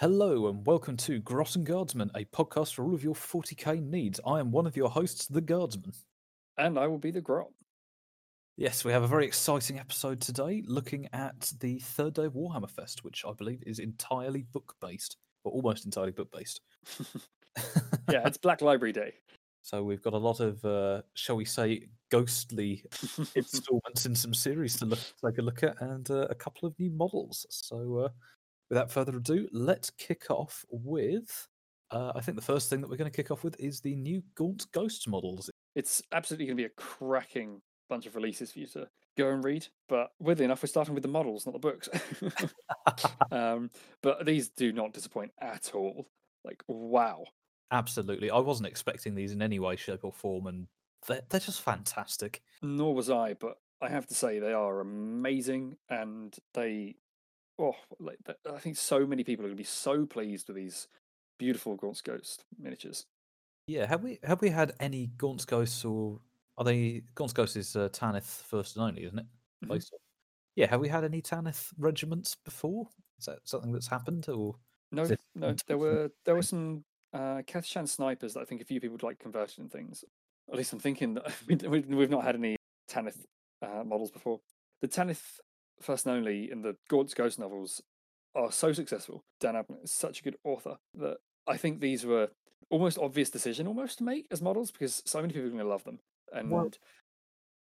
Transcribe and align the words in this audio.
Hello 0.00 0.48
and 0.48 0.66
welcome 0.66 0.96
to 0.96 1.20
Gross 1.20 1.54
and 1.54 1.64
Guardsman, 1.64 2.10
a 2.16 2.24
podcast 2.24 2.74
for 2.74 2.84
all 2.84 2.96
of 2.96 3.04
your 3.04 3.14
40k 3.14 3.80
needs. 3.80 4.18
I 4.26 4.40
am 4.40 4.50
one 4.50 4.66
of 4.66 4.76
your 4.76 4.90
hosts, 4.90 5.28
the 5.28 5.40
Guardsman. 5.40 5.92
And 6.58 6.76
I 6.76 6.88
will 6.88 6.98
be 6.98 7.12
the 7.12 7.20
Grot. 7.20 7.52
Yes, 8.56 8.84
we 8.84 8.90
have 8.90 9.04
a 9.04 9.06
very 9.06 9.24
exciting 9.24 9.78
episode 9.78 10.20
today 10.20 10.64
looking 10.66 11.08
at 11.12 11.52
the 11.60 11.78
third 11.78 12.14
day 12.14 12.24
of 12.24 12.32
Warhammer 12.32 12.68
Fest, 12.68 13.04
which 13.04 13.24
I 13.24 13.34
believe 13.34 13.62
is 13.64 13.78
entirely 13.78 14.42
book 14.42 14.74
based, 14.80 15.16
or 15.44 15.52
almost 15.52 15.84
entirely 15.84 16.10
book 16.10 16.28
based. 16.32 16.60
yeah, 18.10 18.26
it's 18.26 18.36
Black 18.36 18.62
Library 18.62 18.92
Day. 18.92 19.14
So 19.62 19.82
we've 19.82 20.02
got 20.02 20.12
a 20.12 20.18
lot 20.18 20.40
of, 20.40 20.62
uh, 20.62 21.00
shall 21.14 21.36
we 21.36 21.46
say, 21.46 21.86
ghostly 22.10 22.84
installments 23.34 24.04
in 24.04 24.14
some 24.14 24.34
series 24.34 24.76
to 24.76 24.84
look, 24.84 24.98
take 25.24 25.38
a 25.38 25.42
look 25.42 25.62
at, 25.62 25.80
and 25.80 26.10
uh, 26.10 26.26
a 26.28 26.34
couple 26.34 26.68
of 26.68 26.78
new 26.78 26.90
models. 26.90 27.46
So 27.48 27.96
uh, 27.96 28.08
without 28.68 28.90
further 28.90 29.16
ado, 29.16 29.48
let's 29.52 29.90
kick 29.90 30.30
off 30.30 30.64
with. 30.70 31.48
Uh, 31.90 32.12
I 32.14 32.20
think 32.20 32.36
the 32.36 32.42
first 32.42 32.70
thing 32.70 32.80
that 32.80 32.90
we're 32.90 32.96
going 32.96 33.10
to 33.10 33.16
kick 33.16 33.30
off 33.30 33.44
with 33.44 33.58
is 33.60 33.80
the 33.80 33.94
new 33.94 34.22
Gaunt 34.34 34.66
Ghost 34.72 35.08
models. 35.08 35.50
It's 35.74 36.02
absolutely 36.12 36.46
going 36.46 36.56
to 36.56 36.62
be 36.62 36.66
a 36.66 36.80
cracking 36.80 37.60
bunch 37.88 38.06
of 38.06 38.16
releases 38.16 38.52
for 38.52 38.58
you 38.58 38.66
to 38.68 38.88
go 39.16 39.30
and 39.30 39.44
read. 39.44 39.66
But 39.88 40.10
weirdly 40.18 40.44
enough, 40.44 40.62
we're 40.62 40.68
starting 40.68 40.94
with 40.94 41.02
the 41.02 41.08
models, 41.08 41.46
not 41.46 41.52
the 41.52 41.58
books. 41.58 41.88
um, 43.30 43.70
but 44.02 44.26
these 44.26 44.48
do 44.48 44.72
not 44.72 44.92
disappoint 44.92 45.32
at 45.40 45.72
all. 45.74 46.08
Like, 46.44 46.62
wow. 46.68 47.24
Absolutely. 47.70 48.30
I 48.30 48.38
wasn't 48.38 48.68
expecting 48.68 49.14
these 49.14 49.32
in 49.32 49.42
any 49.42 49.58
way, 49.58 49.76
shape, 49.76 50.04
or 50.04 50.12
form, 50.12 50.46
and 50.46 50.66
they're, 51.06 51.22
they're 51.28 51.40
just 51.40 51.62
fantastic. 51.62 52.42
Nor 52.62 52.94
was 52.94 53.10
I, 53.10 53.34
but 53.34 53.56
I 53.82 53.88
have 53.88 54.06
to 54.06 54.14
say 54.14 54.38
they 54.38 54.52
are 54.52 54.80
amazing 54.80 55.76
and 55.88 56.34
they. 56.54 56.96
Oh, 57.58 57.74
like 58.00 58.18
I 58.52 58.58
think 58.58 58.76
so 58.76 59.06
many 59.06 59.22
people 59.24 59.44
are 59.44 59.48
going 59.48 59.56
to 59.56 59.60
be 59.60 59.64
so 59.64 60.06
pleased 60.06 60.48
with 60.48 60.56
these 60.56 60.88
beautiful 61.38 61.76
Gaunt's 61.76 62.00
Ghost 62.00 62.44
miniatures. 62.58 63.06
Yeah, 63.66 63.86
have 63.86 64.02
we 64.02 64.18
have 64.24 64.40
we 64.42 64.50
had 64.50 64.74
any 64.80 65.06
Gaunt's 65.16 65.44
Ghosts 65.44 65.84
or 65.84 66.20
are 66.58 66.64
they 66.64 67.02
Gaunt's 67.14 67.32
Ghosts 67.32 67.56
is 67.56 67.76
uh, 67.76 67.88
Tanith 67.92 68.44
first 68.46 68.76
and 68.76 68.84
only, 68.84 69.04
isn't 69.04 69.18
it? 69.18 69.26
Mhm. 69.64 69.88
Yeah, 70.56 70.66
have 70.68 70.80
we 70.80 70.88
had 70.88 71.04
any 71.04 71.20
Tanith 71.22 71.72
regiments 71.78 72.36
before? 72.44 72.88
Is 73.18 73.26
that 73.26 73.38
something 73.44 73.72
that's 73.72 73.88
happened 73.88 74.28
or 74.28 74.56
No, 74.92 75.02
it 75.04 75.20
no, 75.34 75.54
there 75.66 75.78
were 75.78 76.10
there 76.24 76.34
were 76.34 76.42
some 76.42 76.84
uh, 77.12 77.42
Kathshan 77.46 77.88
snipers 77.88 78.34
that 78.34 78.40
I 78.40 78.44
think 78.44 78.60
a 78.60 78.64
few 78.64 78.80
people 78.80 78.94
would 78.94 79.02
like 79.04 79.18
converted 79.18 79.58
and 79.60 79.70
things. 79.70 80.04
At 80.50 80.56
least 80.56 80.72
I'm 80.72 80.80
thinking 80.80 81.14
that 81.14 81.32
we- 81.68 81.80
we've 81.80 82.10
not 82.10 82.24
had 82.24 82.34
any 82.34 82.56
Tanith 82.88 83.24
uh, 83.62 83.82
models 83.84 84.10
before. 84.10 84.40
The 84.82 84.88
Tanith 84.88 85.40
First 85.80 86.06
and 86.06 86.16
Only 86.16 86.50
in 86.50 86.62
the 86.62 86.76
Gaunt's 86.88 87.14
Ghost 87.14 87.38
novels 87.38 87.82
are 88.34 88.50
so 88.50 88.72
successful. 88.72 89.24
Dan 89.40 89.54
Abnett 89.54 89.84
is 89.84 89.92
such 89.92 90.20
a 90.20 90.22
good 90.22 90.36
author 90.44 90.76
that 90.94 91.18
I 91.46 91.56
think 91.56 91.80
these 91.80 92.04
were 92.04 92.30
almost 92.70 92.98
obvious 92.98 93.30
decision 93.30 93.66
almost 93.66 93.98
to 93.98 94.04
make 94.04 94.26
as 94.30 94.42
models 94.42 94.70
because 94.70 95.02
so 95.06 95.20
many 95.20 95.32
people 95.32 95.48
are 95.48 95.50
going 95.50 95.62
to 95.62 95.68
love 95.68 95.84
them. 95.84 96.00
And 96.32 96.50
Well, 96.50 96.70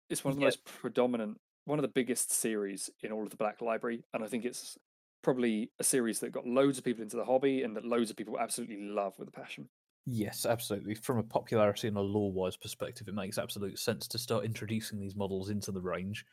it's 0.08 0.25
one 0.25 0.33
of 0.33 0.36
the 0.36 0.42
yeah. 0.42 0.48
most 0.48 0.64
predominant, 0.64 1.38
one 1.64 1.78
of 1.78 1.83
the 1.83 1.88
biggest 1.88 2.33
series 2.33 2.91
in 3.03 3.12
all 3.12 3.22
of 3.22 3.31
the 3.31 3.36
Black 3.36 3.61
Library. 3.61 4.03
And 4.12 4.22
I 4.22 4.27
think 4.27 4.44
it's 4.44 4.77
probably 5.22 5.70
a 5.78 5.84
series 5.84 6.20
that 6.20 6.33
got 6.33 6.47
loads 6.47 6.78
of 6.78 6.84
people 6.84 7.03
into 7.03 7.16
the 7.16 7.25
hobby 7.25 7.62
and 7.62 7.77
that 7.77 7.84
loads 7.84 8.11
of 8.11 8.16
people 8.16 8.38
absolutely 8.38 8.78
love 8.81 9.19
with 9.19 9.28
a 9.28 9.33
passion. 9.33 9.69
Yes, 10.06 10.47
absolutely. 10.47 10.94
From 10.94 11.19
a 11.19 11.22
popularity 11.22 11.88
and 11.88 11.97
a 11.97 12.00
lore-wise 12.00 12.56
perspective, 12.56 13.06
it 13.06 13.14
makes 13.14 13.38
absolute 13.38 13.78
sense 13.78 14.08
to 14.08 14.19
start 14.19 14.44
introducing 14.44 14.98
these 14.98 15.14
models 15.14 15.50
into 15.50 15.72
the 15.72 15.81
range. 15.81 16.25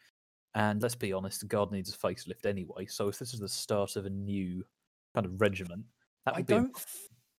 And 0.56 0.82
let's 0.82 0.96
be 0.96 1.14
honest, 1.14 1.48
guard 1.48 1.72
needs 1.72 1.94
a 1.94 1.98
facelift 1.98 2.46
anyway. 2.46 2.86
So 2.88 3.08
if 3.08 3.20
this 3.20 3.34
is 3.34 3.40
the 3.40 3.50
start 3.50 3.96
of 3.96 4.06
a 4.06 4.10
new 4.10 4.66
kind 5.14 5.26
of 5.26 5.40
regiment, 5.40 5.86
that 6.26 6.36
I 6.36 6.40
would 6.40 6.48
be 6.48 6.54
don't 6.54 6.86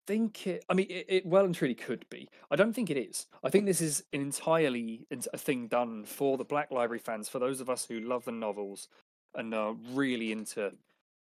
think 0.08 0.48
it. 0.48 0.64
I 0.70 0.74
mean, 0.74 0.88
it, 0.90 1.06
it 1.10 1.26
well 1.26 1.46
and 1.46 1.54
truly 1.54 1.76
could 1.76 2.06
be. 2.10 2.30
I 2.50 2.56
don't 2.56 2.74
think 2.74 2.90
it 2.90 2.98
is. 2.98 3.28
I 3.44 3.50
think 3.50 3.66
this 3.66 3.82
is 3.82 4.04
an 4.14 4.22
entirely 4.22 5.06
a 5.12 5.38
thing 5.38 5.68
done 5.68 6.06
for 6.06 6.38
the 6.38 6.46
Black 6.46 6.72
Library 6.72 7.00
fans, 7.00 7.30
for 7.30 7.40
those 7.40 7.60
of 7.62 7.70
us 7.70 7.86
who 7.86 8.00
love 8.00 8.26
the 8.26 8.32
novels 8.32 8.88
and 9.36 9.54
are 9.54 9.76
really 9.94 10.32
into 10.32 10.72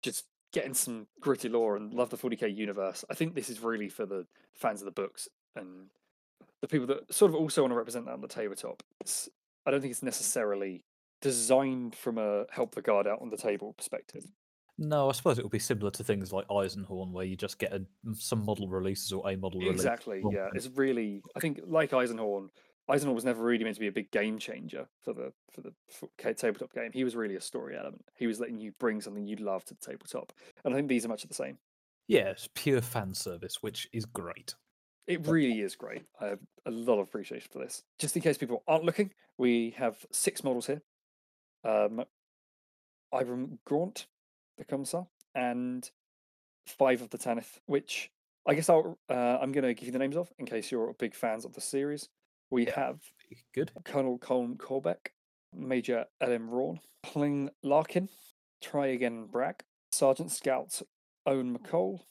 just 0.02 0.26
getting 0.52 0.74
some 0.74 1.08
gritty 1.20 1.50
lore 1.50 1.76
and 1.76 1.94
love 1.94 2.10
the 2.10 2.18
40k 2.18 2.56
universe. 2.56 3.06
I 3.10 3.14
think 3.14 3.36
this 3.36 3.50
is 3.50 3.62
really 3.62 3.90
for 3.90 4.06
the 4.06 4.26
fans 4.56 4.82
of 4.82 4.86
the 4.86 4.92
books 4.92 5.28
and 5.56 5.90
the 6.62 6.68
people 6.68 6.88
that 6.88 7.14
sort 7.14 7.30
of 7.30 7.36
also 7.36 7.62
want 7.62 7.72
to 7.72 7.78
represent 7.78 8.06
that 8.06 8.14
on 8.14 8.22
the 8.22 8.28
tabletop. 8.28 8.82
It's, 9.00 9.30
I 9.66 9.72
don't 9.72 9.82
think 9.82 9.92
it's 9.92 10.02
necessarily 10.02 10.84
designed 11.22 11.96
from 11.96 12.18
a 12.18 12.46
help 12.52 12.76
the 12.76 12.82
guard 12.82 13.08
out 13.08 13.22
on 13.22 13.30
the 13.30 13.38
table 13.38 13.74
perspective. 13.74 14.26
No, 14.78 15.10
I 15.10 15.12
suppose 15.12 15.38
it 15.38 15.44
would 15.44 15.52
be 15.52 15.60
similar 15.60 15.92
to 15.92 16.04
things 16.06 16.32
like 16.32 16.48
Eisenhorn, 16.48 17.12
where 17.12 17.26
you 17.26 17.36
just 17.36 17.60
get 17.60 17.74
a, 17.74 17.84
some 18.14 18.46
model 18.46 18.70
releases 18.70 19.12
or 19.12 19.30
a 19.30 19.36
model 19.36 19.60
release. 19.60 19.76
Exactly. 19.76 20.24
Yeah, 20.32 20.48
it's 20.54 20.70
really. 20.74 21.22
I 21.36 21.42
think 21.42 21.60
like 21.68 21.92
Eisenhorn, 21.92 22.48
Eisenhorn 22.90 23.14
was 23.14 23.26
never 23.26 23.44
really 23.44 23.66
meant 23.66 23.76
to 23.76 23.82
be 23.82 23.88
a 23.88 23.92
big 23.92 24.10
game 24.12 24.40
changer 24.40 24.88
for 25.04 25.14
the 25.14 25.34
for 25.52 25.62
the 25.62 25.74
for 25.90 26.08
tabletop 26.34 26.74
game. 26.74 26.92
He 26.94 27.04
was 27.04 27.16
really 27.16 27.36
a 27.36 27.42
story 27.42 27.76
element. 27.78 28.06
He 28.16 28.26
was 28.26 28.40
letting 28.40 28.58
you 28.58 28.72
bring 28.80 29.02
something 29.02 29.28
you'd 29.28 29.42
love 29.42 29.66
to 29.66 29.74
the 29.74 29.86
tabletop, 29.86 30.32
and 30.64 30.74
I 30.74 30.78
think 30.78 30.88
these 30.88 31.06
are 31.06 31.10
much 31.10 31.24
of 31.24 31.30
the 31.30 31.36
same. 31.36 31.58
Yeah, 32.08 32.30
it's 32.30 32.48
pure 32.56 32.82
fan 32.82 33.14
service, 33.14 33.62
which 33.62 33.88
is 33.92 34.06
great. 34.06 34.56
It 35.08 35.28
really 35.28 35.62
is 35.62 35.76
great. 35.76 36.04
I 36.22 36.28
have 36.28 36.40
a 36.66 36.72
lot 36.72 37.00
of 37.00 37.08
appreciation 37.08 37.50
for 37.52 37.60
this. 37.60 37.84
Just 37.98 38.16
in 38.16 38.22
case 38.22 38.38
people 38.38 38.64
aren't 38.68 38.86
looking, 38.86 39.12
we 39.38 39.72
have 39.78 39.98
six 40.12 40.44
models 40.44 40.68
here. 40.68 40.82
Um, 41.64 42.04
Ibram 43.14 43.58
Gaunt, 43.66 44.08
the 44.58 44.66
Commissar, 44.66 45.08
and 45.36 45.90
five 46.68 47.02
of 47.02 47.10
the 47.10 47.18
Tanith, 47.18 47.60
which 47.66 48.12
I 48.48 48.54
guess 48.54 48.70
I'll, 48.70 48.98
uh, 49.10 49.38
I'm 49.42 49.52
going 49.52 49.64
to 49.64 49.74
give 49.74 49.88
you 49.88 49.92
the 49.92 50.00
names 50.00 50.16
of 50.18 50.32
in 50.38 50.46
case 50.46 50.72
you're 50.72 50.94
big 50.94 51.16
fans 51.16 51.46
of 51.46 51.54
the 51.54 51.62
series. 51.62 52.10
We 52.52 52.66
Yeah. 52.68 52.76
have 52.76 53.02
Good. 53.54 53.72
Colonel 53.86 54.18
Colm 54.18 54.58
Corbec, 54.58 55.10
Major 55.54 56.06
Elam 56.22 56.50
Rawne, 56.50 56.80
Pling 57.04 57.50
Larkin, 57.64 58.10
Try 58.62 58.88
Again 58.88 59.26
Bragg, 59.28 59.64
Sergeant 59.92 60.32
Scout 60.32 60.82
Owen 61.26 61.58
Mkoll, 61.58 62.02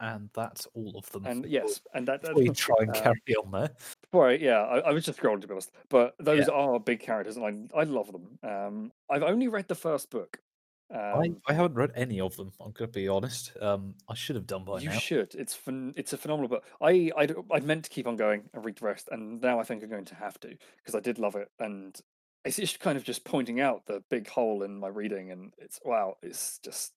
And 0.00 0.28
that's 0.34 0.66
all 0.74 0.92
of 0.96 1.10
them. 1.10 1.24
and 1.24 1.46
yes, 1.46 1.80
and 1.94 2.06
that, 2.08 2.22
you 2.36 2.52
try 2.52 2.76
and 2.80 2.92
carry 2.92 3.34
on 3.42 3.50
there. 3.50 3.70
Right, 4.12 4.40
yeah, 4.40 4.60
I, 4.62 4.78
I 4.80 4.92
was 4.92 5.04
just 5.06 5.18
scrolling 5.18 5.40
to 5.40 5.46
be 5.46 5.52
honest, 5.52 5.72
but 5.88 6.14
those 6.18 6.48
are 6.48 6.78
big 6.78 7.00
characters, 7.00 7.36
and 7.38 7.70
I 7.74 7.80
I 7.80 7.84
love 7.84 8.12
them. 8.12 8.38
Um, 8.42 8.92
I've 9.10 9.22
only 9.22 9.48
read 9.48 9.68
the 9.68 9.74
first 9.74 10.10
book. 10.10 10.38
I, 10.94 11.12
Um, 11.12 11.40
I 11.48 11.52
haven't 11.52 11.74
read 11.74 11.90
any 11.96 12.20
of 12.20 12.36
them. 12.36 12.52
I'm 12.60 12.70
going 12.72 12.90
to 12.90 12.98
be 12.98 13.08
honest. 13.08 13.52
Um, 13.60 13.94
I 14.08 14.14
should 14.14 14.36
have 14.36 14.46
done 14.46 14.64
by 14.64 14.78
you 14.78 14.88
now. 14.88 14.94
You 14.94 15.00
should. 15.00 15.34
It's 15.34 15.56
phen- 15.56 15.94
It's 15.96 16.12
a 16.12 16.16
phenomenal 16.18 16.48
book. 16.48 16.64
I 16.80 17.10
I'd, 17.16 17.34
I'd 17.50 17.64
meant 17.64 17.84
to 17.84 17.90
keep 17.90 18.06
on 18.06 18.16
going 18.16 18.48
and 18.54 18.64
read 18.64 18.76
the 18.76 18.84
rest, 18.84 19.08
and 19.10 19.40
now 19.40 19.58
I 19.58 19.64
think 19.64 19.82
I'm 19.82 19.88
going 19.90 20.04
to 20.04 20.14
have 20.14 20.38
to 20.40 20.56
because 20.76 20.94
I 20.94 21.00
did 21.00 21.18
love 21.18 21.34
it, 21.36 21.48
and 21.58 21.98
it's 22.44 22.56
just 22.58 22.78
kind 22.78 22.96
of 22.96 23.02
just 23.02 23.24
pointing 23.24 23.60
out 23.60 23.86
the 23.86 24.02
big 24.10 24.28
hole 24.28 24.62
in 24.62 24.78
my 24.78 24.88
reading, 24.88 25.32
and 25.32 25.52
it's 25.58 25.80
wow, 25.84 26.16
it's 26.22 26.60
just 26.60 26.92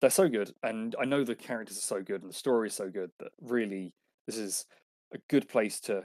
they're 0.00 0.10
so 0.10 0.28
good, 0.28 0.52
and 0.62 0.94
I 1.00 1.04
know 1.04 1.24
the 1.24 1.34
characters 1.34 1.78
are 1.78 1.82
so 1.82 2.02
good, 2.02 2.22
and 2.22 2.30
the 2.30 2.34
story 2.36 2.68
is 2.68 2.74
so 2.74 2.90
good 2.90 3.10
that 3.20 3.32
really 3.40 3.92
this 4.26 4.36
is 4.36 4.66
a 5.12 5.18
good 5.28 5.48
place 5.48 5.80
to. 5.80 6.04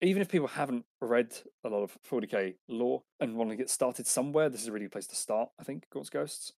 Even 0.00 0.20
if 0.20 0.28
people 0.28 0.48
haven't 0.48 0.84
read 1.00 1.32
a 1.64 1.68
lot 1.68 1.82
of 1.84 1.96
40k 2.10 2.54
lore 2.68 3.02
and 3.20 3.36
want 3.36 3.50
to 3.50 3.56
get 3.56 3.70
started 3.70 4.04
somewhere, 4.06 4.48
this 4.48 4.60
is 4.62 4.66
a 4.68 4.72
really 4.72 4.86
good 4.86 4.92
place 4.92 5.06
to 5.06 5.14
start. 5.16 5.48
I 5.60 5.62
think 5.64 5.84
Gaunt's 5.92 6.10
Ghosts. 6.10 6.52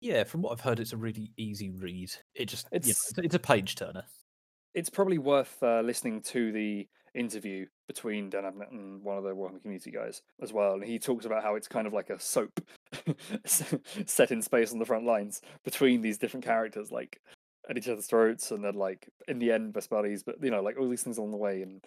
Yeah, 0.00 0.24
from 0.24 0.40
what 0.42 0.52
I've 0.52 0.60
heard, 0.62 0.80
it's 0.80 0.92
a 0.94 0.96
really 0.96 1.30
easy 1.36 1.68
read. 1.70 2.10
It 2.34 2.46
just 2.46 2.66
you 2.72 2.76
know, 2.76 2.76
It's- 2.78 3.10
it's, 3.10 3.18
it's 3.18 3.34
a 3.34 3.38
page 3.38 3.74
turner. 3.76 4.04
it's 4.74 4.88
probably 4.90 5.18
worth 5.18 5.62
uh, 5.62 5.80
listening 5.82 6.22
to 6.22 6.52
the 6.52 6.86
interview 7.14 7.66
between 7.86 8.28
Dan 8.30 8.44
Abnett 8.44 8.70
and 8.70 9.02
one 9.02 9.16
of 9.18 9.24
the 9.24 9.30
Warhammer 9.30 9.60
community 9.62 9.90
guys 9.90 10.20
as 10.42 10.52
well. 10.52 10.74
And 10.74 10.84
he 10.84 10.98
talks 10.98 11.24
about 11.26 11.42
how 11.42 11.54
it's 11.54 11.68
kind 11.68 11.86
of 11.86 11.92
like 11.94 12.08
a 12.10 12.18
soap 12.20 12.60
set 13.44 14.30
in 14.30 14.42
space 14.42 14.72
on 14.72 14.78
the 14.78 14.84
front 14.84 15.04
lines 15.04 15.40
between 15.64 16.02
these 16.02 16.18
different 16.18 16.44
characters, 16.44 16.90
like 16.90 17.20
at 17.68 17.76
each 17.76 17.88
other's 17.88 18.06
throats, 18.06 18.50
and 18.50 18.64
then 18.64 18.74
like 18.74 19.08
in 19.28 19.38
the 19.38 19.52
end, 19.52 19.72
best 19.72 19.90
buddies. 19.90 20.22
But 20.22 20.42
you 20.42 20.50
know, 20.50 20.62
like 20.62 20.78
all 20.78 20.88
these 20.88 21.02
things 21.02 21.18
along 21.18 21.32
the 21.32 21.36
way, 21.36 21.62
and 21.62 21.84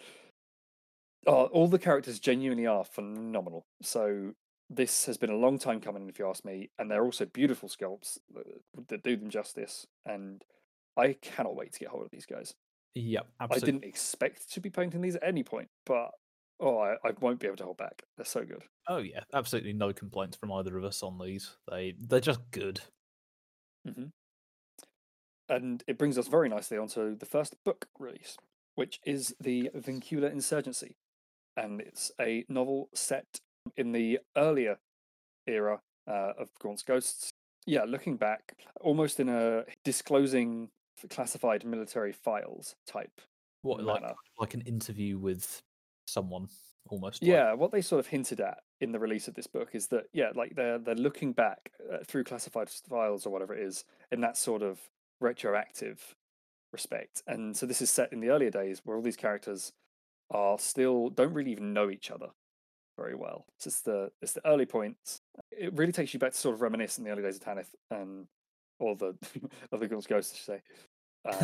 oh, 1.26 1.46
all 1.46 1.68
the 1.68 1.78
characters 1.78 2.18
genuinely 2.18 2.66
are 2.66 2.84
phenomenal. 2.84 3.66
So 3.82 4.32
this 4.68 5.06
has 5.06 5.18
been 5.18 5.30
a 5.30 5.36
long 5.36 5.58
time 5.58 5.80
coming, 5.80 6.08
if 6.08 6.18
you 6.18 6.28
ask 6.28 6.44
me, 6.44 6.70
and 6.78 6.90
they're 6.90 7.04
also 7.04 7.26
beautiful 7.26 7.68
sculpts 7.68 8.18
that, 8.34 8.88
that 8.88 9.02
do 9.02 9.16
them 9.16 9.30
justice. 9.30 9.86
And 10.06 10.44
I 10.96 11.14
cannot 11.20 11.56
wait 11.56 11.72
to 11.72 11.80
get 11.80 11.88
hold 11.88 12.04
of 12.04 12.10
these 12.10 12.26
guys. 12.26 12.54
Yeah, 12.94 13.20
I 13.38 13.58
didn't 13.58 13.84
expect 13.84 14.52
to 14.52 14.60
be 14.60 14.70
painting 14.70 15.00
these 15.00 15.16
at 15.16 15.22
any 15.24 15.44
point, 15.44 15.68
but 15.86 16.10
oh, 16.60 16.78
I, 16.78 16.94
I 17.04 17.12
won't 17.20 17.40
be 17.40 17.46
able 17.46 17.56
to 17.56 17.64
hold 17.64 17.78
back. 17.78 18.02
They're 18.16 18.26
so 18.26 18.44
good. 18.44 18.62
Oh 18.88 18.98
yeah, 18.98 19.20
absolutely 19.34 19.72
no 19.72 19.92
complaints 19.92 20.36
from 20.36 20.52
either 20.52 20.76
of 20.76 20.84
us 20.84 21.02
on 21.02 21.18
these. 21.18 21.56
They 21.70 21.94
they're 21.98 22.20
just 22.20 22.40
good. 22.50 22.80
hmm 23.86 24.06
And 25.48 25.82
it 25.86 25.98
brings 25.98 26.18
us 26.18 26.28
very 26.28 26.48
nicely 26.48 26.78
onto 26.78 27.16
the 27.16 27.26
first 27.26 27.56
book 27.64 27.86
release, 27.98 28.36
which 28.74 29.00
is 29.04 29.34
the 29.40 29.70
Vincula 29.74 30.30
Insurgency, 30.30 30.96
and 31.56 31.80
it's 31.80 32.10
a 32.20 32.44
novel 32.48 32.88
set 32.94 33.26
in 33.76 33.92
the 33.92 34.20
earlier 34.36 34.78
era 35.46 35.80
uh, 36.06 36.32
of 36.38 36.50
Gaunt's 36.60 36.82
Ghosts. 36.82 37.30
Yeah, 37.66 37.84
looking 37.84 38.16
back, 38.16 38.56
almost 38.80 39.20
in 39.20 39.28
a 39.28 39.64
disclosing 39.84 40.70
classified 41.08 41.64
military 41.64 42.12
files 42.12 42.74
type. 42.86 43.20
What 43.62 43.82
like 43.82 44.02
like 44.38 44.54
an 44.54 44.62
interview 44.62 45.18
with 45.18 45.62
someone 46.10 46.48
almost. 46.88 47.22
like- 47.22 47.28
Yeah, 47.28 47.52
what 47.54 47.70
they 47.72 47.82
sort 47.82 48.00
of 48.00 48.06
hinted 48.06 48.40
at 48.40 48.58
in 48.80 48.92
the 48.92 48.98
release 48.98 49.28
of 49.28 49.34
this 49.34 49.46
book 49.46 49.70
is 49.74 49.86
that 49.88 50.04
yeah, 50.12 50.30
like 50.34 50.54
they're 50.56 50.78
they're 50.78 50.94
looking 50.94 51.32
back 51.32 51.70
uh, 51.92 51.98
through 52.06 52.24
classified 52.24 52.68
files 52.88 53.26
or 53.26 53.30
whatever 53.30 53.54
it 53.54 53.62
is 53.62 53.84
in 54.10 54.20
that 54.22 54.36
sort 54.36 54.62
of 54.62 54.80
retroactive 55.20 56.14
respect. 56.72 57.22
And 57.26 57.56
so 57.56 57.66
this 57.66 57.82
is 57.82 57.90
set 57.90 58.12
in 58.12 58.20
the 58.20 58.30
earlier 58.30 58.50
days 58.50 58.80
where 58.84 58.96
all 58.96 59.02
these 59.02 59.16
characters 59.16 59.72
are 60.30 60.58
still 60.58 61.10
don't 61.10 61.32
really 61.34 61.52
even 61.52 61.72
know 61.72 61.90
each 61.90 62.10
other 62.10 62.28
very 62.96 63.14
well. 63.14 63.46
So 63.58 63.68
it's 63.68 63.80
the 63.82 64.10
it's 64.22 64.32
the 64.32 64.46
early 64.46 64.66
points. 64.66 65.20
It 65.52 65.72
really 65.74 65.92
takes 65.92 66.12
you 66.14 66.20
back 66.20 66.32
to 66.32 66.38
sort 66.38 66.54
of 66.54 66.62
reminisce 66.62 66.98
in 66.98 67.04
the 67.04 67.10
early 67.10 67.22
days 67.22 67.36
of 67.36 67.42
Tanith 67.42 67.74
and 67.90 68.26
or 68.78 68.96
the 68.96 69.14
of 69.72 69.80
the 69.80 69.88
Girl's 69.88 70.06
Ghost, 70.06 70.32
I 70.34 70.36
should 70.36 70.46
say. 70.46 70.62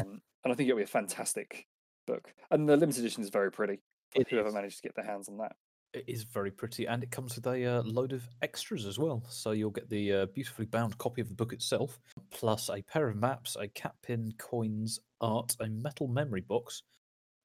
Um, 0.03 0.21
and 0.45 0.53
I 0.53 0.55
think 0.57 0.69
it'll 0.69 0.79
be 0.79 0.85
a 0.85 0.87
fantastic 0.87 1.67
book. 2.07 2.33
And 2.51 2.69
the 2.69 2.77
limited 2.77 3.01
edition 3.01 3.23
is 3.23 3.31
very 3.31 3.51
pretty. 3.51 3.81
For 4.17 4.29
It 4.29 4.31
whoever 4.31 4.51
is. 4.51 4.53
managed 4.53 4.77
to 4.79 4.83
get 4.83 4.95
their 4.97 5.05
hands 5.07 5.29
on 5.29 5.39
that. 5.39 5.57
It 5.93 6.05
is 6.09 6.25
very 6.25 6.51
pretty, 6.51 6.87
and 6.87 7.03
it 7.03 7.11
comes 7.11 7.37
with 7.37 7.47
a 7.47 7.65
uh, 7.65 7.83
load 7.83 8.13
of 8.13 8.29
extras 8.43 8.85
as 8.85 8.99
well. 8.99 9.25
So 9.31 9.53
you'll 9.53 9.71
get 9.71 9.89
the 9.89 10.13
uh, 10.13 10.27
beautifully 10.27 10.67
bound 10.67 10.99
copy 10.99 11.21
of 11.23 11.29
the 11.29 11.35
book 11.35 11.53
itself, 11.53 11.99
plus 12.31 12.69
a 12.69 12.83
pair 12.83 13.09
of 13.09 13.17
maps, 13.17 13.57
a 13.59 13.69
cat 13.69 13.95
pin, 14.03 14.33
coins, 14.39 15.01
art, 15.21 15.57
a 15.61 15.69
metal 15.69 16.09
memory 16.09 16.43
box, 16.43 16.83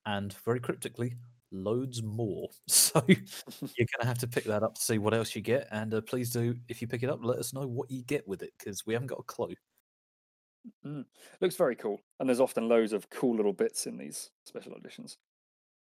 and 0.06 0.34
very 0.46 0.60
cryptically, 0.60 1.16
loads 1.52 2.04
more. 2.04 2.50
So 2.70 3.04
you're 3.08 3.18
going 3.18 4.02
to 4.02 4.08
have 4.08 4.20
to 4.20 4.28
pick 4.28 4.46
that 4.46 4.64
up 4.64 4.76
to 4.76 4.82
see 4.82 4.98
what 5.00 5.14
else 5.14 5.36
you 5.36 5.42
get. 5.42 5.68
And 5.72 5.94
uh, 5.94 6.02
please 6.02 6.30
do, 6.32 6.56
if 6.70 6.82
you 6.82 6.88
pick 6.88 7.04
it 7.04 7.10
up, 7.10 7.20
let 7.24 7.40
us 7.40 7.54
know 7.54 7.68
what 7.68 7.92
you 7.92 8.04
get 8.04 8.28
with 8.28 8.44
it 8.44 8.54
because 8.60 8.86
we 8.86 8.94
haven't 8.94 9.08
got 9.08 9.20
a 9.20 9.24
clue. 9.24 9.56
Mm. 10.86 11.06
Looks 11.40 11.56
very 11.56 11.76
cool, 11.76 12.02
and 12.20 12.30
there's 12.30 12.40
often 12.40 12.68
loads 12.68 12.94
of 12.94 13.10
cool 13.10 13.36
little 13.36 13.54
bits 13.54 13.88
in 13.88 13.98
these 13.98 14.32
special 14.46 14.76
editions. 14.76 15.18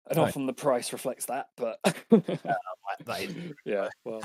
And 0.10 0.18
Right. 0.18 0.30
often 0.30 0.46
the 0.48 0.54
price 0.54 0.92
reflects 0.92 1.26
that, 1.28 1.50
but 1.56 1.80
yeah, 3.66 3.90
well, 4.04 4.24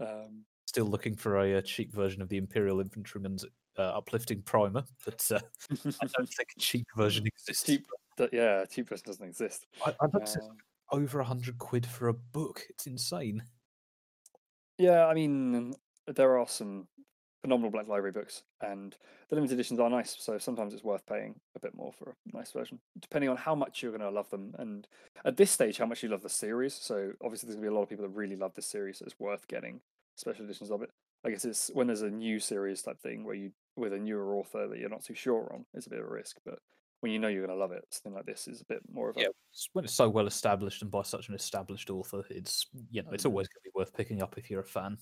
um, 0.00 0.44
Still 0.66 0.86
looking 0.86 1.16
for 1.16 1.38
a, 1.38 1.58
uh 1.58 1.62
cheap 1.62 1.92
version 1.92 2.22
of 2.22 2.28
the 2.28 2.36
Imperial 2.38 2.80
Infantryman's 2.80 3.44
uh, 3.78 3.82
uplifting 3.82 4.42
primer, 4.42 4.84
but 5.04 5.30
uh, 5.32 5.40
I 6.00 6.06
don't 6.16 6.28
think 6.32 6.50
a 6.56 6.60
cheap 6.60 6.86
version 6.96 7.26
exists. 7.26 7.64
cheap. 7.64 7.86
Yeah, 8.32 8.64
cheap 8.66 8.88
version 8.88 9.04
doesn't 9.06 9.26
exist. 9.26 9.66
I, 9.84 9.90
I 10.00 10.06
looked 10.12 10.36
at 10.36 10.42
Um, 10.42 10.58
over 10.90 11.20
a 11.20 11.24
hundred 11.24 11.58
quid 11.58 11.86
for 11.86 12.08
a 12.08 12.14
book. 12.14 12.64
It's 12.70 12.86
insane. 12.86 13.44
yeah, 14.78 15.06
I 15.06 15.14
mean, 15.14 15.74
there 16.06 16.38
are 16.38 16.48
some 16.48 16.88
phenomenal 17.42 17.70
Black 17.70 17.88
Library 17.88 18.12
books, 18.12 18.42
and 18.62 18.96
the 19.28 19.34
limited 19.36 19.54
editions 19.54 19.78
are 19.80 19.90
nice. 19.90 20.16
So 20.18 20.38
sometimes 20.38 20.72
it's 20.72 20.84
worth 20.84 21.04
paying 21.06 21.34
a 21.54 21.60
bit 21.60 21.74
more 21.74 21.92
for 21.92 22.10
a 22.32 22.36
nice 22.36 22.52
version, 22.52 22.78
depending 22.98 23.28
on 23.28 23.36
how 23.36 23.54
much 23.54 23.82
you're 23.82 23.92
going 23.92 24.00
to 24.00 24.10
love 24.10 24.30
them, 24.30 24.54
and 24.58 24.86
at 25.24 25.36
this 25.36 25.50
stage, 25.50 25.76
how 25.78 25.86
much 25.86 26.02
you 26.02 26.08
love 26.08 26.22
the 26.22 26.28
series. 26.28 26.74
So 26.74 27.12
obviously, 27.22 27.48
there's 27.48 27.56
going 27.56 27.64
to 27.66 27.70
be 27.70 27.74
a 27.74 27.76
lot 27.76 27.82
of 27.82 27.88
people 27.90 28.04
that 28.04 28.14
really 28.14 28.36
love 28.36 28.54
this 28.54 28.66
series, 28.66 28.98
so 28.98 29.04
it's 29.04 29.18
worth 29.20 29.46
getting 29.48 29.80
special 30.16 30.44
editions 30.44 30.70
of 30.70 30.82
it. 30.82 30.90
I 31.24 31.30
guess 31.30 31.44
it's 31.44 31.70
when 31.74 31.86
there's 31.86 32.02
a 32.02 32.10
new 32.10 32.40
series 32.40 32.82
type 32.82 33.00
thing 33.00 33.24
where 33.24 33.34
you 33.34 33.52
with 33.76 33.92
a 33.92 33.98
newer 33.98 34.34
author 34.36 34.68
that 34.68 34.78
you're 34.78 34.88
not 34.88 35.04
too 35.04 35.14
sure 35.14 35.50
on, 35.54 35.64
it's 35.74 35.86
a 35.86 35.90
bit 35.90 36.00
of 36.00 36.06
a 36.06 36.10
risk. 36.10 36.36
But 36.44 36.58
when 37.00 37.10
you 37.12 37.18
know 37.18 37.28
you're 37.28 37.46
going 37.46 37.56
to 37.56 37.60
love 37.60 37.72
it, 37.72 37.84
something 37.90 38.14
like 38.14 38.26
this 38.26 38.46
is 38.46 38.60
a 38.60 38.64
bit 38.64 38.80
more 38.92 39.08
of 39.10 39.16
a 39.16 39.20
Yeah, 39.20 39.26
when 39.72 39.84
it's 39.84 39.94
so 39.94 40.08
well 40.08 40.26
established 40.26 40.82
and 40.82 40.90
by 40.90 41.02
such 41.02 41.28
an 41.28 41.34
established 41.34 41.90
author, 41.90 42.22
it's 42.30 42.66
you 42.90 43.02
know 43.02 43.10
it's 43.12 43.24
Mm. 43.24 43.30
always 43.30 43.48
going 43.48 43.62
to 43.62 43.70
be 43.70 43.72
worth 43.74 43.94
picking 43.94 44.22
up 44.22 44.36
if 44.38 44.50
you're 44.50 44.60
a 44.60 44.64
fan. 44.64 44.98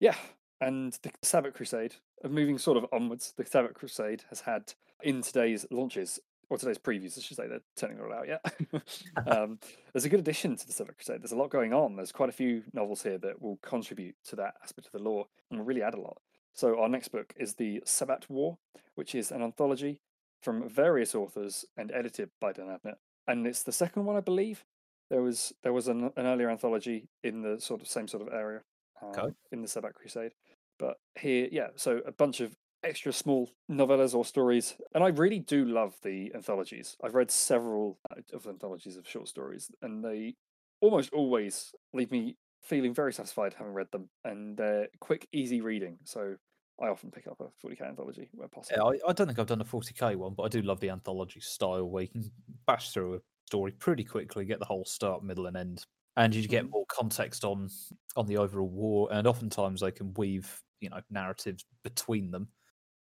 Yeah, 0.00 0.16
and 0.64 0.98
the 1.02 1.10
Sabbath 1.22 1.54
Crusade, 1.54 1.94
moving 2.28 2.58
sort 2.58 2.76
of 2.76 2.86
onwards, 2.92 3.34
the 3.36 3.44
Sabbath 3.44 3.74
Crusade 3.74 4.22
has 4.30 4.40
had 4.40 4.72
in 5.02 5.22
today's 5.22 5.66
launches, 5.70 6.18
or 6.48 6.58
today's 6.58 6.78
previews, 6.78 7.18
I 7.18 7.22
should 7.22 7.36
say, 7.36 7.46
they're 7.46 7.60
turning 7.76 7.98
it 7.98 8.02
all 8.02 8.12
out 8.12 8.28
yet. 8.28 8.44
um, 9.26 9.58
there's 9.92 10.04
a 10.04 10.08
good 10.08 10.20
addition 10.20 10.56
to 10.56 10.66
the 10.66 10.72
Sabbath 10.72 10.96
Crusade. 10.96 11.22
There's 11.22 11.32
a 11.32 11.36
lot 11.36 11.50
going 11.50 11.72
on. 11.72 11.96
There's 11.96 12.12
quite 12.12 12.28
a 12.28 12.32
few 12.32 12.62
novels 12.72 13.02
here 13.02 13.18
that 13.18 13.40
will 13.40 13.58
contribute 13.62 14.14
to 14.26 14.36
that 14.36 14.54
aspect 14.62 14.86
of 14.86 14.92
the 14.92 15.02
lore 15.02 15.26
and 15.50 15.58
will 15.58 15.66
really 15.66 15.82
add 15.82 15.94
a 15.94 16.00
lot. 16.00 16.18
So, 16.52 16.80
our 16.80 16.88
next 16.88 17.08
book 17.08 17.34
is 17.36 17.54
The 17.54 17.82
Sabbat 17.84 18.30
War, 18.30 18.58
which 18.94 19.14
is 19.14 19.32
an 19.32 19.42
anthology 19.42 20.00
from 20.40 20.68
various 20.68 21.14
authors 21.14 21.64
and 21.76 21.90
edited 21.90 22.30
by 22.40 22.52
Dan 22.52 22.66
Abnett. 22.66 22.96
And 23.26 23.46
it's 23.46 23.62
the 23.62 23.72
second 23.72 24.04
one, 24.04 24.16
I 24.16 24.20
believe. 24.20 24.64
There 25.10 25.22
was 25.22 25.52
there 25.62 25.72
was 25.72 25.88
an, 25.88 26.12
an 26.16 26.26
earlier 26.26 26.50
anthology 26.50 27.08
in 27.22 27.42
the 27.42 27.60
sort 27.60 27.80
of 27.80 27.88
same 27.88 28.08
sort 28.08 28.26
of 28.26 28.32
area 28.32 28.60
Okay. 29.02 29.20
um, 29.20 29.34
in 29.52 29.62
the 29.62 29.68
Sabbath 29.68 29.94
Crusade. 29.94 30.32
But 30.78 30.96
here, 31.18 31.48
yeah, 31.50 31.68
so 31.76 32.00
a 32.06 32.12
bunch 32.12 32.40
of 32.40 32.56
extra 32.82 33.12
small 33.12 33.50
novellas 33.70 34.14
or 34.14 34.24
stories. 34.24 34.74
And 34.94 35.02
I 35.02 35.08
really 35.08 35.38
do 35.38 35.64
love 35.64 35.94
the 36.02 36.32
anthologies. 36.34 36.96
I've 37.02 37.14
read 37.14 37.30
several 37.30 37.98
uh, 38.10 38.20
of 38.32 38.46
anthologies 38.46 38.96
of 38.96 39.08
short 39.08 39.28
stories, 39.28 39.70
and 39.82 40.04
they 40.04 40.34
almost 40.80 41.12
always 41.12 41.74
leave 41.92 42.10
me 42.10 42.36
feeling 42.62 42.94
very 42.94 43.12
satisfied 43.12 43.54
having 43.54 43.72
read 43.72 43.90
them. 43.90 44.08
And 44.24 44.56
they're 44.56 44.88
quick, 45.00 45.26
easy 45.32 45.60
reading. 45.60 45.98
So 46.04 46.36
I 46.80 46.88
often 46.88 47.10
pick 47.10 47.26
up 47.26 47.40
a 47.40 47.66
40k 47.66 47.82
anthology 47.82 48.28
where 48.32 48.48
possible. 48.48 48.92
Yeah, 48.92 48.98
I, 49.06 49.10
I 49.10 49.12
don't 49.12 49.26
think 49.26 49.38
I've 49.38 49.46
done 49.46 49.60
a 49.60 49.64
40k 49.64 50.16
one, 50.16 50.34
but 50.34 50.44
I 50.44 50.48
do 50.48 50.62
love 50.62 50.80
the 50.80 50.90
anthology 50.90 51.40
style 51.40 51.88
where 51.88 52.04
you 52.04 52.08
can 52.08 52.30
bash 52.66 52.90
through 52.90 53.14
a 53.14 53.18
story 53.46 53.72
pretty 53.72 54.04
quickly, 54.04 54.44
get 54.44 54.58
the 54.58 54.64
whole 54.64 54.84
start, 54.84 55.22
middle, 55.22 55.46
and 55.46 55.56
end, 55.56 55.84
and 56.16 56.34
you 56.34 56.46
get 56.48 56.66
Mhm. 56.66 56.70
more 56.70 56.86
context 56.88 57.44
on 57.44 57.68
on 58.16 58.26
the 58.26 58.36
overall 58.38 58.68
war. 58.68 59.08
And 59.12 59.26
oftentimes 59.26 59.80
they 59.80 59.92
can 59.92 60.14
weave 60.14 60.62
you 60.80 60.90
know 60.90 61.00
narratives 61.10 61.64
between 61.84 62.30
them. 62.30 62.52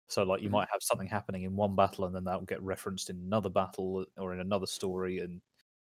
So 0.09 0.23
like 0.23 0.41
you 0.41 0.49
Mhm. 0.49 0.51
might 0.51 0.69
have 0.71 0.83
something 0.83 1.07
happening 1.07 1.43
in 1.43 1.55
one 1.55 1.75
battle, 1.75 2.05
and 2.05 2.15
then 2.15 2.25
that 2.25 2.39
will 2.39 2.45
get 2.47 2.61
referenced 2.63 3.09
in 3.09 3.17
another 3.17 3.49
battle 3.49 4.05
or 4.17 4.33
in 4.33 4.39
another 4.41 4.67
story, 4.67 5.19
and 5.19 5.41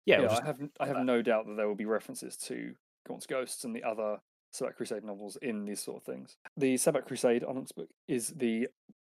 yeah, 0.07 0.23
Yeah, 0.23 0.31
I 0.31 0.45
have 0.45 0.61
I 0.81 0.87
have 0.87 0.99
that. 0.99 1.07
no 1.07 1.23
doubt 1.23 1.47
that 1.47 1.55
there 1.57 1.69
will 1.69 1.75
be 1.77 1.85
references 1.87 2.37
to 2.39 2.77
Gaunt's 3.07 3.27
Ghosts 3.27 3.65
and 3.65 3.75
the 3.77 3.85
other 3.85 4.21
Sabbath 4.53 4.77
Crusade 4.77 5.05
novels 5.05 5.37
in 5.39 5.65
these 5.65 5.81
sort 5.83 5.99
of 5.99 6.05
things. 6.05 6.39
The 6.57 6.77
Sabbath 6.79 7.05
Crusade 7.07 7.45
Onyx 7.45 7.73
book 7.73 7.91
is 8.09 8.29
the 8.31 8.69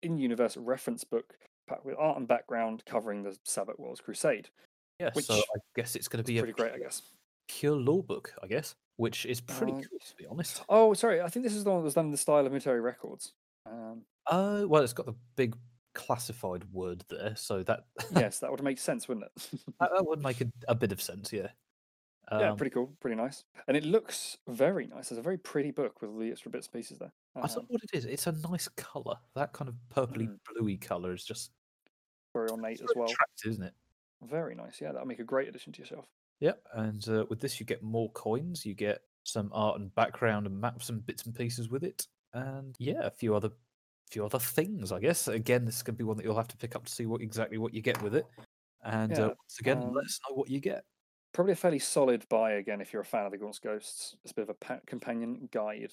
in-universe 0.02 0.56
reference 0.56 1.04
book 1.04 1.38
packed 1.68 1.84
with 1.84 1.96
art 1.98 2.18
and 2.18 2.28
background 2.28 2.84
covering 2.86 3.22
the 3.22 3.38
Sabbath 3.44 3.78
Wars 3.78 4.00
Crusade. 4.00 4.50
yeah. 5.00 5.10
which 5.14 5.26
so 5.26 5.34
I 5.34 5.58
guess 5.76 5.96
it's 5.96 6.08
going 6.08 6.22
to 6.24 6.26
be 6.26 6.38
a 6.38 6.42
pretty 6.42 6.52
great, 6.54 6.72
I 6.74 6.78
guess. 6.78 7.02
Pure 7.58 7.76
lore 7.76 8.02
book, 8.04 8.32
I 8.42 8.46
guess, 8.46 8.74
which 8.96 9.26
is 9.26 9.40
pretty 9.40 9.72
Uh, 9.72 9.80
cool 9.90 9.98
to 9.98 10.14
be 10.16 10.26
honest. 10.26 10.62
Oh, 10.68 10.94
sorry, 10.94 11.20
I 11.20 11.28
think 11.28 11.42
this 11.44 11.54
is 11.54 11.64
the 11.64 11.70
one 11.70 11.80
that 11.80 11.84
was 11.84 11.94
done 11.94 12.06
in 12.06 12.10
the 12.12 12.16
style 12.16 12.46
of 12.46 12.52
Military 12.52 12.80
Records. 12.80 13.32
Um, 13.66 14.04
Uh, 14.26 14.64
well, 14.68 14.82
it's 14.82 14.92
got 14.92 15.06
the 15.06 15.16
big 15.36 15.56
classified 15.94 16.64
word 16.72 17.02
there, 17.08 17.34
so 17.36 17.62
that 17.64 17.86
yes, 18.12 18.38
that 18.40 18.50
would 18.50 18.62
make 18.62 18.78
sense, 18.78 19.08
wouldn't 19.08 19.26
it? 19.26 19.50
that, 19.80 19.90
that 19.94 20.04
would 20.06 20.22
make 20.22 20.40
a, 20.40 20.46
a 20.68 20.74
bit 20.74 20.92
of 20.92 21.02
sense, 21.02 21.32
yeah. 21.32 21.50
yeah, 22.30 22.50
Um, 22.50 22.56
pretty 22.56 22.70
cool, 22.70 22.94
pretty 23.00 23.16
nice, 23.16 23.44
and 23.66 23.76
it 23.76 23.84
looks 23.84 24.38
very 24.46 24.86
nice. 24.86 25.10
It's 25.10 25.18
a 25.18 25.22
very 25.22 25.38
pretty 25.38 25.72
book 25.72 26.00
with 26.00 26.10
all 26.10 26.18
the 26.18 26.30
extra 26.30 26.50
bits 26.52 26.66
and 26.68 26.72
pieces 26.74 26.98
there. 27.00 27.12
I 27.34 27.40
don't 27.40 27.50
know 27.56 27.60
Um, 27.62 27.66
what 27.70 27.82
it 27.82 27.90
is. 27.94 28.04
It's 28.04 28.26
a 28.28 28.32
nice 28.32 28.68
color. 28.68 29.18
That 29.34 29.52
kind 29.52 29.68
of 29.68 29.74
purpley 29.88 30.28
Mm. 30.28 30.38
bluey 30.54 30.76
color 30.78 31.12
is 31.12 31.24
just 31.24 31.50
very 32.34 32.48
ornate 32.50 32.80
as 32.80 32.92
well. 32.94 33.08
isn't 33.44 33.64
it? 33.64 33.74
Very 34.22 34.54
nice. 34.54 34.80
Yeah, 34.80 34.92
that'll 34.92 35.08
make 35.08 35.18
a 35.18 35.24
great 35.24 35.48
addition 35.48 35.72
to 35.72 35.78
your 35.80 35.86
Yep. 36.40 36.62
And 36.74 37.08
uh, 37.08 37.26
with 37.28 37.40
this, 37.40 37.60
you 37.60 37.66
get 37.66 37.82
more 37.82 38.10
coins. 38.12 38.64
You 38.66 38.74
get 38.74 39.02
some 39.24 39.50
art 39.52 39.78
and 39.78 39.94
background 39.94 40.46
and 40.46 40.58
maps 40.58 40.88
and 40.88 41.04
bits 41.04 41.24
and 41.26 41.34
pieces 41.34 41.68
with 41.68 41.84
it, 41.84 42.06
and 42.32 42.74
yeah, 42.78 43.04
a 43.04 43.10
few 43.10 43.34
other 43.34 43.50
few 44.10 44.24
other 44.24 44.38
things. 44.38 44.90
I 44.90 44.98
guess 44.98 45.28
again, 45.28 45.64
this 45.64 45.76
is 45.76 45.82
going 45.82 45.94
to 45.94 45.98
be 45.98 46.04
one 46.04 46.16
that 46.16 46.24
you'll 46.24 46.36
have 46.36 46.48
to 46.48 46.56
pick 46.56 46.74
up 46.74 46.84
to 46.86 46.92
see 46.92 47.06
what 47.06 47.20
exactly 47.20 47.58
what 47.58 47.74
you 47.74 47.82
get 47.82 48.02
with 48.02 48.14
it. 48.14 48.26
And 48.82 49.12
Yeah, 49.12 49.24
uh, 49.24 49.28
once 49.28 49.60
again, 49.60 49.78
um, 49.78 49.94
let 49.94 50.06
us 50.06 50.18
know 50.28 50.34
what 50.34 50.48
you 50.48 50.60
get. 50.60 50.84
Probably 51.32 51.52
a 51.52 51.56
fairly 51.56 51.78
solid 51.78 52.26
buy 52.28 52.52
again 52.52 52.80
if 52.80 52.92
you're 52.92 53.02
a 53.02 53.04
fan 53.04 53.26
of 53.26 53.32
the 53.32 53.38
Gaunt's 53.38 53.60
Ghosts. 53.60 54.16
It's 54.24 54.32
a 54.32 54.34
bit 54.34 54.42
of 54.42 54.50
a 54.50 54.54
pa- 54.54 54.80
companion 54.86 55.48
guide, 55.52 55.92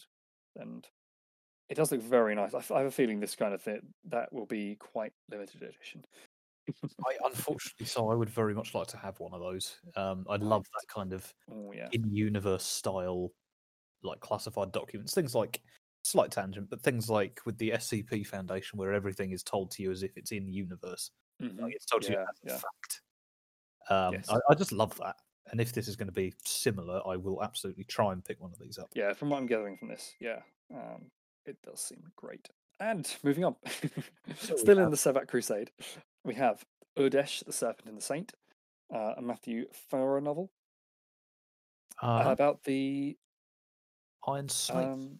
and 0.55 0.87
it 1.69 1.75
does 1.75 1.91
look 1.91 2.01
very 2.01 2.33
nice. 2.33 2.53
I, 2.53 2.59
f- 2.59 2.71
I 2.71 2.79
have 2.79 2.87
a 2.87 2.91
feeling 2.91 3.19
this 3.19 3.35
kind 3.35 3.53
of 3.53 3.61
thing 3.61 3.81
that 4.05 4.31
will 4.33 4.45
be 4.45 4.77
quite 4.79 5.11
limited 5.29 5.61
edition. 5.61 6.05
I 7.07 7.17
unfortunately, 7.25 7.85
so 7.85 8.09
I 8.09 8.15
would 8.15 8.29
very 8.29 8.53
much 8.55 8.73
like 8.73 8.87
to 8.87 8.97
have 8.97 9.19
one 9.19 9.33
of 9.33 9.39
those. 9.41 9.79
Um, 9.95 10.25
I'd 10.29 10.43
love 10.43 10.65
that 10.73 10.87
kind 10.93 11.13
of 11.13 11.33
Oh 11.49 11.71
yeah, 11.73 11.91
in-universe 11.91 12.65
style, 12.65 13.33
like 14.03 14.19
classified 14.21 14.71
documents. 14.73 15.13
Things 15.15 15.35
like 15.35 15.61
slight 16.03 16.31
tangent, 16.31 16.69
but 16.69 16.83
things 16.83 17.09
like 17.09 17.41
with 17.45 17.57
the 17.59 17.73
SCP 17.73 18.23
Foundation, 18.23 18.79
where 18.79 18.93
everything 18.93 19.31
is 19.33 19.43
told 19.43 19.71
to 19.71 19.83
you 19.83 19.91
as 19.91 20.03
if 20.03 20.17
it's 20.17 20.31
in 20.33 20.47
universe, 20.49 21.11
Mhm. 21.39 21.71
like 21.71 21.73
it's 21.75 21.85
told 21.87 22.03
to 22.03 22.13
you 22.13 22.17
Yeah, 22.17 22.25
as 22.31 22.39
a 22.45 22.49
yeah. 22.49 22.61
fact. 22.61 23.01
Um, 23.89 24.23
Yes. 24.23 24.29
I, 24.29 24.39
I 24.51 24.55
just 24.55 24.71
love 24.71 24.97
that. 24.97 25.17
And 25.51 25.61
if 25.61 25.73
this 25.73 25.87
is 25.87 25.95
going 25.95 26.07
to 26.07 26.13
be 26.13 26.33
similar, 26.45 27.01
I 27.07 27.15
will 27.17 27.43
absolutely 27.43 27.85
try 27.85 28.13
and 28.13 28.23
pick 28.23 28.39
one 28.41 28.51
of 28.51 28.59
these 28.59 28.77
up. 28.77 28.93
yeah. 28.93 29.13
From 29.13 29.29
what 29.29 29.37
I'm 29.37 29.45
gathering 29.47 29.77
from 29.77 29.89
this, 29.89 30.13
yeah, 30.19 30.41
um, 30.73 31.11
it 31.45 31.61
does 31.61 31.81
seem 31.81 32.03
great. 32.15 32.49
And 32.79 33.11
moving 33.23 33.43
on, 33.43 33.55
still 34.37 34.79
in 34.79 34.91
the 34.91 34.97
Sabbat 34.97 35.27
Crusade, 35.27 35.71
we 36.23 36.35
have 36.35 36.63
Urdesh, 36.97 37.43
the 37.45 37.51
Serpent 37.51 37.87
and 37.87 37.97
the 37.97 38.01
Saint, 38.01 38.33
uh, 38.93 39.13
a 39.17 39.21
Matthew 39.21 39.65
Farrer 39.89 40.21
novel 40.21 40.51
uh, 42.03 42.05
Uh, 42.27 42.31
about 42.31 42.63
the 42.63 43.17
Iron 44.27 44.47
Snake. 44.49 44.87
um, 44.87 45.19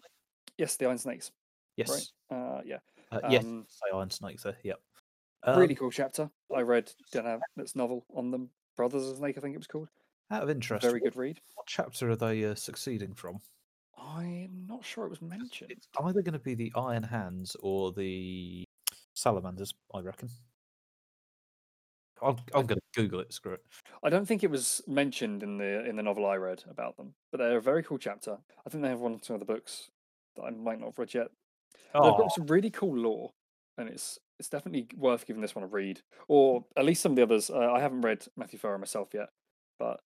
yes, 0.57 0.75
the 0.75 0.85
Iron 0.85 0.97
Snakes. 0.99 1.31
yes. 1.77 2.11
Right. 2.29 2.37
Uh, 2.37 2.61
yeah. 2.65 2.77
Uh, 3.11 3.21
yes. 3.29 3.43
um, 3.43 3.65
Say 3.69 3.95
Iron 3.97 4.09
Snake 4.11 4.39
there. 4.41 4.57
Yep. 4.63 4.79
really 5.47 5.69
Um, 5.69 5.75
cool 5.77 5.91
chapter. 5.91 6.29
I 6.55 6.61
read 6.61 6.91
Dan 7.11 7.25
Abnett's 7.57 7.75
novel 7.75 8.05
on 8.13 8.29
them, 8.31 8.49
Brothers 8.75 9.07
of 9.07 9.17
Snake, 9.17 9.37
I 9.37 9.41
think 9.41 9.55
it 9.55 9.59
was 9.59 9.67
called. 9.67 9.89
Out 10.29 10.43
of 10.43 10.49
interest, 10.49 10.83
Very 10.83 10.99
what, 10.99 11.13
good 11.13 11.19
read. 11.19 11.41
what 11.55 11.65
chapter 11.67 12.09
are 12.11 12.15
they 12.17 12.43
uh, 12.43 12.53
succeeding 12.53 13.15
from? 13.15 13.39
I'm 13.97 14.65
not 14.67 14.85
sure 14.85 15.05
it 15.05 15.09
was 15.09 15.21
mentioned. 15.21 15.71
It's 15.71 15.87
either 15.99 16.21
going 16.21 16.33
to 16.33 16.39
be 16.39 16.55
the 16.55 16.71
Iron 16.75 17.03
Hands 17.03 17.55
or 17.61 17.91
the 17.91 18.63
Salamanders, 19.15 19.73
I 19.93 19.99
reckon. 20.01 20.29
I'm, 22.21 22.37
I'm 22.53 22.65
going 22.65 22.79
to 22.79 23.01
Google 23.01 23.19
it. 23.19 23.31
Screw 23.33 23.53
it. 23.53 23.61
I 24.03 24.09
don't 24.09 24.25
think 24.25 24.43
it 24.43 24.49
was 24.49 24.81
mentioned 24.87 25.43
in 25.43 25.57
the 25.57 25.85
in 25.85 25.95
the 25.95 26.03
novel 26.03 26.25
I 26.25 26.35
read 26.35 26.63
about 26.69 26.97
them, 26.97 27.13
but 27.31 27.37
they're 27.37 27.57
a 27.57 27.61
very 27.61 27.83
cool 27.83 27.97
chapter. 27.99 28.37
I 28.65 28.69
think 28.69 28.81
they 28.83 28.89
have 28.89 28.99
one 28.99 29.13
or 29.13 29.19
two 29.19 29.35
other 29.35 29.45
books 29.45 29.89
that 30.35 30.43
I 30.43 30.49
might 30.49 30.79
not 30.79 30.87
have 30.87 30.99
read 30.99 31.13
yet. 31.13 31.27
They've 32.01 32.13
Oh, 32.13 32.17
got 32.17 32.31
some 32.33 32.47
really 32.47 32.71
cool 32.71 32.97
lore, 32.97 33.31
and 33.77 33.89
it's 33.89 34.19
it's 34.39 34.49
definitely 34.49 34.87
worth 34.97 35.25
giving 35.27 35.41
this 35.41 35.55
one 35.55 35.63
a 35.63 35.67
read, 35.67 36.01
or 36.27 36.65
at 36.75 36.85
least 36.85 37.01
some 37.03 37.11
of 37.13 37.15
the 37.17 37.23
others. 37.23 37.49
Uh, 37.49 37.71
I 37.71 37.79
haven't 37.79 38.01
read 38.01 38.25
Matthew 38.35 38.59
Farrer 38.59 38.77
myself 38.79 39.09
yet, 39.13 39.29
but 39.79 39.99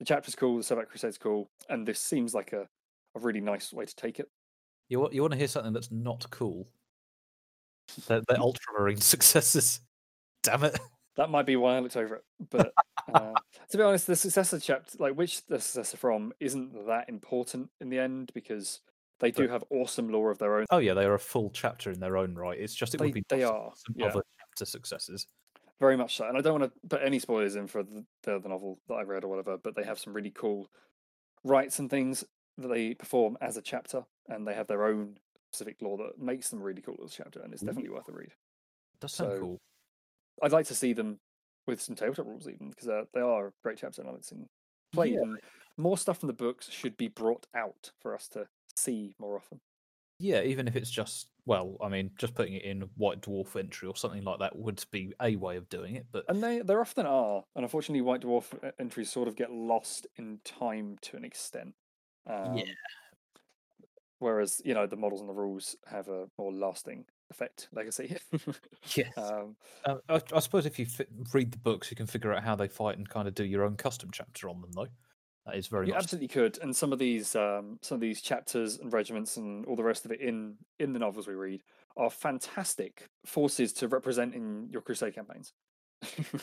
the 0.00 0.06
chapter's 0.06 0.34
cool, 0.36 0.56
the 0.58 0.62
Sabbath 0.64 0.88
Crusade's 0.88 1.18
cool, 1.18 1.48
and 1.68 1.86
this 1.86 2.00
seems 2.00 2.34
like 2.34 2.52
a, 2.52 2.68
a 3.14 3.20
really 3.20 3.40
nice 3.40 3.72
way 3.72 3.84
to 3.84 3.96
take 3.96 4.20
it. 4.20 4.28
you 4.88 5.00
want 5.00 5.12
you 5.12 5.22
want 5.22 5.32
to 5.32 5.38
hear 5.38 5.48
something 5.48 5.72
that's 5.72 5.90
not 5.90 6.28
cool? 6.30 6.68
They're, 8.06 8.22
they're 8.28 8.38
Ultramarine 8.40 9.00
successes. 9.00 9.80
Damn 10.42 10.64
it! 10.64 10.78
That 11.16 11.30
might 11.30 11.46
be 11.46 11.56
why 11.56 11.76
I 11.76 11.78
looked 11.80 11.96
over 11.96 12.16
it, 12.16 12.24
but 12.50 12.72
uh, 13.12 13.32
to 13.70 13.76
be 13.76 13.82
honest, 13.82 14.06
the 14.06 14.16
successor 14.16 14.58
chapter, 14.58 14.96
like 14.98 15.14
which 15.14 15.46
the 15.46 15.60
successor 15.60 15.96
from, 15.96 16.32
isn't 16.40 16.86
that 16.86 17.08
important 17.08 17.70
in 17.80 17.88
the 17.88 17.98
end 17.98 18.30
because 18.34 18.80
they 19.20 19.30
do 19.30 19.48
have 19.48 19.64
awesome 19.70 20.08
lore 20.08 20.30
of 20.30 20.38
their 20.38 20.58
own. 20.58 20.66
Oh 20.70 20.78
yeah, 20.78 20.94
they 20.94 21.04
are 21.04 21.14
a 21.14 21.18
full 21.18 21.50
chapter 21.50 21.90
in 21.90 22.00
their 22.00 22.16
own 22.16 22.34
right. 22.34 22.58
It's 22.58 22.74
just 22.74 22.94
it 22.94 22.98
They, 22.98 23.06
would 23.06 23.14
be 23.14 23.24
they 23.28 23.44
are, 23.44 23.72
some 23.74 23.94
yeah. 23.96 24.06
other 24.06 24.22
chapter 24.38 24.64
successes. 24.64 25.26
Very 25.80 25.96
much 25.96 26.16
so. 26.16 26.28
And 26.28 26.36
I 26.36 26.40
don't 26.40 26.60
want 26.60 26.72
to 26.72 26.88
put 26.88 27.02
any 27.04 27.18
spoilers 27.18 27.56
in 27.56 27.66
for 27.66 27.82
the, 27.82 28.04
the, 28.22 28.40
the 28.40 28.48
novel 28.48 28.78
that 28.88 28.94
I 28.94 29.02
read 29.02 29.24
or 29.24 29.28
whatever, 29.28 29.56
but 29.56 29.74
they 29.74 29.84
have 29.84 29.98
some 29.98 30.12
really 30.12 30.30
cool 30.30 30.68
rites 31.42 31.78
and 31.78 31.88
things 31.88 32.24
they 32.56 32.94
perform 32.94 33.36
as 33.40 33.56
a 33.56 33.62
chapter, 33.62 34.04
and 34.28 34.46
they 34.46 34.54
have 34.54 34.66
their 34.66 34.84
own 34.84 35.18
specific 35.52 35.80
lore 35.82 35.98
that 35.98 36.18
makes 36.18 36.50
them 36.50 36.62
really 36.62 36.82
cool 36.82 36.98
as 37.04 37.12
a 37.12 37.16
chapter, 37.22 37.40
and 37.40 37.52
it's 37.52 37.62
Ooh. 37.62 37.66
definitely 37.66 37.90
worth 37.90 38.08
a 38.08 38.12
read. 38.12 38.32
Sound 39.06 39.10
So- 39.10 39.38
cool. 39.40 39.58
I'd 40.42 40.52
like 40.52 40.66
to 40.66 40.74
see 40.74 40.92
them 40.92 41.20
with 41.66 41.80
some 41.80 41.94
tabletop 41.94 42.26
rules, 42.26 42.48
even 42.48 42.70
because 42.70 42.88
uh, 42.88 43.04
they 43.12 43.20
are 43.20 43.48
a 43.48 43.52
great 43.62 43.78
chapter 43.78 44.02
and 44.02 44.32
in 44.32 44.46
played. 44.92 45.14
Yeah. 45.14 45.20
And 45.20 45.40
more 45.76 45.98
stuff 45.98 46.18
from 46.18 46.26
the 46.28 46.32
books 46.32 46.70
should 46.70 46.96
be 46.96 47.08
brought 47.08 47.46
out 47.54 47.92
for 48.00 48.14
us 48.14 48.28
to 48.30 48.48
see 48.76 49.14
more 49.18 49.36
often. 49.36 49.60
Yeah, 50.18 50.42
even 50.42 50.68
if 50.68 50.76
it's 50.76 50.90
just 50.90 51.30
well, 51.46 51.76
I 51.82 51.88
mean, 51.88 52.10
just 52.18 52.34
putting 52.34 52.54
it 52.54 52.62
in 52.62 52.82
White 52.96 53.20
Dwarf 53.20 53.54
entry 53.58 53.86
or 53.88 53.96
something 53.96 54.24
like 54.24 54.38
that 54.38 54.56
would 54.56 54.82
be 54.90 55.12
a 55.20 55.36
way 55.36 55.56
of 55.56 55.68
doing 55.68 55.94
it. 55.96 56.06
But 56.10 56.24
And 56.28 56.42
they 56.42 56.60
there 56.60 56.80
often 56.80 57.04
are, 57.06 57.44
and 57.54 57.64
unfortunately, 57.64 58.00
White 58.00 58.22
Dwarf 58.22 58.54
uh, 58.64 58.72
entries 58.78 59.10
sort 59.10 59.28
of 59.28 59.36
get 59.36 59.52
lost 59.52 60.06
in 60.16 60.40
time 60.44 60.96
to 61.02 61.16
an 61.16 61.24
extent. 61.24 61.74
Um, 62.26 62.62
Whereas 64.20 64.62
you 64.64 64.74
know 64.74 64.86
the 64.86 64.96
models 64.96 65.20
and 65.20 65.28
the 65.28 65.34
rules 65.34 65.76
have 65.86 66.08
a 66.08 66.28
more 66.38 66.52
lasting 66.52 67.04
effect, 67.30 67.68
legacy. 67.72 68.16
yes, 68.96 69.14
um, 69.16 69.56
Uh, 69.84 69.98
I, 70.08 70.20
I 70.32 70.40
suppose 70.40 70.66
if 70.66 70.78
you 70.78 70.86
fi- 70.86 71.06
read 71.32 71.52
the 71.52 71.58
books, 71.58 71.90
you 71.90 71.96
can 71.96 72.06
figure 72.06 72.32
out 72.32 72.42
how 72.42 72.54
they 72.54 72.68
fight 72.68 72.96
and 72.96 73.08
kind 73.08 73.28
of 73.28 73.34
do 73.34 73.44
your 73.44 73.64
own 73.64 73.76
custom 73.76 74.10
chapter 74.12 74.48
on 74.48 74.60
them. 74.60 74.70
Though 74.72 74.86
that 75.46 75.56
is 75.56 75.66
very 75.66 75.88
you 75.88 75.92
much 75.92 76.04
absolutely 76.04 76.28
could, 76.28 76.58
and 76.62 76.74
some 76.74 76.92
of 76.92 76.98
these 76.98 77.34
um, 77.36 77.78
some 77.82 77.96
of 77.96 78.00
these 78.00 78.22
chapters 78.22 78.78
and 78.78 78.92
regiments 78.92 79.36
and 79.36 79.66
all 79.66 79.76
the 79.76 79.84
rest 79.84 80.04
of 80.04 80.12
it 80.12 80.20
in 80.20 80.56
in 80.78 80.92
the 80.92 80.98
novels 80.98 81.26
we 81.26 81.34
read 81.34 81.62
are 81.96 82.10
fantastic 82.10 83.08
forces 83.26 83.72
to 83.74 83.88
represent 83.88 84.34
in 84.34 84.68
your 84.70 84.80
crusade 84.80 85.14
campaigns. 85.14 85.52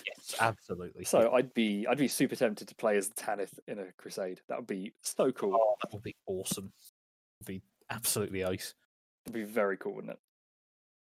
Yes, 0.06 0.36
absolutely. 0.40 1.06
so 1.06 1.32
I'd 1.34 1.54
be 1.54 1.86
I'd 1.90 1.98
be 1.98 2.08
super 2.08 2.36
tempted 2.36 2.68
to 2.68 2.76
play 2.76 2.98
as 2.98 3.10
Tanith 3.10 3.60
in 3.68 3.80
a 3.80 3.92
crusade. 3.98 4.42
That 4.50 4.58
would 4.60 4.68
be 4.68 4.94
so 5.02 5.32
cool. 5.32 5.56
Oh, 5.56 5.76
that 5.84 5.94
would 5.94 6.04
be 6.04 6.16
awesome. 6.26 6.72
Would 7.40 7.48
be 7.48 7.62
absolutely 7.90 8.42
ace. 8.44 8.74
It'd 9.26 9.34
be 9.34 9.44
very 9.44 9.78
cool, 9.78 9.96
wouldn't 9.96 10.14
it? 10.14 10.20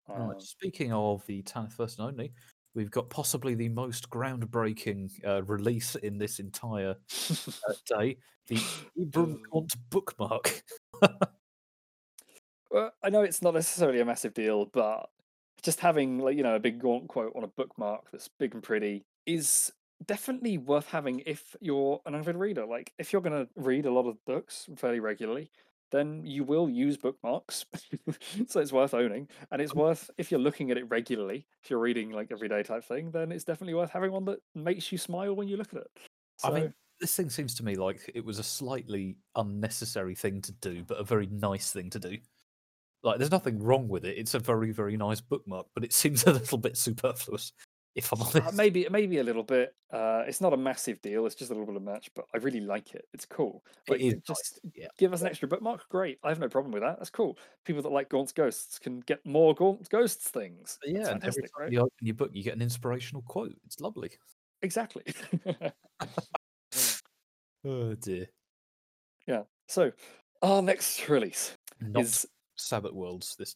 Right, 0.07 0.35
Um, 0.35 0.39
Speaking 0.39 0.93
of 0.93 1.25
the 1.25 1.41
Tanith 1.41 1.73
first 1.73 1.99
and 1.99 2.07
only, 2.07 2.33
we've 2.73 2.91
got 2.91 3.09
possibly 3.09 3.55
the 3.55 3.69
most 3.69 4.09
groundbreaking 4.09 5.09
uh, 5.25 5.43
release 5.43 5.95
in 5.95 6.17
this 6.17 6.39
entire 6.39 6.95
uh, 7.29 7.73
day: 7.99 8.17
the 8.47 8.55
Ibram 8.99 9.37
bookmark. 9.89 10.63
Well, 12.69 12.91
I 13.01 13.09
know 13.09 13.21
it's 13.21 13.41
not 13.41 13.53
necessarily 13.53 14.01
a 14.01 14.05
massive 14.05 14.33
deal, 14.33 14.65
but 14.65 15.09
just 15.63 15.79
having 15.79 16.19
like 16.19 16.37
you 16.37 16.43
know 16.43 16.55
a 16.55 16.59
big 16.59 16.79
gaunt 16.79 17.07
quote 17.07 17.33
on 17.35 17.43
a 17.43 17.47
bookmark 17.47 18.11
that's 18.11 18.29
big 18.39 18.53
and 18.53 18.63
pretty 18.63 19.05
is 19.25 19.71
definitely 20.05 20.57
worth 20.57 20.87
having 20.89 21.21
if 21.25 21.55
you're 21.59 22.01
an 22.05 22.15
avid 22.15 22.35
reader. 22.35 22.65
Like 22.65 22.93
if 22.99 23.11
you're 23.11 23.21
going 23.21 23.45
to 23.45 23.49
read 23.55 23.85
a 23.85 23.91
lot 23.91 24.07
of 24.07 24.23
books 24.25 24.69
fairly 24.77 24.99
regularly, 24.99 25.51
then 25.91 26.21
you 26.25 26.43
will 26.43 26.69
use 26.69 26.97
bookmarks. 26.97 27.65
so 28.47 28.59
it's 28.59 28.73
worth 28.73 28.93
owning, 28.93 29.27
and 29.51 29.61
it's 29.61 29.73
worth 29.73 30.09
if 30.17 30.31
you're 30.31 30.39
looking 30.39 30.71
at 30.71 30.77
it 30.77 30.89
regularly. 30.89 31.47
If 31.63 31.69
you're 31.69 31.79
reading 31.79 32.11
like 32.11 32.31
everyday 32.31 32.63
type 32.63 32.83
thing, 32.83 33.11
then 33.11 33.31
it's 33.31 33.43
definitely 33.43 33.73
worth 33.73 33.91
having 33.91 34.11
one 34.11 34.25
that 34.25 34.39
makes 34.53 34.91
you 34.91 34.97
smile 34.97 35.35
when 35.35 35.47
you 35.47 35.57
look 35.57 35.73
at 35.73 35.81
it. 35.81 35.87
I 36.43 36.51
mean, 36.51 36.73
this 36.99 37.15
thing 37.15 37.29
seems 37.29 37.55
to 37.55 37.65
me 37.65 37.75
like 37.75 38.09
it 38.13 38.23
was 38.23 38.39
a 38.39 38.43
slightly 38.43 39.17
unnecessary 39.35 40.15
thing 40.15 40.41
to 40.41 40.51
do, 40.51 40.83
but 40.83 40.99
a 40.99 41.03
very 41.03 41.27
nice 41.27 41.71
thing 41.71 41.89
to 41.91 41.99
do. 41.99 42.17
Like, 43.07 43.17
there's 43.19 43.31
nothing 43.31 43.59
wrong 43.61 43.87
with 43.87 44.05
it. 44.05 44.17
It's 44.17 44.33
a 44.33 44.39
very, 44.39 44.71
very 44.71 44.97
nice 44.97 45.21
bookmark, 45.21 45.67
but 45.73 45.83
it 45.83 45.93
seems 46.01 46.25
a 46.25 46.31
little 46.33 46.57
bit 46.57 46.77
superfluous, 46.77 47.53
if 47.95 48.11
I'm 48.11 48.21
honest. 48.21 48.37
Uh, 48.37 48.51
maybe 48.53 48.87
maybe 48.91 49.17
a 49.19 49.23
little 49.23 49.43
bit. 49.43 49.73
Uh, 49.91 50.23
it's 50.27 50.41
not 50.41 50.53
a 50.53 50.57
massive 50.57 51.01
deal. 51.01 51.25
It's 51.25 51.35
just 51.35 51.49
a 51.49 51.53
little 51.53 51.65
bit 51.65 51.77
of 51.77 51.81
match, 51.83 52.09
but 52.15 52.25
I 52.33 52.37
really 52.37 52.59
like 52.59 52.93
it. 52.93 53.05
It's 53.13 53.25
cool. 53.25 53.63
It 53.87 53.91
Like, 53.91 54.01
is 54.01 54.15
just 54.27 54.59
nice, 54.63 54.73
yeah. 54.75 54.87
give 54.97 55.13
us 55.13 55.21
an 55.21 55.27
extra 55.27 55.47
bookmark. 55.47 55.87
Great. 55.89 56.19
I 56.23 56.29
have 56.29 56.39
no 56.39 56.49
problem 56.49 56.71
with 56.71 56.83
that. 56.83 56.97
That's 56.97 57.09
cool. 57.09 57.37
People 57.65 57.81
that 57.81 57.91
like 57.91 58.09
Gaunt's 58.09 58.33
Ghosts 58.33 58.77
can 58.79 58.99
get 59.01 59.25
more 59.25 59.55
Gaunt's 59.55 59.87
Ghosts 59.87 60.29
things. 60.29 60.77
Yeah, 60.83 61.09
and 61.09 61.23
every 61.23 61.43
time 61.43 61.49
right? 61.59 61.71
you 61.71 61.79
open 61.79 61.91
your 62.01 62.15
book, 62.15 62.31
you 62.33 62.43
get 62.43 62.55
an 62.55 62.61
inspirational 62.61 63.23
quote. 63.23 63.55
It's 63.65 63.79
lovely. 63.79 64.11
Exactly. 64.61 65.03
Oh 67.65 67.95
dear. 67.95 68.27
yeah. 69.27 69.43
So 69.67 69.91
our 70.41 70.61
next 70.61 71.07
release 71.09 71.53
Not 71.81 72.03
is 72.03 72.25
Sabbath 72.57 72.93
Worlds. 72.93 73.35
This. 73.37 73.55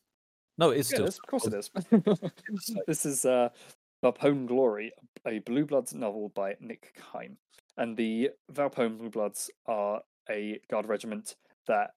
No, 0.58 0.72
it 0.72 0.80
is 0.80 0.92
yeah, 0.92 0.96
still. 0.96 1.06
it 1.06 1.10
is, 1.10 1.20
of 1.20 1.28
course 1.28 1.48
it 1.48 1.54
is. 1.54 2.82
this 2.88 3.06
is 3.06 3.26
uh, 3.26 3.50
Volpone 4.04 4.48
Glory, 4.48 4.92
a 5.28 5.40
Blue 5.40 5.66
Bloods 5.66 5.94
novel 5.94 6.30
by 6.30 6.56
Nick 6.60 6.94
Kyme. 6.96 7.38
And 7.78 7.96
the 7.96 8.32
Volpone 8.54 8.98
Blue 8.98 9.10
Bloods 9.10 9.50
are 9.66 10.02
a 10.30 10.60
guard 10.70 10.88
regiment 10.88 11.36
that 11.68 11.92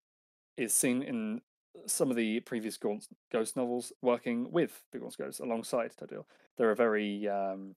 is 0.56 0.72
seen 0.72 1.02
in 1.02 1.40
some 1.86 2.10
of 2.10 2.16
the 2.16 2.40
previous 2.40 2.76
Gaunt 2.76 3.08
Ghost 3.32 3.56
novels, 3.56 3.92
working 4.02 4.50
with 4.52 4.82
the 4.92 4.98
Gaunt 4.98 5.16
Ghosts 5.18 5.40
alongside 5.40 5.92
Tadil. 5.96 6.24
They're 6.56 6.70
a 6.70 6.76
very 6.76 7.28
um, 7.28 7.74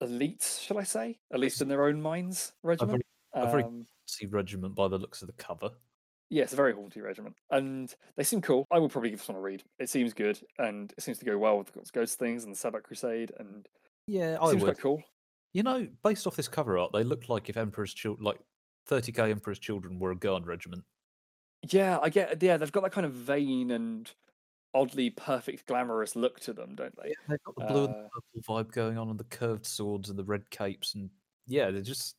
elite, 0.00 0.58
shall 0.62 0.78
I 0.78 0.84
say, 0.84 1.18
at 1.32 1.40
least 1.40 1.60
in 1.60 1.68
their 1.68 1.84
own 1.84 2.00
minds, 2.00 2.52
regiment. 2.62 3.02
a 3.32 3.50
very- 3.50 3.64
Um, 3.64 3.86
regiment 4.30 4.74
by 4.74 4.88
the 4.88 4.98
looks 4.98 5.22
of 5.22 5.26
the 5.26 5.34
cover. 5.34 5.70
Yeah, 6.30 6.42
it's 6.44 6.52
a 6.52 6.56
very 6.56 6.72
haunty 6.72 7.00
regiment, 7.00 7.36
and 7.50 7.94
they 8.16 8.22
seem 8.24 8.40
cool. 8.40 8.66
I 8.70 8.78
will 8.78 8.88
probably 8.88 9.10
give 9.10 9.18
this 9.20 9.28
one 9.28 9.36
a 9.36 9.40
read. 9.40 9.62
It 9.78 9.88
seems 9.90 10.12
good, 10.14 10.40
and 10.58 10.92
it 10.96 11.02
seems 11.02 11.18
to 11.18 11.24
go 11.24 11.38
well 11.38 11.58
with 11.58 11.72
the 11.72 11.80
Ghost 11.92 12.18
things 12.18 12.44
and 12.44 12.52
the 12.52 12.58
Sabbath 12.58 12.82
Crusade, 12.84 13.32
and 13.38 13.68
Yeah, 14.06 14.34
it 14.34 14.40
I 14.42 14.50
seems 14.50 14.62
would. 14.62 14.74
quite 14.74 14.82
cool. 14.82 15.02
You 15.52 15.62
know, 15.62 15.88
based 16.02 16.26
off 16.26 16.36
this 16.36 16.48
cover 16.48 16.78
art, 16.78 16.92
they 16.92 17.04
look 17.04 17.28
like 17.28 17.48
if 17.48 17.56
Emperor's 17.56 17.94
children, 17.94 18.24
like 18.24 18.40
30k 18.88 19.30
Emperor's 19.30 19.58
children, 19.60 19.98
were 20.00 20.10
a 20.10 20.16
guard 20.16 20.46
regiment. 20.46 20.84
Yeah, 21.70 21.98
I 22.02 22.08
get. 22.10 22.42
Yeah, 22.42 22.56
they've 22.56 22.72
got 22.72 22.82
that 22.82 22.92
kind 22.92 23.06
of 23.06 23.12
vain 23.12 23.70
and 23.70 24.12
oddly 24.74 25.10
perfect, 25.10 25.66
glamorous 25.66 26.16
look 26.16 26.40
to 26.40 26.52
them, 26.52 26.74
don't 26.74 26.94
they? 26.96 27.14
They've 27.28 27.42
got 27.44 27.54
the 27.56 27.64
blue 27.66 27.84
and 27.84 27.94
Uh, 27.94 28.02
the 28.02 28.08
purple 28.34 28.64
vibe 28.64 28.72
going 28.72 28.98
on, 28.98 29.08
and 29.10 29.18
the 29.18 29.24
curved 29.24 29.64
swords 29.66 30.10
and 30.10 30.18
the 30.18 30.24
red 30.24 30.50
capes, 30.50 30.94
and 30.94 31.10
yeah, 31.46 31.70
they're 31.70 31.80
just 31.82 32.16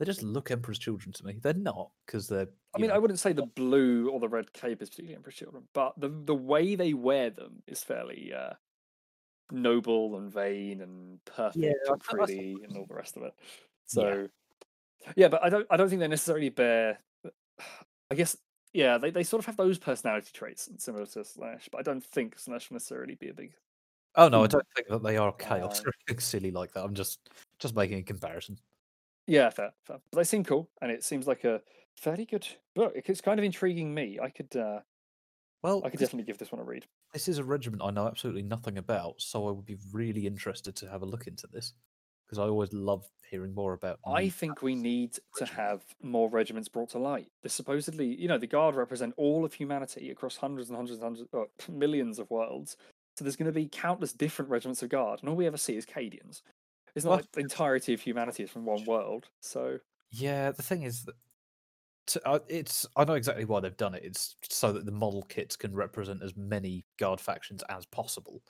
they 0.00 0.06
just 0.06 0.22
look 0.22 0.50
Emperor's 0.50 0.78
children 0.78 1.12
to 1.12 1.26
me. 1.26 1.36
They're 1.42 1.52
not 1.52 1.90
because 2.06 2.26
they're. 2.26 2.48
I 2.74 2.78
mean, 2.78 2.88
know, 2.88 2.94
I 2.96 2.98
wouldn't 2.98 3.20
say 3.20 3.34
the 3.34 3.44
blue 3.44 4.08
or 4.08 4.18
the 4.18 4.30
red 4.30 4.50
cape 4.54 4.80
is 4.80 4.88
particularly 4.88 5.14
Emperor's 5.14 5.34
Children, 5.34 5.64
but 5.74 5.92
the 6.00 6.08
the 6.08 6.34
way 6.34 6.74
they 6.74 6.94
wear 6.94 7.28
them 7.28 7.62
is 7.66 7.84
fairly 7.84 8.32
uh, 8.32 8.54
noble 9.52 10.16
and 10.16 10.32
vain 10.32 10.80
and 10.80 11.22
perfect 11.26 11.76
I 11.86 11.92
and 11.92 12.00
pretty 12.00 12.56
and 12.64 12.76
all 12.78 12.86
the 12.86 12.94
rest 12.94 13.18
of 13.18 13.24
it. 13.24 13.34
So, 13.84 14.28
yeah. 15.16 15.28
but 15.28 15.44
I 15.44 15.50
don't 15.50 15.66
I 15.70 15.76
don't 15.76 15.90
think 15.90 16.00
they 16.00 16.08
necessarily 16.08 16.48
bear. 16.48 16.98
I 18.10 18.14
guess 18.14 18.38
yeah, 18.72 18.96
they, 18.96 19.10
they 19.10 19.24
sort 19.24 19.40
of 19.40 19.46
have 19.46 19.56
those 19.58 19.78
personality 19.78 20.30
traits 20.32 20.70
similar 20.78 21.04
to 21.04 21.24
Slash, 21.24 21.68
but 21.70 21.78
I 21.78 21.82
don't 21.82 22.02
think 22.04 22.38
Slash 22.38 22.70
will 22.70 22.76
necessarily 22.76 23.16
be 23.16 23.28
a 23.28 23.34
big. 23.34 23.52
Oh 24.14 24.28
no, 24.28 24.44
I 24.44 24.46
Hmm. 24.46 24.52
don't 24.52 24.66
think 24.74 24.88
that 24.88 25.02
they 25.02 25.16
are 25.18 25.32
chaos 25.32 25.80
Uh, 25.80 25.88
or 25.88 25.92
anything 26.08 26.20
silly 26.20 26.50
like 26.52 26.72
that. 26.72 26.84
I'm 26.84 26.94
just 26.94 27.28
just 27.58 27.74
making 27.76 27.98
a 27.98 28.02
comparison. 28.02 28.58
Yeah, 29.30 29.48
fair, 29.50 29.72
fair. 29.86 29.98
But 30.10 30.18
they 30.18 30.24
seem 30.24 30.42
cool, 30.42 30.68
and 30.82 30.90
it 30.90 31.04
seems 31.04 31.28
like 31.28 31.44
a 31.44 31.62
fairly 31.96 32.26
good 32.26 32.48
book. 32.74 32.94
It's 32.96 33.20
kind 33.20 33.38
of 33.38 33.44
intriguing 33.44 33.94
me. 33.94 34.18
I 34.20 34.28
could, 34.28 34.54
uh, 34.56 34.80
Well, 35.62 35.82
I 35.84 35.90
could 35.90 36.00
this, 36.00 36.08
definitely 36.08 36.26
give 36.26 36.38
this 36.38 36.50
one 36.50 36.60
a 36.60 36.64
read. 36.64 36.86
this 37.12 37.28
is 37.28 37.38
a 37.38 37.44
regiment 37.44 37.80
I 37.84 37.90
know 37.90 38.08
absolutely 38.08 38.42
nothing 38.42 38.76
about, 38.76 39.20
so 39.22 39.46
I 39.46 39.52
would 39.52 39.66
be 39.66 39.76
really 39.92 40.26
interested 40.26 40.74
to 40.76 40.90
have 40.90 41.02
a 41.02 41.06
look 41.06 41.28
into 41.28 41.46
this 41.46 41.74
because 42.26 42.40
I 42.40 42.48
always 42.48 42.72
love 42.72 43.06
hearing 43.30 43.54
more 43.54 43.72
about. 43.72 44.00
I 44.04 44.28
think 44.30 44.62
we 44.62 44.74
need 44.74 45.16
to 45.36 45.46
have 45.46 45.84
more 46.02 46.28
regiments 46.28 46.68
brought 46.68 46.90
to 46.90 46.98
light. 46.98 47.28
The 47.44 47.50
supposedly, 47.50 48.06
you 48.06 48.26
know, 48.26 48.38
the 48.38 48.48
Guard 48.48 48.74
represent 48.74 49.14
all 49.16 49.44
of 49.44 49.54
humanity 49.54 50.10
across 50.10 50.36
hundreds 50.38 50.70
and 50.70 50.76
hundreds 50.76 50.98
and 50.98 51.04
hundreds, 51.04 51.28
or 51.32 51.46
millions 51.68 52.18
of 52.18 52.28
worlds. 52.30 52.76
So 53.16 53.24
there's 53.24 53.36
going 53.36 53.46
to 53.46 53.52
be 53.52 53.68
countless 53.70 54.12
different 54.12 54.50
regiments 54.50 54.82
of 54.82 54.88
Guard, 54.88 55.20
and 55.20 55.28
all 55.28 55.36
we 55.36 55.46
ever 55.46 55.56
see 55.56 55.76
is 55.76 55.86
Cadians. 55.86 56.42
It's 56.94 57.04
not 57.04 57.12
Well, 57.12 57.20
like 57.20 57.32
the 57.32 57.40
entirety 57.40 57.94
of 57.94 58.00
humanity 58.02 58.42
is 58.44 58.50
from 58.50 58.64
one 58.66 58.84
world. 58.84 59.30
So 59.40 59.80
Yeah, 60.10 60.50
the 60.52 60.62
thing 60.62 60.82
is 60.82 61.04
that 61.04 61.14
to, 62.08 62.28
uh, 62.28 62.40
it's 62.48 62.86
I 62.96 63.04
know 63.04 63.14
exactly 63.14 63.44
why 63.46 63.60
they've 63.60 63.76
done 63.76 63.94
it. 63.94 64.04
It's 64.04 64.36
so 64.50 64.72
that 64.72 64.86
the 64.86 64.92
model 64.92 65.22
kits 65.22 65.56
can 65.56 65.74
represent 65.74 66.22
as 66.22 66.36
many 66.36 66.86
guard 66.98 67.20
factions 67.20 67.62
as 67.68 67.86
possible. 67.86 68.42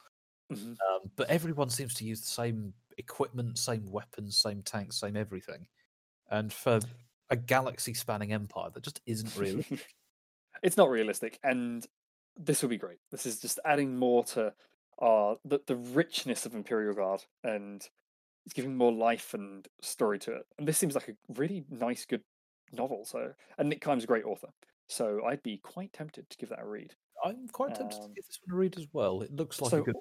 Mhm. 0.50 0.80
Um, 0.90 1.10
but 1.16 1.28
everyone 1.30 1.70
seems 1.70 1.94
to 1.94 2.04
use 2.04 2.20
the 2.20 2.28
same 2.28 2.74
equipment, 2.98 3.58
same 3.58 3.86
weapons, 3.90 4.36
same 4.36 4.62
tanks, 4.62 4.96
same 4.98 5.16
everything. 5.16 5.68
And 6.30 6.52
for 6.52 6.80
a 7.30 7.36
galaxy-spanning 7.36 8.32
empire, 8.32 8.70
that 8.70 8.84
just 8.84 9.00
isn't 9.06 9.36
really. 9.36 9.66
it's 10.62 10.76
not 10.76 10.90
realistic, 10.90 11.38
and 11.42 11.86
this 12.36 12.62
will 12.62 12.68
be 12.68 12.78
great. 12.78 12.98
This 13.10 13.26
is 13.26 13.40
just 13.40 13.60
adding 13.64 13.96
more 13.96 14.24
to 14.24 14.54
our 14.98 15.38
the, 15.44 15.60
the 15.66 15.76
richness 15.76 16.46
of 16.46 16.54
Imperial 16.54 16.94
Guard, 16.94 17.24
and 17.42 17.88
it's 18.46 18.54
giving 18.54 18.76
more 18.76 18.92
life 18.92 19.34
and 19.34 19.66
story 19.82 20.18
to 20.20 20.32
it. 20.36 20.46
And 20.58 20.66
this 20.66 20.78
seems 20.78 20.94
like 20.94 21.08
a 21.08 21.12
really 21.34 21.64
nice, 21.70 22.04
good 22.06 22.22
novel. 22.72 23.04
So, 23.04 23.32
and 23.58 23.68
Nick 23.68 23.80
Kyme's 23.80 24.04
a 24.04 24.06
great 24.06 24.24
author, 24.24 24.48
so 24.88 25.20
I'd 25.26 25.42
be 25.42 25.58
quite 25.58 25.92
tempted 25.92 26.28
to 26.30 26.36
give 26.38 26.48
that 26.50 26.60
a 26.62 26.66
read. 26.66 26.94
I'm 27.24 27.48
quite 27.48 27.74
tempted 27.74 27.96
Um, 27.96 28.08
to 28.08 28.14
give 28.14 28.26
this 28.26 28.38
one 28.46 28.56
a 28.56 28.58
read 28.60 28.78
as 28.78 28.86
well. 28.92 29.22
It 29.22 29.32
looks 29.34 29.60
like 29.60 29.70
so, 29.70 29.78
a 29.78 29.82
good. 29.82 29.94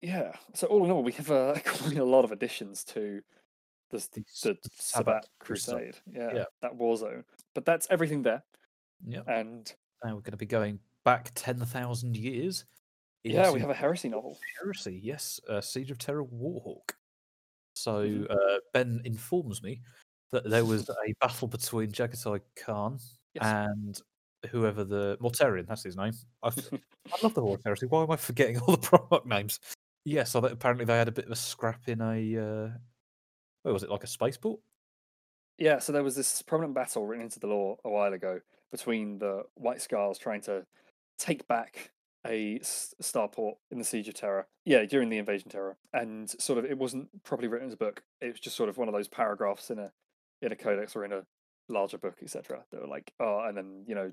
yeah. 0.00 0.32
So 0.54 0.66
all 0.66 0.84
in 0.84 0.90
all, 0.90 1.02
we 1.02 1.12
have 1.12 1.30
uh, 1.30 1.54
quite 1.64 1.96
a 1.98 2.04
lot 2.04 2.24
of 2.24 2.32
additions 2.32 2.84
to 2.84 3.20
the 3.90 3.98
The, 3.98 4.24
the 4.42 4.52
the 4.62 4.70
Sabbat 4.78 5.26
Crusade. 5.38 5.74
Crusade. 5.74 5.96
Yeah, 6.12 6.34
Yeah. 6.34 6.44
that 6.60 6.74
war 6.76 6.96
zone. 6.96 7.24
But 7.54 7.64
that's 7.64 7.86
everything 7.90 8.22
there, 8.22 8.42
Yeah. 9.06 9.22
and 9.26 9.72
Now 10.04 10.14
we're 10.14 10.20
going 10.22 10.32
to 10.32 10.36
be 10.36 10.46
going 10.46 10.80
back 11.04 11.30
ten 11.34 11.58
thousand 11.58 12.16
years. 12.16 12.64
yeah, 13.24 13.50
we 13.50 13.60
have 13.60 13.70
a 13.70 13.74
heresy 13.74 14.08
novel. 14.08 14.38
Heresy, 14.60 14.98
yes, 15.02 15.40
uh, 15.48 15.60
Siege 15.60 15.90
of 15.90 15.98
Terra 15.98 16.24
Warhawk. 16.24 16.92
So 17.74 18.04
Mhm. 18.06 18.30
uh, 18.30 18.60
Ben 18.72 19.00
informs 19.04 19.62
me 19.62 19.80
that 20.30 20.48
there 20.48 20.64
was 20.64 20.88
a 20.88 21.12
battle 21.20 21.48
between 21.48 21.90
Jaghatai 21.92 22.40
Khan 22.56 22.98
Yes. 23.34 23.44
and 23.44 24.00
whoever 24.50 24.84
the 24.84 25.16
Mortarion, 25.20 25.66
that's 25.66 25.82
his 25.84 25.96
name. 25.96 26.12
i 26.42 26.46
love 27.22 27.34
the 27.34 27.58
Heresy. 27.64 27.86
Why 27.86 28.02
am 28.02 28.10
I 28.10 28.16
forgetting 28.16 28.58
all 28.58 28.76
the 28.76 28.78
product 28.88 29.26
names? 29.26 29.60
Yes, 30.04 30.30
so 30.32 30.40
that 30.40 30.52
apparently 30.52 30.84
they 30.84 30.96
had 30.98 31.08
a 31.08 31.12
bit 31.12 31.26
of 31.26 31.30
a 31.32 31.36
scrap 31.36 31.88
in 31.88 32.00
a. 32.00 32.36
Uh, 32.36 32.70
what 33.62 33.72
was 33.72 33.82
it 33.84 33.90
like 33.90 34.02
a 34.04 34.08
spaceport? 34.08 34.60
Yeah, 35.58 35.78
so 35.78 35.92
there 35.92 36.02
was 36.02 36.16
this 36.16 36.42
prominent 36.42 36.74
battle 36.74 37.06
written 37.06 37.24
into 37.26 37.38
the 37.38 37.46
lore 37.46 37.78
a 37.84 37.90
while 37.90 38.12
ago 38.12 38.40
between 38.72 39.18
the 39.18 39.44
White 39.54 39.80
Scars 39.80 40.18
trying 40.18 40.40
to 40.42 40.66
take 41.18 41.46
back 41.46 41.92
a 42.26 42.58
starport 42.60 43.54
in 43.70 43.78
the 43.78 43.84
Siege 43.84 44.08
of 44.08 44.14
Terra. 44.14 44.46
Yeah, 44.64 44.84
during 44.84 45.08
the 45.08 45.18
Invasion 45.18 45.50
Terror, 45.50 45.76
and 45.92 46.30
sort 46.30 46.58
of 46.58 46.64
it 46.64 46.78
wasn't 46.78 47.22
properly 47.24 47.48
written 47.48 47.66
as 47.66 47.74
a 47.74 47.78
book. 47.78 48.02
It 48.20 48.32
was 48.32 48.40
just 48.40 48.56
sort 48.56 48.68
of 48.68 48.78
one 48.78 48.88
of 48.88 48.94
those 48.94 49.08
paragraphs 49.08 49.70
in 49.70 49.78
a 49.78 49.92
in 50.40 50.52
a 50.52 50.56
codex 50.56 50.94
or 50.96 51.04
in 51.04 51.12
a 51.12 51.24
larger 51.68 51.98
book, 51.98 52.18
etc. 52.22 52.64
That 52.70 52.80
were 52.80 52.86
like, 52.86 53.12
oh, 53.20 53.44
and 53.46 53.56
then 53.56 53.84
you 53.86 53.94
know, 53.94 54.12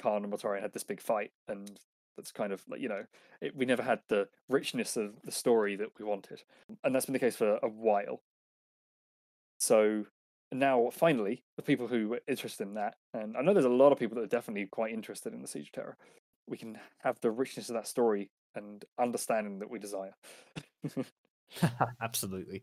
Khan 0.00 0.24
and 0.24 0.32
Mortarion 0.32 0.62
had 0.62 0.72
this 0.72 0.84
big 0.84 1.00
fight, 1.00 1.32
and 1.48 1.78
that's 2.16 2.32
kind 2.32 2.52
of 2.52 2.62
like 2.68 2.80
you 2.80 2.88
know, 2.88 3.04
it, 3.40 3.56
we 3.56 3.64
never 3.64 3.82
had 3.82 4.00
the 4.08 4.28
richness 4.48 4.96
of 4.96 5.22
the 5.24 5.32
story 5.32 5.76
that 5.76 5.98
we 5.98 6.04
wanted, 6.04 6.42
and 6.84 6.94
that's 6.94 7.06
been 7.06 7.14
the 7.14 7.18
case 7.18 7.36
for 7.36 7.58
a 7.62 7.68
while. 7.68 8.20
So 9.58 10.06
now 10.52 10.88
finally 10.90 11.42
the 11.56 11.62
people 11.62 11.86
who 11.88 12.08
were 12.08 12.20
interested 12.26 12.66
in 12.66 12.74
that 12.74 12.94
and 13.12 13.36
i 13.36 13.42
know 13.42 13.52
there's 13.52 13.66
a 13.66 13.68
lot 13.68 13.92
of 13.92 13.98
people 13.98 14.14
that 14.14 14.22
are 14.22 14.26
definitely 14.26 14.66
quite 14.66 14.92
interested 14.92 15.34
in 15.34 15.42
the 15.42 15.48
siege 15.48 15.66
of 15.66 15.72
terra 15.72 15.96
we 16.48 16.56
can 16.56 16.78
have 16.98 17.20
the 17.20 17.30
richness 17.30 17.68
of 17.68 17.74
that 17.74 17.86
story 17.86 18.30
and 18.54 18.84
understanding 18.98 19.58
that 19.58 19.70
we 19.70 19.78
desire 19.78 20.14
Absolutely. 22.02 22.62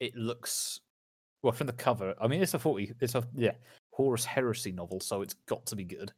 It 0.00 0.14
looks 0.16 0.80
well 1.42 1.52
from 1.52 1.66
the 1.66 1.72
cover. 1.72 2.14
I 2.20 2.26
mean, 2.28 2.42
it's 2.42 2.54
a 2.54 2.58
forty. 2.58 2.92
It's 3.00 3.14
a 3.14 3.24
yeah 3.34 3.52
Horus 3.92 4.24
Heresy 4.24 4.72
novel, 4.72 5.00
so 5.00 5.22
it's 5.22 5.34
got 5.46 5.66
to 5.66 5.76
be 5.76 5.84
good. 5.84 6.12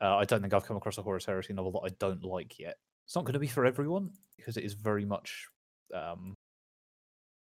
Uh, 0.00 0.16
I 0.16 0.24
don't 0.24 0.40
think 0.40 0.52
I've 0.52 0.66
come 0.66 0.76
across 0.76 0.98
a 0.98 1.02
Horus 1.02 1.24
Heresy 1.24 1.52
novel 1.52 1.72
that 1.72 1.90
I 1.90 1.94
don't 1.98 2.22
like 2.22 2.58
yet. 2.58 2.76
It's 3.06 3.14
not 3.14 3.24
going 3.24 3.34
to 3.34 3.38
be 3.38 3.46
for 3.46 3.64
everyone 3.64 4.10
because 4.36 4.56
it 4.56 4.64
is 4.64 4.74
very 4.74 5.04
much, 5.04 5.46
um, 5.94 6.34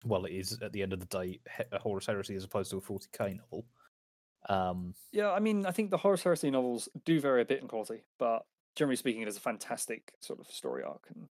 well, 0.06 0.26
it 0.26 0.32
is 0.32 0.58
at 0.62 0.72
the 0.72 0.82
end 0.82 0.94
of 0.94 1.00
the 1.00 1.06
day 1.06 1.40
a 1.72 1.80
Horus 1.80 2.06
Heresy 2.06 2.36
as 2.36 2.44
opposed 2.44 2.72
to 2.72 2.78
a 2.78 2.82
forty 2.82 3.08
k 3.12 3.34
novel. 3.34 3.66
Um, 4.50 4.94
yeah 5.12 5.32
i 5.32 5.40
mean 5.40 5.66
i 5.66 5.72
think 5.72 5.90
the 5.90 5.98
horus 5.98 6.24
heresy 6.24 6.50
novels 6.50 6.88
do 7.04 7.20
vary 7.20 7.42
a 7.42 7.46
bit 7.46 7.60
in 7.62 7.68
quality 7.68 8.04
but 8.18 8.46
generally 8.78 8.96
speaking 8.96 9.22
it 9.22 9.28
is 9.28 9.38
a 9.38 9.42
fantastic 9.42 10.14
sort 10.20 10.40
of 10.40 10.48
story 10.48 10.84
arc 10.84 11.04
and 11.14 11.28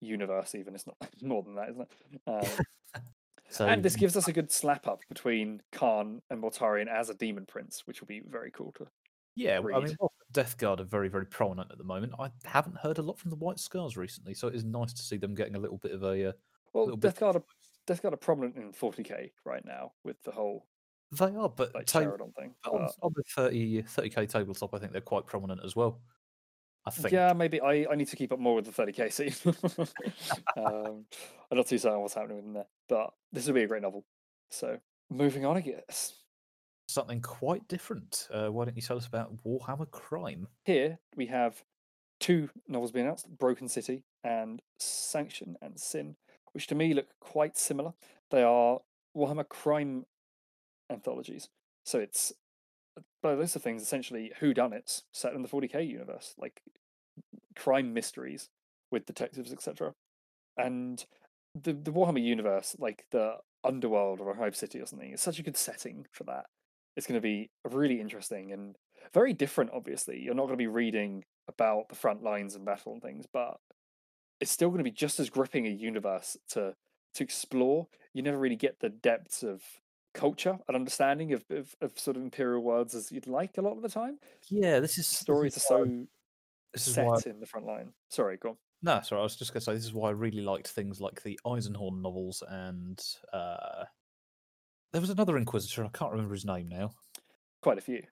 universe 0.00 0.54
even 0.54 0.74
it's 0.74 0.86
not 0.86 0.96
more 1.22 1.42
than 1.42 1.56
that 1.56 1.68
isn't 1.70 1.82
it 1.82 2.20
um, 2.26 3.02
so 3.50 3.66
and 3.66 3.82
this 3.82 3.96
gives 3.96 4.16
us 4.16 4.28
a 4.28 4.32
good 4.32 4.50
slap 4.50 4.86
up 4.86 5.00
between 5.08 5.60
khan 5.72 6.22
and 6.30 6.40
mortarion 6.40 6.86
as 6.86 7.10
a 7.10 7.14
demon 7.14 7.44
prince 7.44 7.82
which 7.86 8.00
will 8.00 8.06
be 8.06 8.22
very 8.28 8.50
cool 8.52 8.72
to 8.72 8.86
Yeah, 9.34 9.58
well, 9.58 9.76
I 9.76 9.78
mean, 9.80 9.96
read. 10.00 10.08
Death 10.32 10.58
Guard 10.58 10.80
are 10.80 10.84
very, 10.84 11.08
very 11.08 11.24
prominent 11.24 11.70
at 11.72 11.78
the 11.78 11.84
moment. 11.84 12.12
I 12.18 12.30
haven't 12.44 12.76
heard 12.76 12.98
a 12.98 13.02
lot 13.02 13.18
from 13.18 13.30
the 13.30 13.36
White 13.36 13.58
Scars 13.58 13.96
recently, 13.96 14.34
so 14.34 14.48
it 14.48 14.54
is 14.54 14.64
nice 14.64 14.92
to 14.92 15.02
see 15.02 15.16
them 15.16 15.34
getting 15.34 15.54
a 15.54 15.58
little 15.58 15.78
bit 15.78 15.92
of 15.92 16.02
a. 16.02 16.28
Uh, 16.28 16.32
well 16.74 16.96
death 16.96 17.18
guard 17.18 17.36
are, 17.36 17.44
death 17.86 18.02
guard 18.02 18.12
are 18.12 18.18
prominent 18.18 18.56
in 18.56 18.72
40k 18.72 19.30
right 19.44 19.64
now 19.64 19.92
with 20.04 20.22
the 20.22 20.32
whole 20.32 20.66
they 21.12 21.34
are, 21.34 21.48
but 21.48 21.74
like 21.74 21.86
ta- 21.86 22.00
thing 22.00 22.10
on, 22.10 22.32
but- 22.64 22.94
on 23.02 23.14
the 23.14 23.82
30 23.82 24.10
k 24.10 24.26
tabletop, 24.26 24.74
I 24.74 24.78
think 24.78 24.92
they're 24.92 25.00
quite 25.00 25.26
prominent 25.26 25.60
as 25.64 25.74
well. 25.74 26.00
I 26.96 27.02
think. 27.02 27.12
Yeah, 27.12 27.32
maybe 27.32 27.60
I, 27.60 27.86
I 27.90 27.94
need 27.94 28.08
to 28.08 28.16
keep 28.16 28.32
up 28.32 28.38
more 28.38 28.54
with 28.54 28.64
the 28.64 28.82
30k 28.82 29.12
scene. 29.12 29.34
um, 30.56 31.04
I'm 31.50 31.56
not 31.56 31.66
too 31.66 31.78
certain 31.78 32.00
what's 32.00 32.14
happening 32.14 32.36
within 32.36 32.52
there, 32.54 32.66
but 32.88 33.10
this 33.32 33.46
will 33.46 33.54
be 33.54 33.62
a 33.62 33.66
great 33.66 33.82
novel. 33.82 34.04
So 34.50 34.78
moving 35.10 35.44
on, 35.44 35.56
I 35.56 35.60
guess. 35.60 36.14
Something 36.88 37.20
quite 37.20 37.68
different. 37.68 38.28
Uh, 38.32 38.48
why 38.48 38.64
don't 38.64 38.76
you 38.76 38.82
tell 38.82 38.96
us 38.96 39.06
about 39.06 39.36
Warhammer 39.44 39.90
Crime? 39.90 40.48
Here 40.64 40.98
we 41.16 41.26
have 41.26 41.62
two 42.18 42.48
novels 42.66 42.92
being 42.92 43.04
announced: 43.04 43.28
Broken 43.28 43.68
City 43.68 44.04
and 44.24 44.62
Sanction 44.78 45.56
and 45.60 45.78
Sin, 45.78 46.16
which 46.52 46.66
to 46.68 46.74
me 46.74 46.94
look 46.94 47.08
quite 47.20 47.58
similar. 47.58 47.92
They 48.30 48.42
are 48.42 48.78
Warhammer 49.16 49.48
Crime 49.48 50.06
anthologies, 50.90 51.50
so 51.84 51.98
it's 51.98 52.32
by 53.22 53.32
the 53.34 53.40
list 53.40 53.56
of 53.56 53.62
things 53.62 53.82
essentially 53.82 54.32
who 54.40 54.54
done 54.54 54.70
whodunits 54.70 55.02
set 55.12 55.34
in 55.34 55.42
the 55.42 55.48
40k 55.48 55.86
universe, 55.86 56.34
like 56.38 56.62
crime 57.56 57.92
mysteries 57.92 58.48
with 58.90 59.06
detectives, 59.06 59.52
etc. 59.52 59.94
And 60.56 61.04
the 61.54 61.72
the 61.72 61.92
Warhammer 61.92 62.22
universe, 62.22 62.76
like 62.78 63.04
the 63.10 63.36
underworld 63.64 64.20
or 64.20 64.30
a 64.30 64.36
hive 64.36 64.56
city 64.56 64.80
or 64.80 64.86
something, 64.86 65.12
is 65.12 65.20
such 65.20 65.38
a 65.38 65.42
good 65.42 65.56
setting 65.56 66.06
for 66.12 66.24
that. 66.24 66.46
It's 66.96 67.06
going 67.06 67.20
to 67.20 67.22
be 67.22 67.50
really 67.64 68.00
interesting 68.00 68.52
and 68.52 68.76
very 69.12 69.32
different. 69.32 69.70
Obviously, 69.72 70.20
you're 70.20 70.34
not 70.34 70.46
going 70.46 70.54
to 70.54 70.56
be 70.56 70.66
reading 70.66 71.24
about 71.48 71.88
the 71.88 71.94
front 71.94 72.22
lines 72.22 72.54
and 72.54 72.64
battle 72.64 72.92
and 72.92 73.02
things, 73.02 73.26
but 73.32 73.58
it's 74.40 74.50
still 74.50 74.68
going 74.68 74.78
to 74.78 74.84
be 74.84 74.90
just 74.90 75.18
as 75.20 75.30
gripping 75.30 75.66
a 75.66 75.70
universe 75.70 76.36
to 76.50 76.74
to 77.14 77.24
explore. 77.24 77.88
You 78.14 78.22
never 78.22 78.38
really 78.38 78.56
get 78.56 78.80
the 78.80 78.88
depths 78.88 79.42
of 79.42 79.62
culture 80.18 80.58
and 80.66 80.76
understanding 80.76 81.32
of, 81.32 81.44
of, 81.50 81.74
of 81.80 81.98
sort 81.98 82.16
of 82.16 82.22
imperial 82.22 82.62
worlds 82.62 82.94
as 82.94 83.12
you'd 83.12 83.26
like 83.28 83.56
a 83.56 83.62
lot 83.62 83.76
of 83.76 83.82
the 83.82 83.88
time. 83.88 84.18
Yeah, 84.50 84.80
this 84.80 84.98
is 84.98 85.06
Stories 85.06 85.54
this 85.54 85.70
are 85.70 85.84
is 85.84 85.88
why- 85.88 85.94
so 85.94 86.06
This 86.74 86.88
is 86.88 86.94
set 86.94 87.26
in 87.26 87.40
the 87.40 87.46
front 87.46 87.66
line. 87.66 87.92
Sorry, 88.10 88.36
go 88.36 88.50
on. 88.50 88.56
No, 88.82 89.00
sorry, 89.02 89.20
I 89.20 89.24
was 89.24 89.36
just 89.36 89.52
going 89.52 89.60
to 89.60 89.64
say 89.64 89.74
this 89.74 89.84
is 89.84 89.94
why 89.94 90.08
I 90.08 90.12
really 90.12 90.40
liked 90.42 90.68
things 90.68 91.00
like 91.00 91.22
the 91.22 91.38
Eisenhorn 91.46 92.00
novels 92.02 92.42
and 92.48 93.00
uh, 93.32 93.84
there 94.92 95.00
was 95.00 95.10
another 95.10 95.36
Inquisitor. 95.36 95.84
I 95.84 95.88
can't 95.88 96.12
remember 96.12 96.34
his 96.34 96.44
name 96.44 96.68
now. 96.68 96.90
Quite 97.62 97.78
a 97.78 97.80
few. 97.80 98.02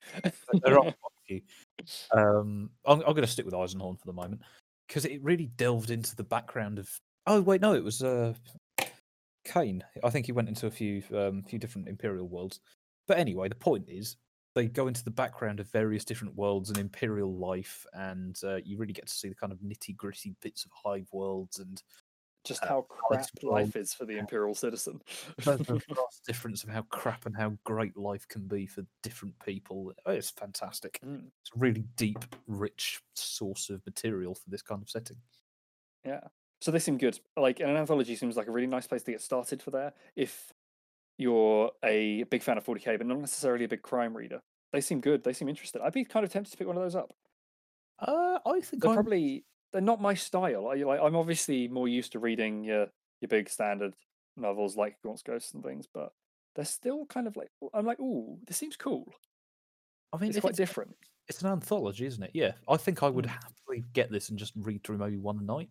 there 0.63 0.75
are 0.77 0.81
quite 0.81 0.93
a 0.93 1.27
few. 1.27 1.41
Um, 2.11 2.71
I'm, 2.85 2.99
I'm 3.01 3.13
going 3.13 3.21
to 3.21 3.27
stick 3.27 3.45
with 3.45 3.53
Eisenhorn 3.53 3.99
for 3.99 4.07
the 4.07 4.13
moment 4.13 4.41
because 4.87 5.05
it 5.05 5.23
really 5.23 5.45
delved 5.57 5.91
into 5.91 6.15
the 6.15 6.23
background 6.23 6.79
of. 6.79 6.89
Oh 7.27 7.39
wait, 7.41 7.61
no, 7.61 7.75
it 7.75 7.83
was 7.83 8.01
uh, 8.01 8.33
Kane. 9.47 9.83
I 10.03 10.09
think 10.09 10.25
he 10.25 10.31
went 10.31 10.49
into 10.49 10.67
a 10.67 10.71
few 10.71 11.03
um, 11.15 11.43
few 11.43 11.59
different 11.59 11.87
Imperial 11.87 12.27
worlds. 12.27 12.59
But 13.07 13.17
anyway, 13.19 13.49
the 13.49 13.55
point 13.55 13.85
is 13.89 14.17
they 14.55 14.67
go 14.67 14.87
into 14.87 15.03
the 15.03 15.11
background 15.11 15.59
of 15.59 15.71
various 15.71 16.03
different 16.05 16.35
worlds 16.35 16.69
and 16.69 16.77
Imperial 16.79 17.33
life, 17.37 17.85
and 17.93 18.37
uh, 18.43 18.57
you 18.57 18.77
really 18.77 18.93
get 18.93 19.07
to 19.07 19.13
see 19.13 19.29
the 19.29 19.35
kind 19.35 19.53
of 19.53 19.59
nitty 19.59 19.95
gritty 19.95 20.35
bits 20.41 20.65
of 20.65 20.71
Hive 20.73 21.07
worlds 21.11 21.59
and 21.59 21.81
just 22.43 22.63
Uh, 22.63 22.67
how 22.67 22.81
crap 22.83 23.27
life 23.43 23.75
is 23.75 23.93
for 23.93 24.05
the 24.05 24.17
imperial 24.17 24.55
citizen. 24.55 25.01
the 25.45 25.81
difference 26.25 26.63
of 26.63 26.69
how 26.69 26.83
crap 26.83 27.25
and 27.25 27.35
how 27.35 27.57
great 27.65 27.97
life 27.97 28.27
can 28.27 28.47
be 28.47 28.65
for 28.65 28.85
different 29.03 29.37
people. 29.45 29.93
Oh, 30.05 30.11
It's 30.11 30.29
fantastic. 30.31 30.99
Mm, 31.03 31.31
It's 31.41 31.51
a 31.55 31.59
really 31.59 31.83
deep, 31.95 32.23
rich 32.47 33.01
source 33.15 33.69
of 33.69 33.85
material 33.85 34.35
for 34.35 34.49
this 34.49 34.61
kind 34.61 34.81
of 34.81 34.89
setting. 34.89 35.17
yeah. 36.05 36.27
So 36.61 36.71
they 36.71 36.79
seem 36.79 36.97
good. 36.97 37.19
Like 37.35 37.59
an 37.59 37.75
anthology 37.75 38.15
seems 38.15 38.35
like 38.35 38.47
a 38.47 38.51
really 38.51 38.67
nice 38.67 38.87
place 38.87 39.03
to 39.03 39.11
get 39.11 39.21
started 39.21 39.61
for 39.61 39.71
there. 39.71 39.93
If 40.15 40.51
you're 41.17 41.71
a 41.83 42.23
big 42.23 42.43
fan 42.43 42.57
of 42.57 42.65
40k, 42.65 42.97
but 42.97 43.07
not 43.07 43.19
necessarily 43.19 43.65
a 43.65 43.69
big 43.69 43.83
crime 43.83 44.17
reader, 44.17 44.41
they 44.73 44.81
seem 44.81 45.01
good. 45.01 45.23
They 45.23 45.33
seem 45.33 45.49
interested. 45.49 45.81
I'd 45.81 45.93
be 45.93 46.05
kind 46.05 46.25
of 46.25 46.31
tempted 46.31 46.51
to 46.51 46.57
pick 46.57 46.67
one 46.67 46.77
of 46.77 46.83
those 46.83 46.95
up. 46.95 47.13
Uh, 47.99 48.39
I 48.45 48.59
think 48.61 48.83
They're 48.83 48.89
I'm, 48.89 49.03
probably 49.03 49.45
they're 49.71 49.81
not 49.81 50.01
my 50.01 50.13
style. 50.13 50.67
I 50.67 50.75
like 50.75 50.99
I'm 50.99 51.15
obviously 51.15 51.67
more 51.67 51.87
used 51.87 52.11
to 52.13 52.19
reading 52.19 52.63
your 52.63 52.87
your 53.21 53.29
big 53.29 53.49
standard 53.49 53.95
novels 54.35 54.77
like 54.77 55.01
Gaunt's 55.01 55.23
Ghosts 55.23 55.53
and 55.53 55.63
things, 55.63 55.87
but 55.91 56.13
they're 56.55 56.65
still 56.65 57.05
kind 57.07 57.27
of 57.27 57.35
like 57.35 57.49
I'm 57.73 57.85
like, 57.85 57.99
ooh, 57.99 58.39
this 58.45 58.57
seems 58.57 58.77
cool. 58.77 59.13
I 60.13 60.17
mean, 60.17 60.29
It's 60.29 60.37
quite 60.37 60.55
it's, 60.55 60.55
different. 60.55 60.95
it's 61.27 61.41
an 61.41 61.49
anthology, 61.51 62.05
isn't 62.05 62.23
it? 62.23 62.31
Yeah, 62.33 62.53
I 62.67 62.77
think 62.77 63.03
I 63.03 63.09
would 63.09 63.25
Mm. 63.25 63.27
happily 63.27 63.85
get 63.93 64.11
this 64.11 64.29
and 64.29 64.39
just 64.39 64.53
read 64.55 64.83
through 64.83 64.97
maybe 64.97 65.17
one 65.17 65.39
a 65.39 65.41
night. 65.43 65.69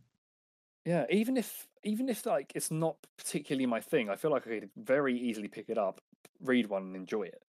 Yeah, 0.87 1.05
even 1.11 1.37
if 1.37 1.67
even 1.83 2.09
if 2.09 2.25
like 2.25 2.53
it's 2.55 2.71
not 2.71 2.97
particularly 3.19 3.67
my 3.67 3.81
thing, 3.81 4.09
I 4.09 4.17
feel 4.17 4.31
like 4.31 4.47
I 4.47 4.61
could 4.61 4.71
very 4.77 5.19
easily 5.19 5.49
pick 5.49 5.69
it 5.69 5.79
up, 5.79 6.01
read 6.41 6.69
one, 6.69 6.85
and 6.85 6.97
enjoy 6.97 7.25
it. 7.25 7.43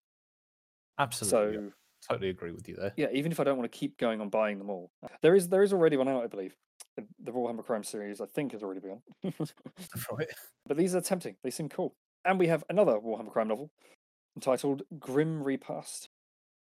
Absolutely, 0.97 1.55
yeah, 1.55 1.69
So 2.01 2.13
totally 2.13 2.29
agree 2.29 2.51
with 2.51 2.67
you 2.69 2.75
there. 2.75 2.93
yeah, 2.95 3.07
even 3.11 3.31
if 3.31 3.39
I 3.39 3.43
don't 3.43 3.57
want 3.57 3.69
to 3.71 3.77
keep 3.77 3.97
going 3.97 4.21
on 4.21 4.29
buying 4.29 4.57
them 4.57 4.69
all, 4.69 4.91
there 5.21 5.35
is 5.35 5.49
there 5.49 5.63
is 5.63 5.73
already 5.73 5.97
one 5.97 6.07
out, 6.07 6.23
I 6.23 6.27
believe. 6.27 6.55
The, 6.95 7.05
the 7.19 7.31
Warhammer 7.33 7.65
Crime 7.65 7.83
series, 7.83 8.21
I 8.21 8.25
think, 8.25 8.53
has 8.53 8.63
already 8.63 8.79
begun. 8.79 9.01
Right. 10.11 10.27
but 10.65 10.77
these 10.77 10.95
are 10.95 11.01
tempting. 11.01 11.35
They 11.43 11.51
seem 11.51 11.67
cool. 11.67 11.93
And 12.23 12.39
we 12.39 12.47
have 12.47 12.63
another 12.69 12.93
Warhammer 12.99 13.31
Crime 13.31 13.49
novel 13.49 13.69
entitled 14.37 14.83
Grim 14.99 15.43
Repast, 15.43 16.09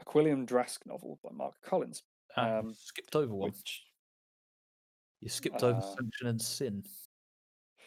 a 0.00 0.04
Quillon 0.04 0.46
Drask 0.46 0.80
novel 0.86 1.18
by 1.24 1.30
Marc 1.32 1.54
Collins. 1.64 2.02
You 2.36 2.42
Um, 2.42 2.74
skipped 2.74 3.16
over 3.16 3.34
one. 3.34 3.50
Which 3.50 3.84
You 5.20 5.28
skipped 5.28 5.62
over 5.62 5.78
uh, 5.78 5.94
Sanction 5.96 6.26
and 6.26 6.40
Sin. 6.40 6.84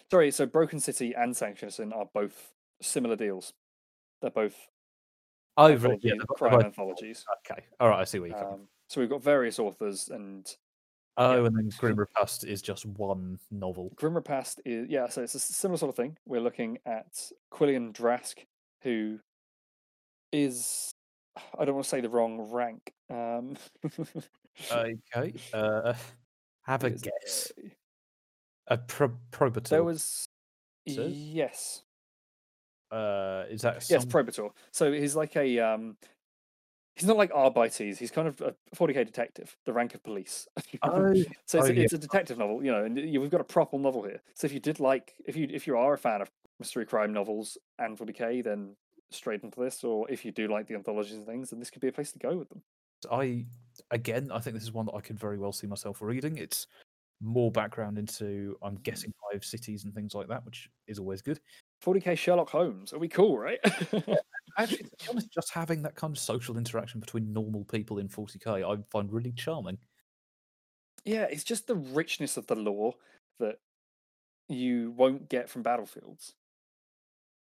sorry, 0.09 0.31
so 0.31 0.45
Broken 0.45 0.79
City 0.79 1.13
and 1.15 1.35
Sanction 1.35 1.67
and 1.67 1.73
Sin 1.73 1.93
are 1.93 2.07
both 2.13 2.51
similar 2.81 3.15
deals. 3.15 3.53
They're 4.21 4.31
both 4.31 4.55
Oh, 5.57 5.75
right, 5.75 5.99
yeah, 6.01 6.13
crime 6.29 6.61
anthologies. 6.61 7.25
Okay, 7.45 7.61
all 7.79 7.89
right, 7.89 7.99
I 7.99 8.03
see 8.05 8.19
where 8.19 8.29
you're 8.29 8.37
coming. 8.37 8.53
Um, 8.53 8.67
so 8.87 9.01
we've 9.01 9.09
got 9.09 9.21
various 9.21 9.59
authors, 9.59 10.09
and 10.09 10.49
oh, 11.17 11.45
and 11.45 11.55
then 11.55 11.69
Grim 11.77 11.97
Repast 11.97 12.45
is 12.45 12.61
just 12.61 12.85
one 12.85 13.37
novel. 13.51 13.91
Grim 13.95 14.15
Repast 14.15 14.61
is 14.65 14.89
yeah. 14.89 15.09
So 15.09 15.21
it's 15.21 15.35
a 15.35 15.39
similar 15.39 15.77
sort 15.77 15.89
of 15.89 15.95
thing. 15.95 16.17
We're 16.25 16.41
looking 16.41 16.77
at 16.85 17.31
Quillon 17.51 17.91
Drask, 17.93 18.35
who 18.81 19.19
is 20.31 20.93
I 21.59 21.65
don't 21.65 21.75
want 21.75 21.83
to 21.85 21.89
say 21.89 22.01
the 22.01 22.09
wrong 22.09 22.49
rank. 22.51 22.93
Um, 23.09 23.57
Okay, 24.69 25.33
uh, 25.53 25.93
have 26.63 26.83
a 26.83 26.91
guess. 26.91 27.51
A 28.67 28.77
pro- 28.77 29.17
probator. 29.31 29.69
There 29.69 29.83
was 29.83 30.25
says? 30.87 31.11
yes, 31.11 31.83
uh, 32.91 33.45
is 33.49 33.61
that 33.61 33.85
yes, 33.89 34.05
Probator. 34.05 34.51
So 34.71 34.91
he's 34.91 35.15
like 35.15 35.35
a 35.35 35.59
um, 35.59 35.95
he's 36.95 37.07
not 37.07 37.17
like 37.17 37.31
Arbites. 37.33 37.77
He's 37.77 38.11
kind 38.11 38.27
of 38.27 38.41
a 38.41 38.53
40k 38.75 39.05
detective, 39.05 39.55
the 39.65 39.73
rank 39.73 39.95
of 39.95 40.03
police. 40.03 40.47
Oh, 40.83 41.13
So 41.45 41.59
it's, 41.59 41.67
oh, 41.69 41.71
a, 41.71 41.73
yeah. 41.73 41.83
it's 41.83 41.93
a 41.93 41.97
detective 41.97 42.37
novel, 42.37 42.63
you 42.63 42.71
know, 42.71 42.83
and 42.83 42.97
you, 42.97 43.21
we've 43.21 43.29
got 43.29 43.41
a 43.41 43.45
proper 43.45 43.77
novel 43.77 44.03
here. 44.03 44.21
So 44.33 44.45
if 44.45 44.53
you 44.53 44.59
did 44.59 44.79
like, 44.79 45.13
if 45.25 45.35
you 45.35 45.47
if 45.51 45.67
you 45.67 45.77
are 45.77 45.93
a 45.93 45.97
fan 45.97 46.21
of 46.21 46.29
mystery 46.59 46.85
crime 46.85 47.13
novels 47.13 47.57
and 47.79 47.97
40k, 47.97 48.43
then 48.43 48.75
straight 49.09 49.43
into 49.43 49.59
this. 49.59 49.83
Or 49.83 50.09
if 50.09 50.25
you 50.25 50.31
do 50.31 50.47
like 50.47 50.67
the 50.67 50.75
anthologies 50.75 51.13
and 51.13 51.25
things, 51.25 51.49
then 51.49 51.59
this 51.59 51.69
could 51.69 51.81
be 51.81 51.87
a 51.87 51.93
place 51.93 52.11
to 52.11 52.19
go 52.19 52.35
with 52.35 52.49
them. 52.49 52.61
I 53.11 53.45
again, 53.91 54.31
I 54.31 54.39
think 54.39 54.55
this 54.55 54.63
is 54.63 54.71
one 54.71 54.85
that 54.87 54.95
I 54.95 55.01
could 55.01 55.19
very 55.19 55.37
well 55.37 55.51
see 55.51 55.67
myself 55.67 56.01
reading. 56.01 56.37
It's 56.37 56.67
more 57.21 57.51
background 57.51 57.97
into, 57.97 58.57
I'm 58.61 58.77
mm. 58.77 58.83
guessing, 58.83 59.13
five 59.31 59.45
cities 59.45 59.85
and 59.85 59.93
things 59.93 60.15
like 60.15 60.27
that, 60.27 60.45
which 60.45 60.69
is 60.87 60.99
always 60.99 61.21
good. 61.21 61.39
40k 61.83 62.17
Sherlock 62.17 62.49
Holmes, 62.49 62.93
are 62.93 62.99
we 62.99 63.07
cool, 63.07 63.37
right? 63.37 63.59
Actually, 64.57 64.83
to 64.83 64.83
be 64.83 65.09
honest, 65.09 65.31
just 65.31 65.51
having 65.51 65.81
that 65.83 65.95
kind 65.95 66.15
of 66.15 66.19
social 66.19 66.57
interaction 66.57 66.99
between 66.99 67.31
normal 67.31 67.63
people 67.65 67.99
in 67.99 68.09
40k, 68.09 68.63
I 68.63 68.81
find 68.91 69.11
really 69.11 69.31
charming. 69.31 69.77
yeah, 71.05 71.23
it's 71.23 71.43
just 71.43 71.67
the 71.67 71.75
richness 71.75 72.37
of 72.37 72.47
the 72.47 72.55
lore 72.55 72.93
that 73.39 73.59
you 74.49 74.91
won't 74.91 75.29
get 75.29 75.49
from 75.49 75.63
battlefields. 75.63 76.33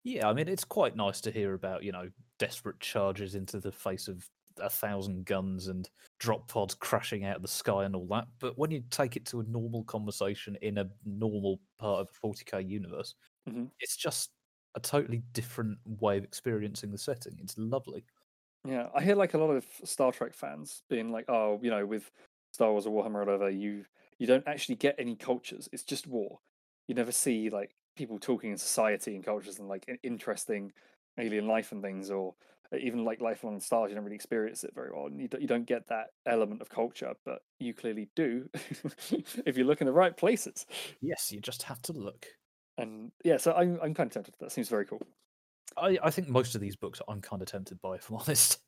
Yeah, 0.03 0.27
I 0.27 0.33
mean, 0.33 0.47
it's 0.47 0.65
quite 0.65 0.95
nice 0.95 1.21
to 1.21 1.31
hear 1.31 1.53
about, 1.53 1.83
you 1.83 1.91
know, 1.91 2.09
desperate 2.39 2.79
charges 2.79 3.35
into 3.35 3.59
the 3.59 3.71
face 3.71 4.07
of 4.07 4.27
a 4.59 4.69
thousand 4.69 5.25
guns 5.25 5.67
and 5.67 5.89
drop 6.19 6.47
pods 6.47 6.75
crashing 6.75 7.25
out 7.25 7.37
of 7.37 7.41
the 7.41 7.47
sky 7.47 7.85
and 7.85 7.95
all 7.95 8.07
that. 8.07 8.27
But 8.39 8.57
when 8.57 8.71
you 8.71 8.83
take 8.89 9.15
it 9.15 9.25
to 9.27 9.39
a 9.41 9.43
normal 9.43 9.83
conversation 9.85 10.57
in 10.61 10.77
a 10.77 10.89
normal 11.05 11.61
part 11.79 12.01
of 12.01 12.07
the 12.07 12.13
40k 12.13 12.59
universe, 12.61 13.15
Mhm. 13.45 13.71
it's 13.79 13.97
just 13.97 14.31
a 14.75 14.79
totally 14.79 15.19
different 15.33 15.79
way 15.85 16.17
of 16.17 16.23
experiencing 16.23 16.91
the 16.91 16.97
setting. 16.97 17.37
It's 17.39 17.57
lovely. 17.57 18.05
Yeah, 18.65 18.89
I 18.95 19.03
hear 19.03 19.15
like 19.15 19.33
a 19.33 19.37
lot 19.37 19.49
of 19.51 19.65
Star 19.83 20.11
Trek 20.11 20.33
fans 20.33 20.83
being 20.89 21.11
like, 21.11 21.25
"Oh, 21.27 21.59
you 21.61 21.69
know, 21.69 21.85
with 21.85 22.11
Star 22.53 22.71
Wars 22.71 22.85
or 22.85 22.91
Warhammer 23.03 23.15
or 23.15 23.25
whatever, 23.25 23.49
you 23.49 23.85
you 24.19 24.27
don't 24.27 24.47
actually 24.47 24.75
get 24.75 24.95
any 24.97 25.15
cultures. 25.15 25.67
It's 25.73 25.83
just 25.83 26.07
war. 26.07 26.39
You 26.87 26.95
never 26.95 27.11
see 27.11 27.49
like 27.49 27.75
people 27.95 28.19
talking 28.19 28.51
in 28.51 28.57
society 28.57 29.15
and 29.15 29.23
cultures 29.23 29.59
and 29.59 29.67
like 29.67 29.85
interesting 30.03 30.71
alien 31.17 31.47
life 31.47 31.71
and 31.71 31.81
things, 31.81 32.09
or 32.09 32.35
even 32.79 33.03
like 33.05 33.21
lifelong 33.21 33.59
stars. 33.59 33.89
You 33.89 33.95
don't 33.95 34.03
really 34.03 34.15
experience 34.15 34.63
it 34.63 34.71
very 34.73 34.91
well, 34.91 35.07
and 35.07 35.19
you 35.21 35.27
don't, 35.27 35.41
you 35.41 35.47
don't 35.47 35.65
get 35.65 35.87
that 35.87 36.07
element 36.25 36.61
of 36.61 36.69
culture. 36.69 37.13
But 37.25 37.39
you 37.59 37.73
clearly 37.73 38.09
do 38.15 38.49
if 39.45 39.57
you 39.57 39.63
look 39.63 39.81
in 39.81 39.87
the 39.87 39.93
right 39.93 40.15
places. 40.15 40.65
Yes, 41.01 41.31
you 41.31 41.39
just 41.41 41.63
have 41.63 41.81
to 41.83 41.93
look. 41.93 42.25
And 42.77 43.11
yeah, 43.23 43.37
so 43.37 43.53
I'm 43.53 43.79
I'm 43.81 43.93
kind 43.93 44.07
of 44.07 44.13
tempted. 44.13 44.35
That 44.39 44.51
seems 44.51 44.69
very 44.69 44.85
cool. 44.85 45.01
I, 45.77 45.97
I 46.03 46.11
think 46.11 46.27
most 46.29 46.55
of 46.55 46.61
these 46.61 46.75
books 46.75 47.01
I'm 47.07 47.21
kind 47.21 47.41
of 47.41 47.47
tempted 47.47 47.81
by, 47.81 47.95
if 47.95 48.09
I'm 48.09 48.15
honest. 48.21 48.59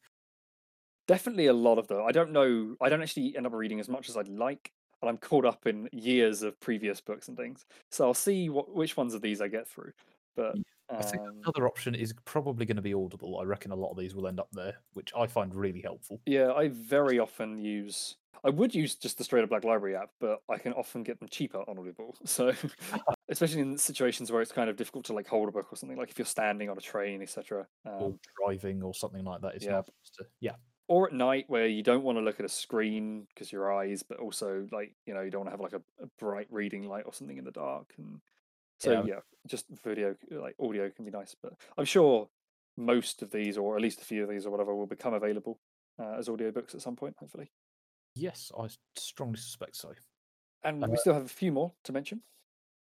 definitely 1.08 1.48
a 1.48 1.54
lot 1.54 1.78
of 1.78 1.88
them. 1.88 2.04
I 2.06 2.12
don't 2.12 2.32
know. 2.32 2.76
I 2.82 2.90
don't 2.90 3.02
actually 3.02 3.36
end 3.36 3.46
up 3.46 3.54
reading 3.54 3.80
as 3.80 3.90
much 3.90 4.10
as 4.10 4.18
I'd 4.18 4.28
like, 4.28 4.72
and 5.02 5.10
I'm 5.10 5.18
caught 5.18 5.46
up 5.46 5.66
in 5.68 5.90
years 5.92 6.42
of 6.42 6.60
previous 6.60 7.02
books 7.02 7.28
and 7.28 7.38
things. 7.38 7.66
So 7.92 8.06
I'll 8.06 8.14
see 8.14 8.50
what 8.50 8.74
which 8.76 8.98
ones 8.98 9.14
of 9.14 9.22
these 9.22 9.42
I 9.42 9.48
get 9.48 9.68
through. 9.68 9.92
But 10.36 10.58
I 10.90 11.02
think 11.02 11.24
um, 11.24 11.42
another 11.44 11.68
option 11.68 11.96
is 11.96 12.14
probably 12.26 12.66
going 12.66 12.76
to 12.76 12.82
be 12.82 12.94
Audible. 12.94 13.40
I 13.40 13.44
reckon 13.44 13.72
a 13.72 13.76
lot 13.76 13.92
of 13.92 13.98
these 13.98 14.14
will 14.16 14.28
end 14.28 14.40
up 14.40 14.50
there, 14.54 14.76
which 14.94 15.12
I 15.18 15.28
find 15.28 15.54
really 15.56 15.82
helpful. 15.82 16.22
yeah, 16.26 16.52
I 16.54 16.68
very 16.70 17.20
often 17.20 17.58
use. 17.58 18.16
I 18.44 18.50
would 18.50 18.76
use 18.76 18.94
just 18.96 19.18
the 19.18 19.24
straight 19.24 19.44
up 19.44 19.50
Black 19.50 19.64
Library 19.64 19.96
app, 19.96 20.12
but 20.20 20.42
I 20.50 20.60
can 20.60 20.74
often 20.74 21.02
get 21.02 21.20
them 21.20 21.30
cheaper 21.30 21.60
on 21.68 21.80
Audible. 21.80 22.16
So, 22.26 22.54
especially 23.30 23.62
in 23.62 23.78
situations 23.78 24.32
where 24.32 24.42
it's 24.42 24.52
kind 24.52 24.70
of 24.70 24.76
difficult 24.76 25.06
to 25.06 25.14
like 25.14 25.28
hold 25.28 25.50
a 25.50 25.52
book 25.52 25.68
or 25.72 25.76
something, 25.76 25.98
like 25.98 26.12
if 26.12 26.20
you're 26.20 26.26
standing 26.28 26.70
on 26.70 26.78
a 26.78 26.82
train, 26.82 27.24
etc. 27.24 27.66
or 27.86 28.08
Um, 28.08 28.20
driving 28.40 28.84
or 28.84 28.94
something 28.94 29.24
like 29.24 29.42
that. 29.42 29.60
Yeah. 29.64 29.82
to, 30.18 30.26
yeah. 30.42 30.56
or 30.88 31.08
at 31.08 31.14
night 31.14 31.46
where 31.48 31.66
you 31.66 31.82
don't 31.82 32.04
want 32.04 32.20
to 32.20 32.24
look 32.24 32.40
at 32.40 32.46
a 32.46 32.50
screen 32.50 33.26
because 33.34 33.52
your 33.52 33.74
eyes, 33.74 34.04
but 34.04 34.20
also 34.20 34.68
like 34.72 34.94
you 35.08 35.16
know 35.16 35.22
you 35.22 35.32
don't 35.32 35.42
want 35.46 35.48
to 35.48 35.52
have 35.52 35.62
like 35.62 35.74
a, 35.74 36.04
a 36.04 36.08
bright 36.20 36.48
reading 36.52 36.88
light 36.88 37.06
or 37.08 37.14
something 37.14 37.38
in 37.40 37.46
the 37.46 37.52
dark, 37.52 37.92
and 37.98 38.22
so 38.80 38.92
Yeah. 38.92 39.04
yeah. 39.06 39.20
just 39.48 39.66
video 39.84 40.16
like 40.32 40.56
audio 40.60 40.90
can 40.90 41.06
be 41.06 41.12
nice. 41.12 41.36
But 41.42 41.54
I'm 41.78 41.86
sure 41.86 42.28
most 42.78 43.22
of 43.22 43.32
these, 43.32 43.58
or 43.58 43.76
at 43.76 43.82
least 43.82 44.02
a 44.02 44.06
few 44.06 44.24
of 44.24 44.30
these, 44.30 44.46
or 44.46 44.50
whatever, 44.52 44.76
will 44.76 44.88
become 44.88 45.14
available 45.14 45.60
uh, 46.00 46.16
as 46.18 46.28
audiobooks 46.28 46.76
at 46.76 46.82
some 46.82 46.96
point, 46.96 47.16
hopefully. 47.20 47.50
Yes, 48.16 48.52
I 48.58 48.68
strongly 48.96 49.38
suspect 49.38 49.76
so. 49.76 49.92
And 50.64 50.84
Uh, 50.84 50.88
we 50.90 50.98
still 50.98 51.14
have 51.14 51.26
a 51.26 51.28
few 51.30 51.52
more 51.52 51.74
to 51.84 51.92
mention. 51.94 52.22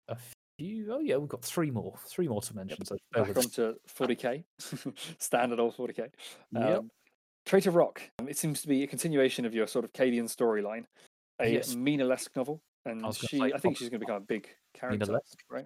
A 0.07 0.17
few, 0.59 0.93
oh 0.93 0.99
yeah, 0.99 1.17
we've 1.17 1.27
got 1.29 1.43
three 1.43 1.71
more, 1.71 1.95
three 2.07 2.27
more 2.27 2.41
to 2.41 2.55
mention. 2.55 2.85
So 2.85 2.97
bear 3.11 3.25
Back 3.25 3.37
us. 3.37 3.45
onto 3.45 3.73
40k, 3.87 4.43
standard 5.19 5.59
old 5.59 5.75
40k. 5.75 6.09
Yep. 6.53 6.77
Um, 6.79 6.89
Traitor 7.45 7.71
Rock. 7.71 8.01
um, 8.19 8.27
It 8.27 8.37
seems 8.37 8.61
to 8.61 8.67
be 8.67 8.83
a 8.83 8.87
continuation 8.87 9.45
of 9.45 9.53
your 9.53 9.67
sort 9.67 9.85
of 9.85 9.93
Cadian 9.93 10.25
storyline, 10.25 10.85
a 11.39 11.47
Yes. 11.49 11.75
Minka 11.75 12.05
Lesk 12.05 12.35
novel, 12.35 12.61
and 12.85 13.01
gonna 13.01 13.13
she, 13.13 13.39
say, 13.39 13.51
I 13.53 13.57
think 13.57 13.77
she's 13.77 13.89
going 13.89 13.99
to 13.99 14.05
become 14.05 14.17
a 14.17 14.25
big 14.25 14.47
character, 14.73 15.19
right? 15.49 15.65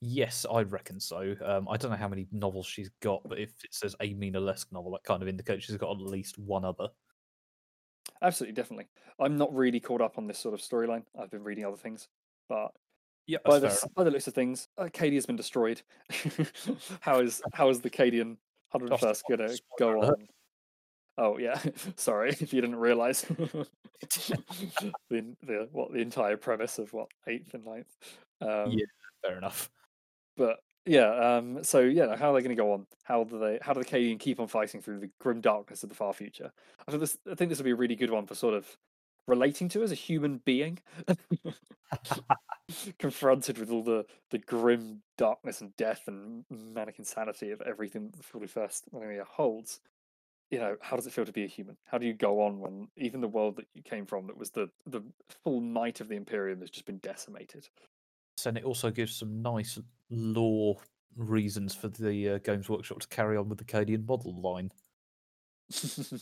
Yes, 0.00 0.44
I 0.50 0.62
reckon 0.62 0.98
so. 0.98 1.34
Um, 1.44 1.68
I 1.70 1.76
don't 1.76 1.92
know 1.92 1.96
how 1.96 2.08
many 2.08 2.26
novels 2.32 2.66
she's 2.66 2.90
got, 3.00 3.22
but 3.28 3.38
if 3.38 3.50
it 3.64 3.72
says 3.72 3.94
a 4.00 4.14
Minka 4.14 4.40
Lesk 4.40 4.66
novel, 4.72 4.90
that 4.92 5.04
kind 5.04 5.22
of 5.22 5.28
indicates 5.28 5.64
she's 5.64 5.76
got 5.76 5.92
at 5.92 5.98
least 5.98 6.38
one 6.38 6.64
other. 6.64 6.88
Absolutely, 8.20 8.54
definitely. 8.54 8.88
I'm 9.20 9.36
not 9.36 9.54
really 9.54 9.78
caught 9.78 10.00
up 10.00 10.18
on 10.18 10.26
this 10.26 10.38
sort 10.38 10.54
of 10.54 10.60
storyline. 10.60 11.04
I've 11.18 11.30
been 11.30 11.44
reading 11.44 11.64
other 11.64 11.76
things, 11.76 12.08
but 12.48 12.72
Yeah, 13.26 13.38
by 13.44 13.60
the 13.60 13.88
by 13.94 14.02
the 14.02 14.10
looks 14.10 14.26
of 14.26 14.34
things, 14.34 14.68
Acadia 14.76 15.16
has 15.16 15.26
been 15.26 15.36
destroyed. 15.36 15.82
how 17.00 17.20
is 17.20 17.40
how 17.52 17.68
is 17.68 17.80
the 17.80 17.90
Cadian 17.90 18.36
Hundred 18.70 18.90
Just 18.90 19.02
First 19.02 19.24
going 19.28 19.48
to 19.48 19.60
go 19.78 20.02
on? 20.02 20.14
Oh 21.18 21.38
yeah, 21.38 21.60
sorry 21.96 22.30
if 22.30 22.52
you 22.52 22.60
didn't 22.60 22.76
realize 22.76 23.22
the 23.28 23.66
the 25.10 25.68
what 25.72 25.92
the 25.92 26.00
entire 26.00 26.36
premise 26.36 26.78
of 26.78 26.92
what 26.92 27.08
eighth 27.26 27.54
and 27.54 27.64
ninth. 27.64 27.96
Um, 28.40 28.72
Yeah. 28.72 28.86
fair 29.24 29.38
enough. 29.38 29.70
But 30.36 30.60
yeah, 30.86 31.36
um, 31.36 31.62
so 31.62 31.80
yeah, 31.80 32.16
how 32.16 32.30
are 32.30 32.34
they 32.34 32.42
going 32.42 32.56
to 32.56 32.60
go 32.62 32.72
on? 32.72 32.86
How 33.04 33.24
do 33.24 33.38
they? 33.38 33.58
How 33.62 33.72
do 33.72 33.80
the 33.80 33.86
Cadian 33.86 34.18
keep 34.18 34.40
on 34.40 34.48
fighting 34.48 34.80
through 34.80 35.00
the 35.00 35.10
grim 35.20 35.40
darkness 35.40 35.82
of 35.82 35.88
the 35.88 35.94
far 35.94 36.12
future? 36.12 36.50
I 36.86 36.90
think 36.90 37.00
this. 37.00 37.18
I 37.30 37.34
think 37.34 37.50
this 37.50 37.58
would 37.58 37.64
be 37.64 37.70
a 37.72 37.76
really 37.76 37.96
good 37.96 38.10
one 38.10 38.26
for 38.26 38.34
sort 38.34 38.54
of 38.54 38.76
relating 39.28 39.68
to 39.68 39.82
as 39.82 39.92
a 39.92 39.96
human 39.96 40.38
being, 40.38 40.78
confronted 42.98 43.58
with 43.58 43.70
all 43.70 43.82
the 43.82 44.04
the 44.30 44.38
grim 44.38 45.02
darkness 45.16 45.60
and 45.60 45.76
death 45.76 46.02
and 46.08 46.44
manic 46.50 46.98
insanity 46.98 47.50
of 47.50 47.60
everything 47.62 48.06
that 48.10 48.16
the 48.16 48.22
forty 48.22 48.46
first 48.46 48.84
millennia 48.92 49.24
holds. 49.24 49.80
You 50.52 50.58
know, 50.58 50.76
how 50.80 50.96
does 50.96 51.06
it 51.06 51.12
feel 51.12 51.24
to 51.24 51.32
be 51.32 51.44
a 51.44 51.48
human? 51.48 51.76
How 51.86 51.98
do 51.98 52.06
you 52.06 52.12
go 52.12 52.42
on 52.42 52.60
when 52.60 52.86
even 52.96 53.20
the 53.20 53.26
world 53.28 53.56
that 53.56 53.66
you 53.74 53.82
came 53.82 54.06
from, 54.06 54.28
that 54.28 54.36
was 54.36 54.50
the 54.50 54.68
the 54.86 55.02
full 55.42 55.60
might 55.60 56.00
of 56.00 56.08
the 56.08 56.14
Imperium, 56.14 56.60
has 56.60 56.70
just 56.70 56.86
been 56.86 56.98
decimated? 56.98 57.68
and 58.46 58.56
it 58.56 58.64
also 58.64 58.90
gives 58.90 59.14
some 59.14 59.42
nice 59.42 59.78
lore 60.10 60.76
reasons 61.16 61.74
for 61.74 61.88
the 61.88 62.30
uh, 62.30 62.38
Games 62.38 62.68
Workshop 62.68 63.00
to 63.00 63.08
carry 63.08 63.36
on 63.36 63.48
with 63.48 63.58
the 63.58 63.64
Cadian 63.64 64.06
model 64.06 64.40
line. 64.40 64.70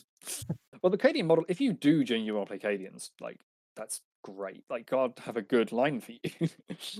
well, 0.82 0.90
the 0.90 0.98
Cadian 0.98 1.26
model, 1.26 1.44
if 1.48 1.60
you 1.60 1.72
do 1.72 2.04
genuinely 2.04 2.32
want 2.32 2.48
to 2.48 2.58
play 2.58 2.76
Cadians, 2.76 3.10
like 3.20 3.40
that's 3.76 4.00
great. 4.22 4.64
Like 4.68 4.86
God 4.86 5.14
have 5.24 5.36
a 5.36 5.42
good 5.42 5.72
line 5.72 6.00
for 6.00 6.12
you. 6.12 6.48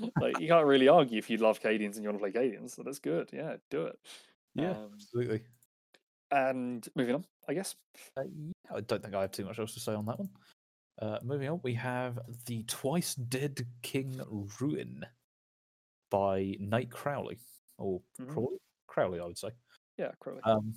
like 0.20 0.38
you 0.40 0.48
can't 0.48 0.66
really 0.66 0.88
argue 0.88 1.18
if 1.18 1.30
you 1.30 1.36
love 1.36 1.60
Cadians 1.60 1.96
and 1.96 2.04
you 2.04 2.10
want 2.10 2.22
to 2.22 2.30
play 2.30 2.32
Cadians, 2.32 2.76
so 2.76 2.82
that's 2.82 2.98
good. 2.98 3.30
Yeah, 3.32 3.56
do 3.70 3.86
it. 3.86 3.98
Yeah, 4.54 4.70
um, 4.70 4.90
absolutely. 4.94 5.42
And 6.30 6.86
moving 6.94 7.16
on, 7.16 7.24
I 7.48 7.54
guess. 7.54 7.74
Uh, 8.16 8.22
yeah, 8.22 8.76
I 8.76 8.80
don't 8.80 9.02
think 9.02 9.14
I 9.14 9.22
have 9.22 9.32
too 9.32 9.44
much 9.44 9.58
else 9.58 9.74
to 9.74 9.80
say 9.80 9.94
on 9.94 10.06
that 10.06 10.18
one. 10.18 10.30
Uh, 11.00 11.18
moving 11.22 11.48
on, 11.48 11.60
we 11.62 11.74
have 11.74 12.18
The 12.46 12.62
Twice 12.64 13.14
Dead 13.14 13.66
King 13.82 14.20
Ruin 14.60 15.04
by 16.10 16.56
Nate 16.60 16.90
Crowley. 16.90 17.38
Or 17.78 18.00
mm-hmm. 18.20 18.32
Crowley? 18.32 18.58
Crowley, 18.86 19.20
I 19.20 19.24
would 19.24 19.38
say. 19.38 19.50
Yeah, 19.98 20.10
Crowley. 20.20 20.40
Um, 20.44 20.74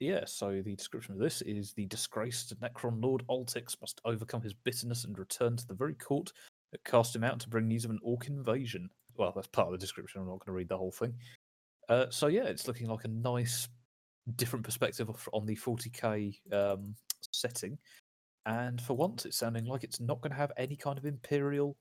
yeah, 0.00 0.24
so 0.26 0.62
the 0.64 0.74
description 0.74 1.14
of 1.14 1.20
this 1.20 1.42
is 1.42 1.72
the 1.72 1.86
disgraced 1.86 2.58
Necron 2.60 3.02
Lord 3.02 3.24
Oltyx 3.28 3.80
must 3.80 4.00
overcome 4.04 4.42
his 4.42 4.52
bitterness 4.52 5.04
and 5.04 5.18
return 5.18 5.56
to 5.56 5.66
the 5.66 5.74
very 5.74 5.94
court 5.94 6.32
that 6.72 6.84
cast 6.84 7.14
him 7.14 7.24
out 7.24 7.40
to 7.40 7.48
bring 7.48 7.68
news 7.68 7.84
of 7.84 7.90
an 7.90 8.00
orc 8.02 8.26
invasion. 8.26 8.90
Well, 9.16 9.32
that's 9.34 9.46
part 9.46 9.68
of 9.68 9.72
the 9.72 9.78
description. 9.78 10.20
I'm 10.20 10.26
not 10.26 10.40
going 10.40 10.46
to 10.46 10.52
read 10.52 10.68
the 10.68 10.76
whole 10.76 10.92
thing. 10.92 11.14
Uh, 11.88 12.06
so 12.10 12.26
yeah, 12.26 12.44
it's 12.44 12.66
looking 12.66 12.88
like 12.88 13.04
a 13.04 13.08
nice, 13.08 13.68
different 14.32 14.64
perspective 14.64 15.10
on 15.32 15.46
the 15.46 15.56
40k 15.56 16.34
um, 16.52 16.94
setting. 17.32 17.78
And 18.46 18.80
for 18.80 18.94
once, 18.94 19.24
it's 19.24 19.38
sounding 19.38 19.64
like 19.64 19.84
it's 19.84 20.00
not 20.00 20.20
going 20.20 20.32
to 20.32 20.36
have 20.36 20.52
any 20.56 20.76
kind 20.76 20.98
of 20.98 21.06
imperial 21.06 21.76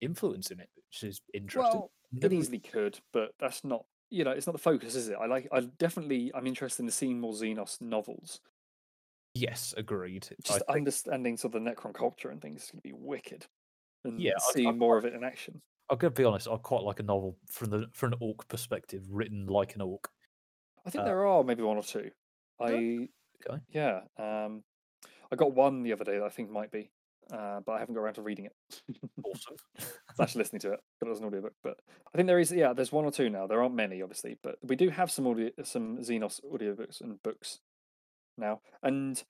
influence 0.00 0.50
in 0.50 0.60
it, 0.60 0.68
which 0.76 1.08
is 1.08 1.20
interesting. 1.32 1.80
Well, 1.80 1.90
it 2.20 2.32
easily 2.32 2.58
could, 2.58 2.98
but 3.12 3.30
that's 3.38 3.64
not. 3.64 3.84
You 4.10 4.24
know, 4.24 4.30
it's 4.30 4.46
not 4.46 4.52
the 4.52 4.58
focus, 4.58 4.94
is 4.94 5.08
it? 5.08 5.16
I 5.20 5.26
like. 5.26 5.48
I 5.52 5.60
definitely. 5.78 6.30
I'm 6.34 6.46
interested 6.46 6.82
in 6.82 6.90
seeing 6.90 7.18
more 7.18 7.32
Xenos 7.32 7.80
novels. 7.80 8.40
Yes, 9.34 9.74
agreed. 9.76 10.28
Just 10.44 10.58
think... 10.58 10.76
understanding 10.76 11.36
sort 11.36 11.54
of 11.54 11.64
the 11.64 11.70
Necron 11.70 11.94
culture 11.94 12.30
and 12.30 12.40
things 12.40 12.64
is 12.64 12.70
going 12.70 12.80
to 12.80 12.88
be 12.88 12.94
wicked. 12.94 13.46
And 14.04 14.20
yeah, 14.20 14.34
seeing 14.52 14.68
I, 14.68 14.70
I, 14.70 14.74
more 14.74 14.98
of 14.98 15.04
it 15.04 15.14
in 15.14 15.24
action. 15.24 15.60
I'm 15.90 15.98
going 15.98 16.12
to 16.12 16.20
be 16.20 16.24
honest. 16.24 16.46
I 16.46 16.56
quite 16.56 16.82
like 16.82 17.00
a 17.00 17.02
novel 17.02 17.36
from 17.50 17.70
the 17.70 17.86
from 17.92 18.12
an 18.12 18.18
orc 18.20 18.46
perspective, 18.48 19.02
written 19.10 19.46
like 19.46 19.74
an 19.74 19.80
orc. 19.80 20.08
I 20.86 20.90
think 20.90 21.02
uh, 21.02 21.06
there 21.06 21.26
are 21.26 21.44
maybe 21.44 21.62
one 21.62 21.76
or 21.76 21.82
two. 21.82 22.10
I 22.60 23.08
okay. 23.48 23.60
yeah. 23.72 24.00
Um, 24.18 24.62
I 25.32 25.36
got 25.36 25.54
one 25.54 25.82
the 25.82 25.92
other 25.92 26.04
day 26.04 26.18
that 26.18 26.24
I 26.24 26.28
think 26.28 26.50
might 26.50 26.70
be, 26.70 26.90
uh, 27.32 27.60
but 27.64 27.72
I 27.72 27.78
haven't 27.78 27.94
got 27.94 28.02
around 28.02 28.14
to 28.14 28.22
reading 28.22 28.46
it. 28.46 28.52
awesome. 29.24 29.56
actually 30.20 30.40
listening 30.40 30.60
to 30.60 30.72
it, 30.72 30.80
but 31.00 31.06
it 31.06 31.10
was 31.10 31.20
an 31.20 31.26
audiobook. 31.26 31.54
But 31.62 31.78
I 32.12 32.16
think 32.16 32.26
there 32.26 32.38
is, 32.38 32.52
yeah, 32.52 32.72
there's 32.72 32.92
one 32.92 33.04
or 33.04 33.10
two 33.10 33.30
now. 33.30 33.46
There 33.46 33.62
aren't 33.62 33.74
many, 33.74 34.02
obviously, 34.02 34.38
but 34.42 34.56
we 34.62 34.76
do 34.76 34.90
have 34.90 35.10
some 35.10 35.26
audio, 35.26 35.50
some 35.62 35.98
Xenos 35.98 36.40
audiobooks 36.44 37.00
and 37.00 37.22
books 37.22 37.60
now, 38.36 38.60
and 38.82 39.22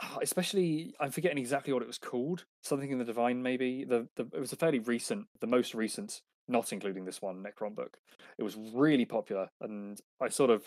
uh, 0.00 0.18
especially 0.22 0.94
I'm 1.00 1.10
forgetting 1.10 1.38
exactly 1.38 1.72
what 1.72 1.82
it 1.82 1.88
was 1.88 1.98
called. 1.98 2.44
Something 2.62 2.90
in 2.90 2.98
the 2.98 3.04
Divine, 3.04 3.42
maybe. 3.42 3.84
The, 3.84 4.08
the 4.16 4.28
it 4.34 4.40
was 4.40 4.52
a 4.52 4.56
fairly 4.56 4.78
recent, 4.78 5.26
the 5.40 5.46
most 5.46 5.74
recent, 5.74 6.22
not 6.48 6.72
including 6.72 7.04
this 7.04 7.22
one 7.22 7.42
Necron 7.42 7.74
book. 7.74 7.96
It 8.38 8.42
was 8.42 8.56
really 8.74 9.04
popular, 9.04 9.48
and 9.60 9.98
I 10.20 10.28
sort 10.28 10.50
of, 10.50 10.64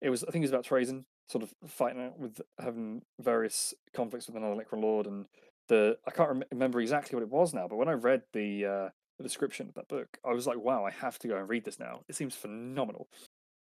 it 0.00 0.10
was 0.10 0.24
I 0.24 0.30
think 0.30 0.42
it 0.42 0.50
was 0.50 0.52
about 0.52 0.66
Trazyn, 0.66 1.04
sort 1.28 1.44
of 1.44 1.54
fighting 1.66 2.02
out 2.02 2.18
with 2.18 2.40
having 2.60 3.02
various 3.20 3.74
conflicts 3.94 4.26
with 4.26 4.36
another 4.36 4.54
Necron 4.54 4.82
Lord, 4.82 5.06
and 5.06 5.26
the 5.68 5.98
I 6.06 6.10
can't 6.10 6.28
rem- 6.28 6.44
remember 6.50 6.80
exactly 6.80 7.16
what 7.16 7.22
it 7.22 7.30
was 7.30 7.54
now, 7.54 7.66
but 7.68 7.76
when 7.76 7.88
I 7.88 7.92
read 7.92 8.22
the 8.32 8.64
uh, 8.64 8.88
the 9.18 9.22
description 9.22 9.68
of 9.68 9.74
that 9.74 9.88
book, 9.88 10.18
I 10.24 10.32
was 10.32 10.46
like, 10.46 10.58
wow, 10.58 10.84
I 10.84 10.90
have 10.90 11.18
to 11.20 11.28
go 11.28 11.36
and 11.36 11.48
read 11.48 11.64
this 11.64 11.78
now. 11.78 12.02
It 12.08 12.14
seems 12.14 12.34
phenomenal, 12.34 13.08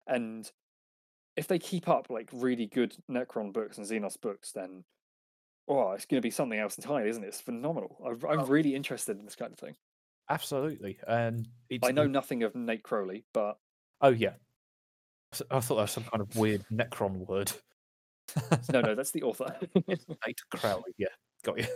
and 0.08 0.50
if 1.36 1.48
they 1.48 1.60
keep 1.60 1.88
up 1.88 2.10
like 2.10 2.30
really 2.32 2.68
good 2.68 2.96
Necron 3.10 3.52
books 3.52 3.78
and 3.78 3.88
Xenos 3.88 4.20
books, 4.20 4.52
then 4.52 4.84
oh, 5.68 5.92
it's 5.92 6.06
going 6.06 6.22
to 6.22 6.26
be 6.26 6.32
something 6.32 6.60
else 6.60 6.78
entirely, 6.78 7.10
isn't 7.10 7.24
it? 7.24 7.28
It's 7.28 7.42
phenomenal. 7.42 7.98
I, 8.06 8.34
I'm 8.34 8.46
really 8.46 8.76
interested 8.76 9.18
in 9.18 9.26
this 9.26 9.36
kind 9.36 9.52
of 9.52 9.58
thing. 9.58 9.76
Absolutely, 10.30 11.00
and 11.08 11.48
I 11.84 11.92
know 11.92 12.08
nothing 12.08 12.44
of 12.44 12.56
Nate 12.56 12.84
Crowley, 12.84 13.26
but 13.34 13.58
oh 14.02 14.10
yeah, 14.10 14.34
I 15.52 15.60
thought 15.60 15.76
that 15.76 15.82
was 15.82 15.92
some 15.92 16.04
kind 16.04 16.22
of 16.22 16.36
weird 16.36 16.64
Necron 16.72 17.28
word. 17.28 17.52
no, 18.72 18.82
no, 18.82 18.96
that's 18.96 19.12
the 19.12 19.24
author. 19.24 19.56
Nate 19.88 20.42
Crowley, 20.52 20.94
yeah, 20.98 21.08
got 21.44 21.58
you. 21.58 21.68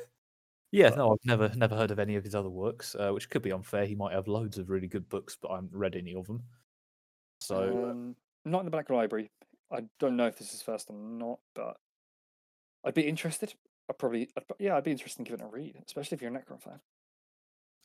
Yeah, 0.72 0.90
no, 0.90 1.12
I've 1.12 1.26
never 1.26 1.52
never 1.56 1.76
heard 1.76 1.90
of 1.90 1.98
any 1.98 2.16
of 2.16 2.24
his 2.24 2.36
other 2.36 2.50
works, 2.50 2.96
uh, 2.96 3.10
which 3.10 3.30
could 3.30 3.42
be 3.42 3.52
unfair. 3.52 3.86
He 3.86 3.96
might 3.96 4.14
have 4.14 4.28
loads 4.28 4.60
of 4.60 4.70
really 4.70 4.88
good 4.88 5.10
books, 5.10 5.36
but 5.42 5.50
I 5.50 5.56
haven't 5.56 5.74
read 5.74 5.96
any 5.96 6.14
of 6.14 6.28
them. 6.28 6.44
So, 7.42 7.56
uh 7.58 7.92
um, 7.92 8.16
not 8.46 8.60
in 8.60 8.66
the 8.66 8.72
Black 8.72 8.90
Library. 8.90 9.32
I 9.72 9.84
don't 10.00 10.16
know 10.16 10.28
if 10.28 10.38
this 10.38 10.54
is 10.54 10.62
first 10.62 10.90
or 10.90 10.96
not, 10.96 11.40
but 11.56 11.78
I'd 12.84 12.94
be 12.94 13.08
interested. 13.08 13.54
I 13.90 13.94
probably, 13.94 14.30
I'd, 14.38 14.44
yeah, 14.60 14.78
I'd 14.78 14.84
be 14.84 14.92
interested 14.92 15.20
in 15.20 15.26
giving 15.26 15.40
it 15.40 15.50
a 15.50 15.52
read, 15.52 15.78
especially 15.86 16.16
if 16.16 16.22
you're 16.22 16.36
a 16.36 16.40
Necron 16.40 16.62
fan. 16.62 16.80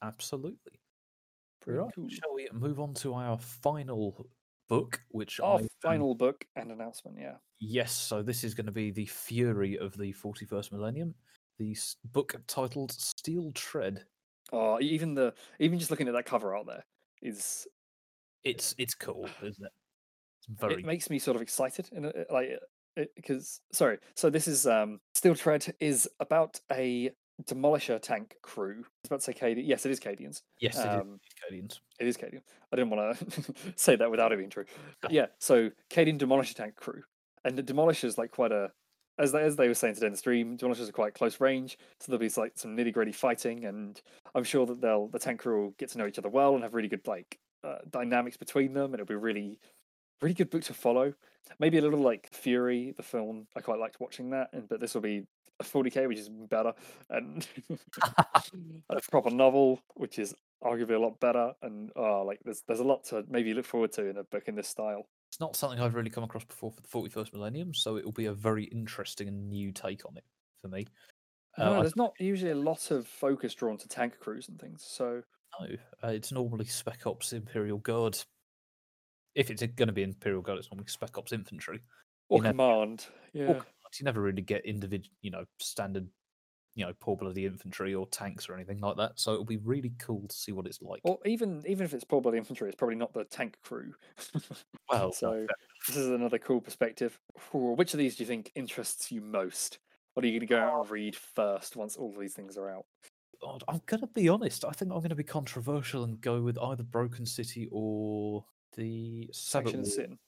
Absolutely. 0.02 0.80
Pretty 1.62 1.78
right. 1.78 1.90
Cool. 1.94 2.08
Shall 2.08 2.34
we 2.34 2.48
move 2.52 2.80
on 2.80 2.92
to 2.94 3.14
our 3.14 3.38
final 3.38 4.26
book, 4.68 5.00
which 5.11 5.40
our 5.40 5.61
I, 5.61 5.68
final 5.83 6.12
um, 6.12 6.18
book 6.18 6.44
and 6.57 6.70
announcement? 6.70 7.18
Yeah. 7.20 7.37
Yes. 7.61 7.92
So 7.92 8.22
this 8.22 8.44
is 8.44 8.55
going 8.55 8.66
to 8.66 8.72
be 8.72 8.90
the 8.90 9.07
Fury 9.07 9.79
of 9.79 9.96
the 9.96 10.12
41st 10.12 10.72
Millennium 10.72 11.14
the 11.59 11.77
book 12.12 12.35
titled 12.46 12.92
Steel 12.92 13.53
Tread. 13.53 14.05
Oh, 14.53 14.79
even 14.81 15.14
the 15.14 15.35
even 15.59 15.79
just 15.79 15.90
looking 15.90 16.09
at 16.09 16.14
that 16.14 16.27
cover 16.27 16.57
out 16.57 16.66
there 16.66 16.85
is 17.22 17.66
it's 18.44 18.74
it's 18.79 18.94
cool, 18.94 19.29
isn't 19.42 19.64
it? 19.64 19.72
It's 20.38 20.61
very. 20.61 20.74
It 20.74 20.87
makes 20.87 21.11
me 21.11 21.18
sort 21.18 21.37
of 21.37 21.42
excited, 21.42 21.88
and 21.92 22.12
like 22.31 22.59
because 23.16 23.61
sorry, 23.72 23.98
so 24.14 24.31
this 24.31 24.46
is 24.46 24.66
um 24.66 25.00
Steel 25.14 25.35
Tread 25.35 25.74
is 25.81 26.09
about 26.20 26.61
a 26.72 27.11
demolisher 27.42 28.01
tank 28.01 28.37
crew. 28.42 28.77
I 28.77 28.79
was 28.79 29.07
about 29.07 29.20
to 29.20 29.25
say 29.25 29.33
Cadian. 29.33 29.66
Yes, 29.66 29.85
it 29.85 29.92
is 29.92 30.01
Cadians. 30.01 30.42
Yes, 30.61 30.79
it 30.79 30.87
um, 30.87 31.20
is 31.25 31.35
Cadians. 31.61 31.81
It 31.99 32.07
is 32.07 32.16
Cadian. 32.16 32.42
I 32.73 32.77
didn't 32.77 32.90
want 32.90 33.18
to 33.18 33.55
say 33.77 33.97
that 33.97 34.11
without 34.11 34.33
it 34.33 34.38
being 34.38 34.51
true. 34.51 34.64
But 35.01 35.11
yeah, 35.11 35.27
so 35.38 35.70
Cadian 35.90 36.18
demolisher 36.18 36.55
tank 36.55 36.77
crew, 36.77 37.03
and 37.44 37.57
the 37.57 37.62
demolisher 37.62 38.05
is 38.05 38.18
like 38.18 38.31
quite 38.31 38.53
a 38.53 38.70
as 39.18 39.33
they, 39.33 39.42
as 39.42 39.57
they 39.57 39.68
were 39.68 39.75
saying 39.75 39.94
today 39.94 40.07
in 40.07 40.12
the 40.12 40.18
stream, 40.18 40.59
Demolishers 40.59 40.88
are 40.88 40.92
quite 40.92 41.14
close 41.14 41.40
range, 41.40 41.79
so 42.01 42.11
there'll 42.11 42.18
be 42.18 42.31
like 42.37 42.53
some 42.57 42.77
nitty 42.77 42.92
gritty 42.92 43.12
fighting, 43.12 43.64
and 43.64 44.01
I'm 44.35 44.44
sure 44.44 44.66
that 44.66 44.81
they'll 44.81 45.09
the 45.09 45.18
tank 45.18 45.40
crew 45.40 45.62
will 45.62 45.70
get 45.79 45.90
to 45.90 45.99
know 45.99 46.07
each 46.07 46.18
other 46.18 46.29
well 46.29 46.55
and 46.55 46.64
have 46.64 46.75
really 46.75 46.88
good 46.88 47.07
like 47.07 47.38
uh, 47.62 47.79
dynamics 47.90 48.37
between 48.37 48.75
them, 48.75 48.87
and 48.87 48.94
it'll 48.94 49.07
be 49.07 49.14
really, 49.14 49.61
really 50.20 50.35
good 50.35 50.51
book 50.51 50.62
to 50.64 50.75
follow. 50.75 51.14
Maybe 51.61 51.79
a 51.79 51.83
little 51.83 52.01
like 52.01 52.29
Fury, 52.33 52.92
the 52.97 53.03
film. 53.03 53.47
I 53.57 53.61
quite 53.61 53.79
liked 53.79 54.01
watching 54.01 54.31
that, 54.31 54.49
and 54.53 54.68
but 54.68 54.81
this 54.81 54.94
will 54.94 55.03
be 55.03 55.27
40k, 55.62 56.09
which 56.09 56.19
is 56.19 56.29
better, 56.29 56.73
and 57.11 57.47
a 58.90 59.01
proper 59.11 59.31
novel, 59.31 59.81
which 59.95 60.19
is 60.19 60.35
arguably 60.62 60.97
a 60.97 60.99
lot 60.99 61.21
better. 61.21 61.53
And 61.62 61.90
oh, 61.97 62.25
like 62.27 62.40
there's 62.45 62.62
there's 62.67 62.81
a 62.81 62.85
lot 62.85 63.05
to 63.05 63.25
maybe 63.29 63.55
look 63.55 63.67
forward 63.67 63.93
to 63.93 64.07
in 64.09 64.19
a 64.19 64.25
book 64.25 64.45
in 64.47 64.55
this 64.55 64.69
style. 64.69 65.07
It's 65.31 65.40
not 65.40 65.57
something 65.57 65.81
I've 65.81 65.95
really 65.95 66.11
come 66.11 66.25
across 66.25 66.45
before 66.45 66.71
for 66.71 66.81
the 66.81 67.09
41st 67.09 67.33
millennium, 67.33 67.75
so 67.75 67.97
it 67.97 68.05
will 68.05 68.12
be 68.12 68.27
a 68.27 68.33
very 68.33 68.64
interesting 68.64 69.29
and 69.29 69.49
new 69.49 69.73
take 69.73 70.07
on 70.07 70.17
it 70.17 70.25
for 70.61 70.69
me. 70.69 70.87
No, 71.59 71.75
uh, 71.75 71.81
there's 71.81 71.97
not 71.97 72.12
usually 72.19 72.51
a 72.51 72.57
lot 72.57 72.90
of 72.90 73.07
focus 73.07 73.55
drawn 73.55 73.77
to 73.79 73.88
tank 73.88 74.19
crews 74.19 74.49
and 74.49 74.61
things. 74.61 74.85
So 74.87 75.23
no, 75.61 75.67
uh, 76.03 76.12
it's 76.12 76.33
normally 76.33 76.67
Spec 76.67 77.07
Ops 77.07 77.33
Imperial 77.33 77.79
Guard. 77.79 78.19
If 79.35 79.51
it's 79.51 79.62
going 79.62 79.88
to 79.88 79.93
be 79.93 80.03
Imperial 80.03 80.43
Guard, 80.43 80.59
it's 80.59 80.71
normally 80.71 80.88
Spec 80.88 81.17
Ops 81.19 81.33
Infantry 81.33 81.81
or 82.29 82.38
you 82.38 82.51
Command. 82.51 83.07
Yeah, 83.33 83.45
or 83.47 83.67
you 84.00 84.04
never 84.04 84.20
really 84.20 84.42
get 84.42 84.64
individual, 84.64 85.14
you 85.22 85.30
know, 85.30 85.44
standard 85.59 86.09
you 86.74 86.85
know, 86.85 86.92
poor 86.98 87.16
bloody 87.16 87.46
infantry 87.46 87.94
or 87.94 88.07
tanks 88.09 88.48
or 88.48 88.54
anything 88.54 88.80
like 88.80 88.96
that. 88.96 89.12
So 89.14 89.33
it'll 89.33 89.44
be 89.44 89.59
really 89.59 89.92
cool 89.98 90.26
to 90.26 90.35
see 90.35 90.52
what 90.52 90.66
it's 90.66 90.83
like. 90.83 91.00
Or 91.04 91.18
even 91.24 91.62
even 91.66 91.85
if 91.85 91.94
it's 91.94 92.04
poor 92.04 92.20
bloody 92.20 92.38
infantry, 92.38 92.68
it's 92.68 92.76
probably 92.76 92.96
not 92.96 93.12
the 93.12 93.24
tank 93.24 93.57
crew. 93.62 93.94
well, 94.90 95.12
so 95.12 95.46
this 95.87 95.96
is 95.96 96.09
another 96.09 96.38
cool 96.38 96.61
perspective. 96.61 97.18
Which 97.52 97.94
of 97.94 97.98
these 97.98 98.16
do 98.16 98.24
you 98.24 98.26
think 98.26 98.50
interests 98.54 99.12
you 99.12 99.20
most? 99.20 99.78
What 100.14 100.24
are 100.24 100.28
you 100.28 100.38
going 100.38 100.48
to 100.48 100.54
go 100.54 100.61
out 100.61 100.80
and 100.80 100.90
read 100.90 101.16
first 101.16 101.76
once 101.76 101.96
all 101.96 102.12
these 102.18 102.35
things 102.35 102.57
are 102.57 102.70
out? 102.70 102.87
God, 103.42 103.64
I'm 103.68 103.83
gonna 103.87 104.07
be 104.07 104.28
honest. 104.28 104.64
I 104.64 104.70
think 104.70 104.90
I'm 104.90 105.00
gonna 105.00 105.14
be 105.14 105.24
controversial 105.24 106.04
and 106.04 106.20
go 106.20 106.40
with 106.40 106.57
either 106.59 106.83
Broken 106.83 107.26
City 107.26 107.68
or 107.70 108.44
the 108.76 109.28
Sabbath. 109.33 109.87
Sin, 109.87 110.18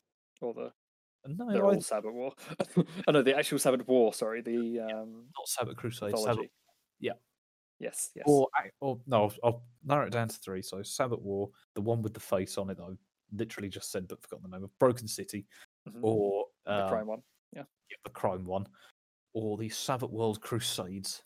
or 0.40 0.52
the 0.52 0.72
No, 1.28 1.50
they're 1.52 1.64
I- 1.66 1.74
all 1.74 1.80
Sabbath 1.80 2.12
War. 2.12 2.32
oh 3.08 3.12
no, 3.12 3.22
the 3.22 3.36
actual 3.36 3.58
Sabbath 3.58 3.86
War. 3.86 4.12
Sorry, 4.14 4.40
the 4.42 4.80
um, 4.80 5.24
not 5.36 5.46
Sabbath 5.48 5.76
Crusade. 5.76 6.16
Sabbath, 6.18 6.46
yeah. 7.00 7.12
Yes. 7.78 8.10
Yes. 8.14 8.24
or 8.26 8.48
or 8.80 8.98
no, 9.06 9.24
I'll, 9.24 9.34
I'll 9.44 9.62
narrow 9.84 10.06
it 10.06 10.10
down 10.12 10.28
to 10.28 10.36
three. 10.36 10.62
So 10.62 10.82
Sabbath 10.82 11.20
War, 11.20 11.50
the 11.74 11.80
one 11.82 12.00
with 12.02 12.14
the 12.14 12.20
face 12.20 12.56
on 12.56 12.70
it 12.70 12.78
that 12.78 12.84
I 12.84 12.92
literally 13.32 13.68
just 13.68 13.90
said 13.90 14.08
but 14.08 14.20
forgotten 14.22 14.50
the 14.50 14.56
name 14.56 14.64
of 14.64 14.78
Broken 14.78 15.06
City, 15.08 15.46
Mhm. 15.88 15.98
or 16.02 16.46
the 16.64 16.84
um, 16.84 16.88
crime 16.88 17.06
one. 17.06 17.22
yeah, 17.52 17.64
the 18.04 18.10
crime 18.10 18.44
one, 18.44 18.66
or 19.34 19.56
the 19.58 19.68
Sabbath 19.68 20.10
World 20.10 20.40
Crusades, 20.40 21.22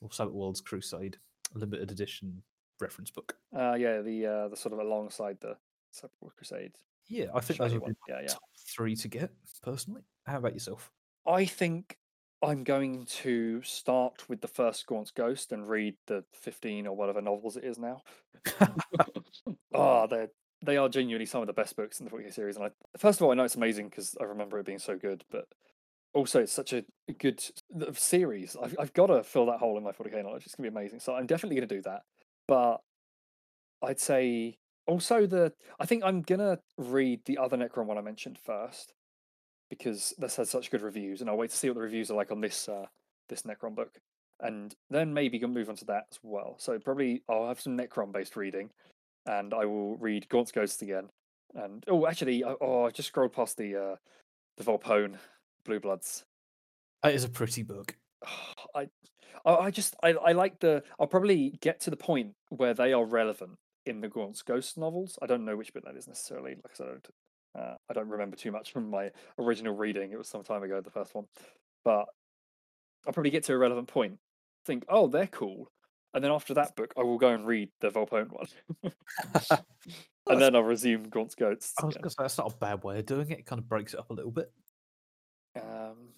or 0.00 0.12
Sabbath 0.12 0.34
World's 0.34 0.60
Crusade 0.60 1.16
limited 1.54 1.90
edition 1.90 2.42
reference 2.80 3.10
book. 3.10 3.36
Uh, 3.54 3.74
yeah, 3.74 4.00
the 4.02 4.26
uh, 4.26 4.48
the 4.48 4.56
sort 4.56 4.72
of 4.72 4.78
alongside 4.78 5.38
the 5.40 5.56
Sabbath 5.90 6.16
World 6.20 6.34
Crusade. 6.36 6.72
Yeah, 7.08 7.26
I 7.34 7.40
think 7.40 7.58
those 7.58 7.74
would 7.74 7.84
be. 7.84 7.92
Yeah, 8.08 8.20
yeah. 8.22 8.28
top 8.28 8.42
three 8.74 8.96
to 8.96 9.08
get 9.08 9.30
personally. 9.62 10.02
How 10.26 10.38
about 10.38 10.54
yourself? 10.54 10.90
I 11.26 11.44
think 11.44 11.98
I'm 12.42 12.64
going 12.64 13.06
to 13.06 13.62
start 13.62 14.28
with 14.28 14.40
the 14.40 14.48
first 14.48 14.86
Gaunt's 14.86 15.12
Ghost 15.12 15.52
and 15.52 15.68
read 15.68 15.94
the 16.06 16.24
15 16.32 16.86
or 16.86 16.96
whatever 16.96 17.20
novels 17.20 17.56
it 17.56 17.64
is 17.64 17.78
now. 17.78 18.02
Ah, 19.74 20.02
oh, 20.02 20.06
they 20.06 20.26
they 20.62 20.76
are 20.76 20.88
genuinely 20.88 21.24
some 21.24 21.40
of 21.40 21.46
the 21.46 21.52
best 21.54 21.74
books 21.76 21.98
in 21.98 22.04
the 22.04 22.10
40k 22.10 22.32
series. 22.32 22.56
And 22.56 22.66
I, 22.66 22.70
first 22.98 23.18
of 23.18 23.24
all, 23.24 23.32
I 23.32 23.34
know 23.34 23.44
it's 23.44 23.54
amazing 23.54 23.88
because 23.88 24.14
I 24.20 24.24
remember 24.24 24.58
it 24.58 24.66
being 24.66 24.78
so 24.78 24.96
good, 24.98 25.24
but 25.30 25.46
also 26.12 26.40
it's 26.40 26.52
such 26.52 26.74
a 26.74 26.84
a 27.08 27.12
good 27.14 27.42
series. 27.94 28.54
I've, 28.62 28.76
I've 28.78 28.92
got 28.92 29.06
to 29.06 29.24
fill 29.24 29.46
that 29.46 29.58
hole 29.58 29.78
in 29.78 29.82
my 29.82 29.92
40k 29.92 30.22
knowledge. 30.22 30.44
It's 30.44 30.54
going 30.54 30.66
to 30.66 30.70
be 30.70 30.78
amazing. 30.78 31.00
So 31.00 31.14
I'm 31.14 31.26
definitely 31.26 31.56
going 31.56 31.68
to 31.68 31.74
do 31.74 31.82
that. 31.82 32.02
But 32.46 32.82
I'd 33.82 33.98
say 33.98 34.58
also 34.86 35.26
the, 35.26 35.52
I 35.80 35.86
think 35.86 36.04
I'm 36.04 36.22
going 36.22 36.40
to 36.40 36.58
read 36.76 37.20
the 37.24 37.38
other 37.38 37.56
Necron 37.56 37.86
one 37.86 37.98
I 37.98 38.02
mentioned 38.02 38.38
first 38.38 38.94
because 39.70 40.12
this 40.18 40.36
has 40.36 40.50
such 40.50 40.70
good 40.70 40.82
reviews, 40.82 41.20
and 41.20 41.30
I'll 41.30 41.36
wait 41.36 41.50
to 41.50 41.56
see 41.56 41.68
what 41.68 41.74
the 41.76 41.80
reviews 41.80 42.10
are 42.10 42.14
like 42.14 42.30
on 42.30 42.40
this 42.40 42.68
uh, 42.68 42.84
this 43.28 43.42
Necron 43.42 43.74
book, 43.74 43.98
and 44.40 44.74
then 44.90 45.14
maybe 45.14 45.38
go 45.38 45.46
move 45.46 45.70
on 45.70 45.76
to 45.76 45.84
that 45.86 46.04
as 46.10 46.18
well. 46.22 46.56
So 46.58 46.78
probably 46.78 47.22
I'll 47.28 47.48
have 47.48 47.60
some 47.60 47.78
Necron 47.78 48.12
based 48.12 48.36
reading, 48.36 48.70
and 49.26 49.54
I 49.54 49.64
will 49.64 49.96
read 49.96 50.28
Gaunt's 50.28 50.52
Ghosts 50.52 50.82
again. 50.82 51.08
And 51.54 51.84
oh, 51.88 52.06
actually, 52.06 52.44
I- 52.44 52.56
oh, 52.60 52.84
I 52.84 52.90
just 52.90 53.08
scrolled 53.08 53.32
past 53.32 53.56
the 53.56 53.76
uh, 53.76 53.96
the 54.58 54.64
Volpone 54.64 55.16
Blue 55.64 55.80
Bloods. 55.80 56.24
That 57.02 57.14
is 57.14 57.24
a 57.24 57.28
pretty 57.28 57.62
book. 57.62 57.96
I, 58.74 58.88
I 59.46 59.54
I 59.54 59.70
just 59.70 59.96
I, 60.02 60.10
I 60.10 60.32
like 60.32 60.60
the. 60.60 60.82
I'll 61.00 61.06
probably 61.06 61.56
get 61.60 61.80
to 61.80 61.90
the 61.90 61.96
point 61.96 62.34
where 62.50 62.74
they 62.74 62.92
are 62.92 63.04
relevant 63.06 63.52
in 63.86 64.00
the 64.00 64.08
Gaunt's 64.08 64.42
Ghost 64.42 64.78
novels. 64.78 65.18
I 65.22 65.26
don't 65.26 65.44
know 65.44 65.56
which 65.56 65.72
bit 65.72 65.84
that 65.84 65.96
is 65.96 66.08
necessarily. 66.08 66.50
Like 66.50 66.72
I 66.72 66.74
said, 66.74 66.86
I 66.86 66.90
don't, 66.90 67.10
uh, 67.54 67.74
I 67.90 67.92
don't 67.92 68.08
remember 68.08 68.36
too 68.36 68.52
much 68.52 68.72
from 68.72 68.90
my 68.90 69.10
original 69.38 69.76
reading. 69.76 70.12
It 70.12 70.18
was 70.18 70.28
some 70.28 70.42
time 70.42 70.62
ago, 70.62 70.80
the 70.80 70.90
first 70.90 71.14
one, 71.14 71.26
but 71.84 72.06
I'll 73.06 73.12
probably 73.12 73.30
get 73.30 73.44
to 73.44 73.54
a 73.54 73.58
relevant 73.58 73.88
point. 73.88 74.18
Think, 74.64 74.84
oh, 74.88 75.08
they're 75.08 75.26
cool, 75.26 75.72
and 76.14 76.22
then 76.22 76.30
after 76.30 76.54
that 76.54 76.76
book, 76.76 76.92
I 76.96 77.02
will 77.02 77.18
go 77.18 77.30
and 77.30 77.46
read 77.46 77.70
the 77.80 77.90
Volpone 77.90 78.30
one, 78.30 78.46
and 80.28 80.40
then 80.40 80.54
I'll 80.54 80.62
resume 80.62 81.04
Gaunt's 81.04 81.34
Ghosts. 81.34 81.74
I 81.82 81.86
was 81.86 81.96
going 81.96 82.04
to 82.04 82.10
say 82.10 82.16
that's 82.18 82.38
not 82.38 82.52
a 82.52 82.56
bad 82.56 82.84
way 82.84 82.98
of 82.98 83.06
doing 83.06 83.30
it. 83.30 83.40
It 83.40 83.46
kind 83.46 83.58
of 83.58 83.68
breaks 83.68 83.94
it 83.94 84.00
up 84.00 84.10
a 84.10 84.14
little 84.14 84.30
bit. 84.30 84.52
Um, 85.56 86.10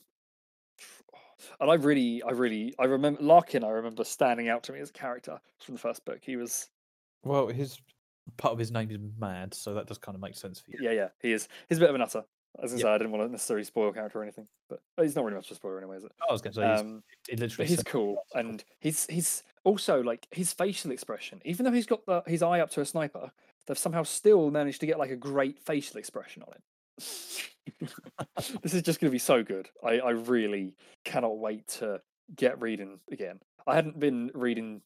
and 1.61 1.70
I 1.70 1.74
really, 1.74 2.22
I 2.22 2.33
really, 2.33 2.74
I 2.79 2.85
remember 2.85 3.22
Larkin. 3.22 3.64
I 3.64 3.68
remember 3.68 4.05
standing 4.05 4.48
out 4.48 4.64
to 4.64 4.72
me 4.72 4.81
as 4.81 4.90
a 4.90 4.94
character 4.94 5.40
from 5.61 5.74
the 5.74 5.81
first 5.81 6.05
book. 6.05 6.18
He 6.22 6.37
was, 6.37 6.68
Well, 7.24 7.48
his 7.48 7.78
part 8.37 8.52
of 8.52 8.58
his 8.58 8.70
name 8.70 8.90
is 8.90 8.98
Mad, 9.18 9.54
so 9.54 9.74
that 9.74 9.87
does 9.87 9.98
kind 9.98 10.14
of 10.14 10.20
make 10.22 10.34
sense 10.37 10.60
for 10.60 10.70
you. 10.70 10.78
yeah, 10.80 10.92
yeah, 10.92 11.08
he 11.20 11.32
is. 11.32 11.48
He's 11.68 11.78
a 11.78 11.80
bit 11.80 11.88
of 11.90 11.94
a 11.94 11.98
nutter. 11.98 12.24
As 12.62 12.72
I 12.72 12.76
Yeah. 12.76 12.82
said, 12.82 12.90
I 12.92 12.98
didn't 12.98 13.10
want 13.12 13.24
to 13.26 13.32
necessarily 13.32 13.64
spoil 13.64 13.92
character 13.92 14.20
or 14.20 14.22
anything, 14.22 14.46
but 14.68 14.80
oh, 14.96 15.02
he's 15.02 15.16
not 15.16 15.24
really 15.24 15.37
much 15.37 15.46
of 15.46 15.52
a 15.52 15.54
spoiler 15.56 15.78
anyway, 15.78 15.96
is 15.96 16.04
it? 16.04 16.12
I 16.28 16.32
was 16.32 16.40
going 16.40 16.52
to 16.54 16.60
say, 16.60 16.70
he's, 16.70 16.80
Um, 16.80 17.02
but 17.28 17.40
literally 17.40 17.68
he's 17.68 17.82
cool, 17.82 18.24
and 18.34 18.64
he's 18.80 19.06
he's 19.06 19.42
also 19.64 20.02
like 20.02 20.28
his 20.30 20.52
facial 20.52 20.92
expression. 20.92 21.42
Even 21.44 21.64
though 21.64 21.72
he's 21.72 21.87
got 21.87 22.06
the, 22.06 22.22
his 22.26 22.42
eye 22.42 22.60
up 22.60 22.70
to 22.70 22.80
a 22.80 22.84
sniper, 22.84 23.32
they've 23.66 23.78
somehow 23.78 24.04
still 24.04 24.50
managed 24.50 24.80
to 24.80 24.87
get 24.87 24.98
like 24.98 25.10
a 25.10 25.16
great 25.16 25.58
facial 25.58 25.98
expression 25.98 26.44
on 26.44 26.54
it. 26.54 26.62
this 28.62 28.74
is 28.74 28.82
just 28.82 29.00
going 29.00 29.10
to 29.10 29.14
be 29.14 29.18
so 29.18 29.42
good. 29.42 29.68
I, 29.82 29.98
I 29.98 30.10
really 30.10 30.74
cannot 31.04 31.38
wait 31.38 31.66
to 31.68 32.00
get 32.37 32.60
reading 32.62 33.00
again. 33.10 33.40
I 33.66 33.74
hadn't 33.74 33.98
been 33.98 34.30
reading. 34.34 34.80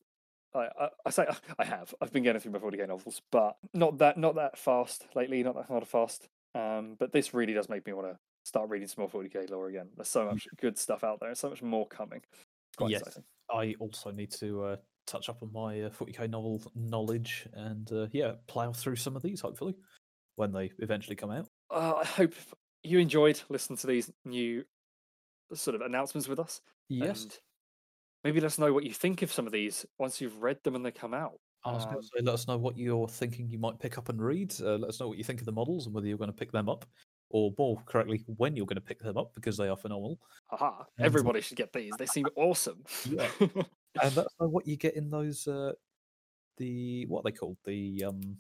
I, 0.55 0.69
I, 0.79 0.89
I 1.07 1.11
say 1.11 1.27
I 1.59 1.65
have. 1.65 1.95
I've 2.01 2.13
been 2.13 2.23
getting 2.23 2.41
through 2.41 2.53
my 2.53 2.59
40k 2.59 2.87
novels, 2.87 3.23
but 3.31 3.57
not 3.75 3.99
that 3.99 4.17
not 4.19 4.35
that 4.37 4.59
fast 4.59 5.07
lately. 5.15 5.43
Not 5.43 5.57
that 5.57 5.71
not 5.71 5.87
fast. 5.87 6.29
Um, 6.55 6.97
but 6.99 7.13
this 7.13 7.35
really 7.35 7.53
does 7.53 7.69
make 7.69 7.87
me 7.87 7.93
want 7.93 8.09
to 8.09 8.19
start 8.45 8.71
reading 8.71 8.89
some 8.89 9.03
more 9.03 9.11
40k 9.11 9.47
lore 9.51 9.69
again. 9.69 9.91
There's 9.95 10.09
so 10.09 10.25
much 10.25 10.49
good 10.61 10.79
stuff 10.79 11.05
out 11.05 11.21
there, 11.21 11.29
and 11.29 11.39
so 11.39 11.51
much 11.51 11.63
more 11.63 11.87
coming. 11.87 12.23
It's 12.25 12.77
quite 12.77 12.91
Yes. 12.91 13.03
exciting. 13.03 13.25
I 13.51 13.75
also 13.79 14.11
need 14.11 14.31
to 14.33 14.63
uh, 14.65 14.77
touch 15.07 15.29
up 15.29 15.43
on 15.43 15.53
my 15.53 15.83
uh, 15.83 15.91
40k 15.91 16.29
novel 16.29 16.63
knowledge 16.75 17.49
and 17.53 17.91
uh, 17.93 18.09
yeah, 18.13 18.35
plow 18.47 18.73
through 18.73 18.97
some 18.97 19.17
of 19.17 19.23
these 19.23 19.41
hopefully 19.41 19.75
when 20.37 20.53
they 20.53 20.71
eventually 20.79 21.17
come 21.17 21.31
out. 21.31 21.49
Uh, 21.71 21.97
I 22.03 22.05
hope 22.05 22.35
you 22.83 22.99
enjoyed 22.99 23.41
listening 23.49 23.79
to 23.79 23.87
these 23.87 24.11
new 24.25 24.65
sort 25.55 25.75
of 25.75 25.81
announcements 25.81 26.29
with 26.29 26.39
us. 26.39 26.61
Yes, 26.89 27.41
maybe 28.25 28.41
let 28.41 28.47
us 28.47 28.59
know 28.59 28.73
what 28.73 28.85
you 28.85 28.93
think 28.93 29.23
of 29.23 29.33
some 29.33 29.47
of 29.47 29.53
these 29.53 29.87
once 29.99 30.21
you've 30.21 30.43
read 30.43 30.59
them 30.65 30.75
and 30.75 30.85
they 30.85 30.91
come 30.91 31.15
out. 31.15 31.39
I 31.65 31.73
was 31.73 31.85
going 31.85 31.97
um, 31.97 32.03
to 32.03 32.07
say, 32.07 32.23
let 32.23 32.35
us 32.35 32.47
know 32.47 32.57
what 32.57 32.79
you're 32.79 33.09
thinking 33.09 33.49
you 33.49 33.59
might 33.59 33.79
pick 33.81 33.99
up 33.99 34.09
and 34.09 34.21
read. 34.23 34.55
Uh, 34.61 34.77
let 34.77 34.89
us 34.89 35.01
know 35.01 35.09
what 35.09 35.19
you 35.19 35.25
think 35.25 35.41
of 35.41 35.47
the 35.47 35.53
models 35.53 35.87
and 35.87 35.95
whether 35.95 36.07
you're 36.07 36.17
going 36.19 36.31
to 36.31 36.37
pick 36.37 36.53
them 36.53 36.69
up, 36.69 36.85
or 37.31 37.53
more 37.59 37.83
correctly, 37.85 38.25
when 38.37 38.57
you're 38.57 38.65
going 38.67 38.77
to 38.77 38.81
pick 38.81 39.01
them 39.01 39.17
up 39.19 39.33
because 39.35 39.57
they 39.57 39.69
are 39.69 39.77
phenomenal. 39.77 40.19
Haha, 40.47 40.85
And- 40.97 41.07
everybody 41.07 41.41
should 41.41 41.57
get 41.57 41.73
these. 41.73 41.93
They 41.99 42.07
seem 42.07 42.27
awesome. 42.37 42.85
Yeah. 43.11 43.29
and 43.41 44.17
let 44.17 44.27
us 44.27 44.35
know 44.41 44.49
what 44.49 44.67
you 44.67 44.77
get 44.77 44.95
in 44.95 45.11
those 45.11 45.47
uh, 45.49 45.73
the 46.59 47.07
what 47.07 47.21
are 47.21 47.23
they 47.25 47.33
called 47.37 47.57
the 47.65 48.05
um 48.05 48.37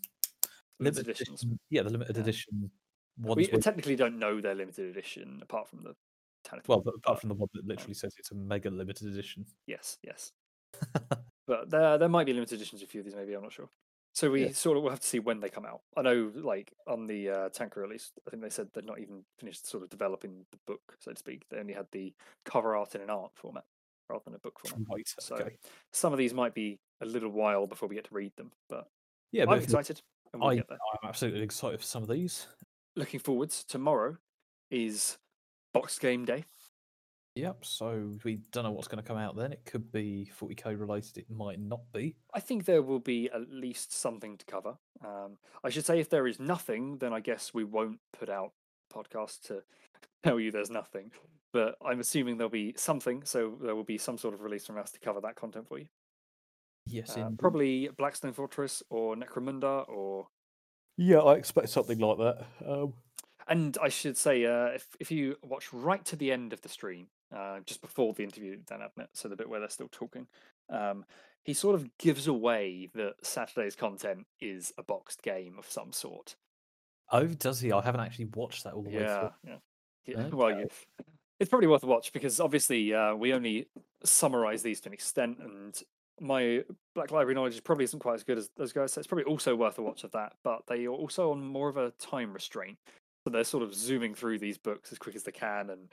Limited 0.81 1.07
editions. 1.09 1.43
edition- 1.43 1.59
yeah, 1.71 1.83
the 1.83 1.91
limited 1.91 2.17
Yeah. 2.17 2.23
edition 2.23 2.71
ones. 3.19 3.37
we 3.37 3.49
with- 3.53 3.65
technically 3.65 3.97
don't 3.97 4.19
know 4.19 4.41
their 4.41 4.55
limited 4.55 4.87
edition 4.91 5.41
apart 5.43 5.69
from 5.69 5.83
the 5.83 5.95
Well, 6.67 6.83
apart 6.87 7.21
from 7.21 7.29
the 7.29 7.35
one 7.35 7.49
that 7.55 7.67
literally 7.67 7.95
says 7.95 8.15
it's 8.19 8.31
a 8.31 8.35
mega 8.35 8.71
limited 8.71 9.09
edition. 9.09 9.45
yes, 9.67 9.99
yes. 10.03 10.33
but 11.47 11.71
there 11.71 11.99
there 11.99 12.09
might 12.09 12.27
be 12.27 12.33
limited 12.33 12.57
editions 12.57 12.83
of 12.83 12.89
a 12.89 12.91
few 12.91 13.01
of 13.01 13.05
these, 13.07 13.15
maybe 13.15 13.35
I'm 13.35 13.43
not 13.43 13.53
sure. 13.53 13.69
So 14.15 14.31
we 14.31 14.47
Yeah. 14.47 14.53
sort 14.53 14.77
of 14.77 14.83
will 14.83 14.91
have 14.91 15.01
to 15.01 15.07
see 15.07 15.19
when 15.21 15.39
they 15.41 15.49
come 15.49 15.65
out. 15.65 15.81
I 15.97 16.03
know, 16.03 16.33
like 16.35 16.73
on 16.87 17.07
the 17.07 17.31
uh, 17.31 17.49
Tanker 17.51 17.81
release, 17.81 18.11
I 18.27 18.31
think 18.31 18.43
they 18.43 18.51
said 18.51 18.69
they're 18.73 18.83
not 18.83 18.99
even 18.99 19.23
finished 19.39 19.69
sort 19.69 19.83
of 19.85 19.91
developing 19.91 20.45
the 20.51 20.59
book, 20.67 20.81
so 20.99 21.13
to 21.13 21.19
speak. 21.19 21.45
They 21.51 21.59
only 21.59 21.75
had 21.75 21.87
the 21.93 22.13
cover 22.45 22.75
art 22.75 22.95
in 22.95 23.01
an 23.03 23.11
art 23.11 23.31
format 23.35 23.65
rather 24.09 24.23
than 24.25 24.35
a 24.35 24.39
book 24.39 24.59
format. 24.67 24.89
Right. 24.91 25.09
So 25.21 25.37
okay. 25.37 25.57
some 25.93 26.13
of 26.13 26.19
these 26.19 26.35
might 26.35 26.55
be 26.55 26.79
a 27.01 27.07
little 27.07 27.31
while 27.31 27.67
before 27.67 27.89
we 27.89 27.95
get 27.95 28.05
to 28.07 28.15
read 28.15 28.33
them, 28.37 28.51
but 28.69 28.89
Yeah, 29.33 29.45
I'm 29.45 29.51
you're- 29.51 29.63
excited 29.65 30.01
and 30.33 30.43
we'll 30.43 30.51
I, 30.51 30.57
get 30.57 30.69
there. 30.69 30.79
I'm 31.03 31.09
absolutely 31.09 31.43
excited 31.43 31.79
for 31.81 31.87
some 31.87 32.03
of 32.03 32.09
these. 32.09 32.47
Looking 32.97 33.21
forwards. 33.21 33.63
Tomorrow 33.65 34.17
is 34.71 35.17
box 35.73 35.99
game 35.99 36.25
day. 36.25 36.45
Yep. 37.35 37.65
So 37.65 38.15
we 38.25 38.41
don't 38.51 38.65
know 38.65 38.73
what's 38.73 38.89
going 38.89 39.03
to 39.03 39.07
come 39.07 39.17
out 39.17 39.37
then. 39.37 39.53
It 39.53 39.65
could 39.65 39.93
be 39.93 40.29
40k 40.41 40.79
related. 40.79 41.19
It 41.19 41.31
might 41.31 41.61
not 41.61 41.81
be. 41.93 42.17
I 42.35 42.41
think 42.41 42.65
there 42.65 42.83
will 42.83 42.99
be 42.99 43.31
at 43.33 43.49
least 43.49 43.97
something 43.97 44.37
to 44.39 44.45
cover. 44.45 44.77
Um, 45.05 45.39
I 45.63 45.71
should 45.71 45.87
say 45.87 46.01
if 46.01 46.11
there 46.11 46.27
is 46.27 46.41
nothing, 46.41 46.99
then 46.99 47.13
I 47.13 47.21
guess 47.21 47.55
we 47.55 47.63
won't 47.63 48.01
put 48.13 48.29
out 48.29 48.53
podcasts 48.93 49.41
to 49.49 49.63
tell 50.25 50.41
you 50.41 50.51
there's 50.51 50.71
nothing. 50.71 51.13
But 51.53 51.77
I'm 51.85 52.01
assuming 52.01 52.37
there'll 52.39 52.51
be 52.51 52.75
something, 52.77 53.23
so 53.25 53.57
there 53.63 53.77
will 53.77 53.85
be 53.85 53.99
some 53.99 54.19
sort 54.19 54.35
of 54.35 54.43
release 54.43 54.67
from 54.67 54.77
us 54.77 54.91
to 54.93 55.01
cover 55.01 55.21
that 55.21 55.37
content 55.37 55.69
for 55.69 55.79
you. 55.79 55.87
Yes, 56.87 57.17
Uh, 57.17 57.31
probably 57.39 57.89
Blackstone 57.97 58.33
Fortress 58.33 58.83
or 58.91 59.15
Necromunda 59.15 59.89
or 59.89 60.27
Yeah, 60.97 61.19
I 61.19 61.35
expect 61.35 61.69
something 61.69 61.99
like 61.99 62.19
that. 62.19 62.47
Um, 62.67 62.95
And 63.49 63.77
I 63.83 63.89
should 63.89 64.17
say, 64.17 64.45
uh, 64.45 64.67
if 64.67 64.87
if 65.01 65.11
you 65.11 65.37
watch 65.43 65.73
right 65.73 66.05
to 66.07 66.17
the 66.17 66.31
end 66.33 66.53
of 66.53 66.61
the 66.61 66.69
stream, 66.69 67.07
uh, 67.35 67.61
just 67.65 67.81
before 67.81 68.13
the 68.13 68.23
interview 68.25 68.51
with 68.53 68.67
Dan 68.67 68.81
Abnett, 68.81 69.09
so 69.15 69.29
the 69.29 69.37
bit 69.37 69.49
where 69.49 69.61
they're 69.61 69.69
still 69.71 69.89
talking, 69.91 70.27
um, 70.71 71.05
he 71.45 71.55
sort 71.55 71.75
of 71.75 71.97
gives 71.99 72.27
away 72.27 72.91
that 72.95 73.15
Saturday's 73.23 73.75
content 73.77 74.27
is 74.41 74.73
a 74.77 74.83
boxed 74.83 75.23
game 75.23 75.57
of 75.59 75.71
some 75.71 75.93
sort. 75.93 76.37
oh, 77.11 77.27
does 77.27 77.61
he? 77.61 77.73
I 77.73 77.81
haven't 77.81 78.03
actually 78.03 78.27
watched 78.35 78.65
that 78.65 78.75
all 78.75 78.83
the 78.83 78.91
way 78.91 79.01
Yeah, 79.01 79.21
through. 79.21 79.31
yeah. 79.47 79.57
yeah. 80.07 80.29
Well, 80.29 80.51
you, 80.61 80.69
it's 81.41 81.49
probably 81.49 81.69
worth 81.69 81.85
a 81.85 81.87
watch 81.87 82.13
because 82.13 82.41
obviously 82.41 82.93
uh, 82.93 83.15
we 83.15 83.33
only 83.33 83.69
summarize 84.05 84.63
these 84.63 84.81
to 84.83 84.91
an 84.91 84.93
extent, 84.93 85.39
and 85.41 85.81
my 86.21 86.65
Black 86.95 87.11
Library 87.13 87.35
knowledge 87.35 87.63
probably 87.65 87.85
isn't 87.85 88.01
quite 88.01 88.15
as 88.17 88.25
good 88.25 88.37
as 88.37 88.51
those 88.57 88.73
guys. 88.75 88.93
So 88.93 88.99
it's 88.99 89.07
probably 89.09 89.25
also 89.25 89.57
worth 89.57 89.79
a 89.79 89.83
watch 89.83 90.05
of 90.05 90.11
that. 90.13 90.35
But 90.45 90.67
they 90.67 90.85
are 90.85 90.93
also 90.93 91.31
on 91.31 91.41
more 91.43 91.69
of 91.71 91.77
a 91.79 91.93
time 91.93 92.33
restraint, 92.35 92.77
so 93.29 93.33
they're 93.33 93.45
sort 93.45 93.63
of 93.63 93.75
zooming 93.75 94.15
through 94.15 94.39
these 94.39 94.57
books 94.57 94.91
as 94.91 94.97
quick 94.97 95.15
as 95.15 95.23
they 95.23 95.33
can, 95.33 95.69
and 95.69 95.89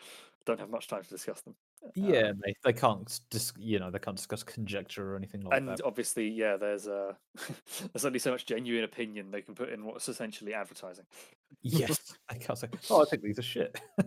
don't 0.45 0.59
have 0.59 0.69
much 0.69 0.87
time 0.87 1.03
to 1.03 1.09
discuss 1.09 1.41
them. 1.41 1.53
Yeah, 1.95 2.29
Um, 2.29 2.41
they, 2.45 2.55
they 2.63 2.71
can't 2.73 3.19
dis- 3.29 3.51
you 3.57 3.77
know 3.77 3.91
they 3.91 3.99
can't 3.99 4.15
discuss 4.15 4.41
conjecture 4.41 5.11
or 5.11 5.17
anything 5.17 5.41
like 5.41 5.57
and 5.57 5.67
that. 5.67 5.71
And 5.73 5.81
obviously, 5.81 6.29
yeah, 6.29 6.55
there's 6.55 6.87
uh, 6.87 7.13
there's 7.93 8.05
only 8.05 8.19
so 8.19 8.31
much 8.31 8.45
genuine 8.45 8.85
opinion 8.85 9.31
they 9.31 9.41
can 9.41 9.53
put 9.53 9.69
in 9.69 9.83
what's 9.83 10.07
essentially 10.07 10.53
advertising. 10.53 11.03
Yes, 11.61 12.15
they 12.31 12.39
can't 12.39 12.57
say. 12.57 12.69
Oh, 12.89 13.01
I 13.01 13.05
think 13.05 13.21
these 13.21 13.39
are 13.39 13.43
shit. 13.43 13.79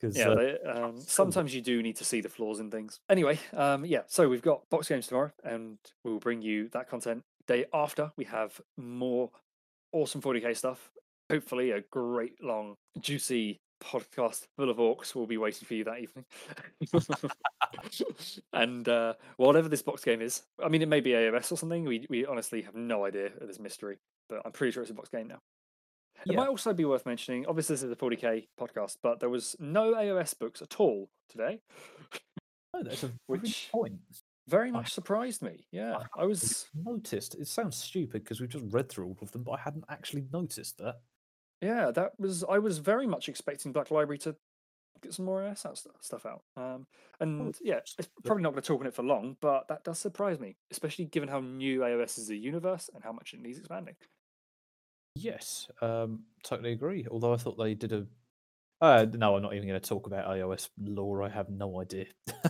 Because 0.00 0.16
Yeah, 0.16 0.34
they, 0.36 0.60
um, 0.60 1.00
sometimes 1.00 1.52
you 1.52 1.60
do 1.60 1.82
need 1.82 1.96
to 1.96 2.04
see 2.04 2.20
the 2.20 2.28
flaws 2.28 2.60
in 2.60 2.70
things. 2.70 3.00
Anyway, 3.10 3.36
um, 3.52 3.84
yeah, 3.84 4.02
so 4.06 4.28
we've 4.28 4.40
got 4.42 4.62
box 4.70 4.86
games 4.88 5.08
tomorrow, 5.08 5.32
and 5.42 5.76
we 6.04 6.12
will 6.12 6.20
bring 6.20 6.40
you 6.40 6.68
that 6.68 6.88
content. 6.88 7.24
Day 7.48 7.64
after, 7.74 8.12
we 8.16 8.24
have 8.26 8.60
more 8.76 9.28
awesome 9.90 10.22
40k 10.22 10.56
stuff. 10.56 10.92
Hopefully, 11.30 11.72
a 11.72 11.82
great, 11.90 12.42
long, 12.42 12.74
juicy 13.00 13.60
podcast 13.82 14.46
full 14.56 14.70
of 14.70 14.78
orcs 14.78 15.14
will 15.14 15.26
be 15.26 15.36
waiting 15.36 15.66
for 15.66 15.74
you 15.74 15.84
that 15.84 16.00
evening. 16.00 16.24
and 18.52 18.88
uh, 18.88 19.14
whatever 19.36 19.68
this 19.68 19.82
box 19.82 20.04
game 20.04 20.20
is, 20.20 20.42
I 20.62 20.68
mean, 20.68 20.82
it 20.82 20.88
may 20.88 21.00
be 21.00 21.10
AOS 21.10 21.52
or 21.52 21.56
something. 21.56 21.84
We 21.84 22.06
we 22.08 22.26
honestly 22.26 22.62
have 22.62 22.74
no 22.74 23.04
idea 23.04 23.26
of 23.40 23.46
this 23.46 23.58
mystery, 23.60 23.98
but 24.28 24.40
I'm 24.44 24.52
pretty 24.52 24.72
sure 24.72 24.82
it's 24.82 24.90
a 24.90 24.94
box 24.94 25.08
game 25.10 25.28
now. 25.28 25.38
It 26.26 26.32
Yeah. 26.32 26.38
might 26.38 26.48
also 26.48 26.72
be 26.72 26.84
worth 26.84 27.06
mentioning. 27.06 27.46
Obviously, 27.46 27.74
this 27.74 27.82
is 27.84 27.92
a 27.92 27.96
40k 27.96 28.48
podcast, 28.58 28.96
but 29.02 29.20
there 29.20 29.28
was 29.30 29.54
no 29.60 29.94
AOS 29.94 30.34
books 30.34 30.60
at 30.62 30.80
all 30.80 31.08
today. 31.28 31.60
oh, 32.74 32.82
that's 32.82 33.04
a 33.04 33.08
very 33.08 33.18
which- 33.26 33.68
point. 33.70 34.00
Very 34.48 34.68
I- 34.68 34.72
much 34.72 34.92
surprised 34.94 35.42
me. 35.42 35.66
Yeah, 35.70 35.90
I 35.98 36.06
hadn't 36.16 36.28
was. 36.28 36.68
noticed. 36.74 37.34
It 37.34 37.46
sounds 37.48 37.76
stupid 37.76 38.24
because 38.24 38.40
we've 38.40 38.48
just 38.48 38.64
read 38.72 38.88
through 38.88 39.04
all 39.08 39.18
of 39.20 39.30
them, 39.30 39.42
but 39.42 39.52
I 39.52 39.58
hadn't 39.60 39.84
actually 39.90 40.24
noticed 40.32 40.78
that. 40.78 40.96
Yeah, 41.60 41.90
that 41.90 42.12
was. 42.18 42.44
I 42.48 42.58
was 42.58 42.78
very 42.78 43.06
much 43.06 43.28
expecting 43.28 43.72
Black 43.72 43.90
Library 43.90 44.18
to 44.18 44.36
get 45.02 45.14
some 45.14 45.24
more 45.24 45.42
AOS 45.42 45.66
out 45.66 45.78
stuff 46.00 46.26
out. 46.26 46.42
Um, 46.56 46.86
and 47.20 47.56
yeah, 47.60 47.78
it's 47.78 48.08
probably 48.24 48.42
not 48.42 48.50
going 48.50 48.62
to 48.62 48.66
talk 48.66 48.80
on 48.80 48.86
it 48.86 48.94
for 48.94 49.02
long, 49.02 49.36
but 49.40 49.68
that 49.68 49.84
does 49.84 49.98
surprise 49.98 50.38
me, 50.38 50.56
especially 50.70 51.06
given 51.06 51.28
how 51.28 51.40
new 51.40 51.80
AOS 51.80 52.18
is 52.18 52.30
a 52.30 52.36
universe 52.36 52.90
and 52.94 53.02
how 53.02 53.12
much 53.12 53.34
it 53.34 53.40
needs 53.40 53.58
expanding. 53.58 53.96
Yes, 55.14 55.68
um, 55.82 56.24
totally 56.44 56.72
agree. 56.72 57.06
Although 57.10 57.34
I 57.34 57.38
thought 57.38 57.58
they 57.58 57.74
did 57.74 57.92
a. 57.92 58.06
Uh, 58.80 59.06
no, 59.12 59.34
I'm 59.34 59.42
not 59.42 59.54
even 59.54 59.68
going 59.68 59.80
to 59.80 59.88
talk 59.88 60.06
about 60.06 60.28
AOS 60.28 60.68
lore. 60.78 61.24
I 61.24 61.28
have 61.28 61.48
no 61.48 61.80
idea. 61.80 62.06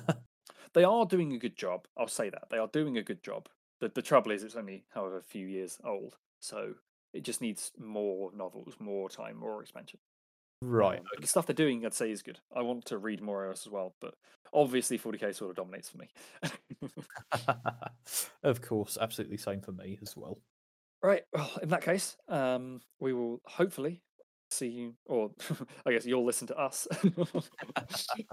They 0.75 0.85
are 0.85 1.07
doing 1.07 1.33
a 1.33 1.39
good 1.39 1.57
job. 1.57 1.87
I'll 1.97 2.09
say 2.09 2.31
that 2.31 2.49
they 2.51 2.59
are 2.59 2.69
doing 2.69 2.97
a 2.97 3.03
good 3.03 3.23
job. 3.23 3.49
The 3.81 3.89
the 3.89 4.03
trouble 4.03 4.33
is, 4.33 4.43
it's 4.43 4.57
only 4.57 4.85
however 4.91 5.23
few 5.23 5.47
years 5.47 5.79
old, 5.85 6.17
so 6.41 6.75
it 7.13 7.23
just 7.23 7.41
needs 7.41 7.73
more 7.79 8.33
novels, 8.33 8.77
more 8.81 9.09
time, 9.09 9.37
more 9.39 9.63
expansion. 9.63 10.01
right. 10.63 11.01
Um, 11.01 11.09
but 11.11 11.21
the 11.23 11.29
stuff 11.29 11.47
they're 11.47 11.55
doing, 11.55 11.85
I'd 11.87 11.95
say, 11.95 12.11
is 12.11 12.23
good. 12.23 12.41
I 12.55 12.63
want 12.63 12.87
to 12.87 12.99
read 12.99 13.23
more 13.23 13.45
AOS 13.45 13.67
as 13.67 13.73
well, 13.73 13.97
but 14.01 14.15
obviously 14.53 14.99
40k 14.99 15.33
sort 15.33 15.51
of 15.51 15.57
dominates 15.57 15.91
for 15.91 15.99
me. 15.99 16.11
of 18.43 18.63
course, 18.63 18.99
absolutely 19.01 19.37
same 19.37 19.61
for 19.61 19.73
me 19.73 19.99
as 20.03 20.17
well. 20.17 20.41
right. 21.03 21.23
Well, 21.33 21.51
in 21.63 21.69
that 21.71 21.83
case, 21.83 22.17
um, 22.29 22.81
we 23.01 23.13
will 23.13 23.41
hopefully 23.47 24.03
see 24.51 24.69
you, 24.69 24.95
or 25.07 25.31
I 25.87 25.93
guess 25.93 26.07
you'll 26.07 26.25
listen 26.25 26.47
to 26.49 26.57
us 26.57 26.87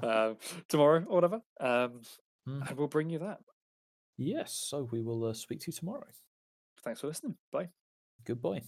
um, 0.03 0.37
tomorrow 0.67 1.03
or 1.05 1.15
whatever, 1.15 1.41
um, 1.59 2.01
Mhm. 2.45 2.67
and 2.67 2.77
we'll 2.77 2.87
bring 2.87 3.09
you 3.09 3.19
that. 3.19 3.41
Yes, 4.17 4.51
so 4.53 4.83
we 4.83 5.01
will 5.01 5.23
uh, 5.23 5.33
speak 5.33 5.61
to 5.61 5.67
you 5.67 5.73
tomorrow. 5.73 6.11
Thanks 6.83 7.01
for 7.01 7.07
listening. 7.07 7.37
Bye. 7.51 7.71
Goodbye. 8.25 8.63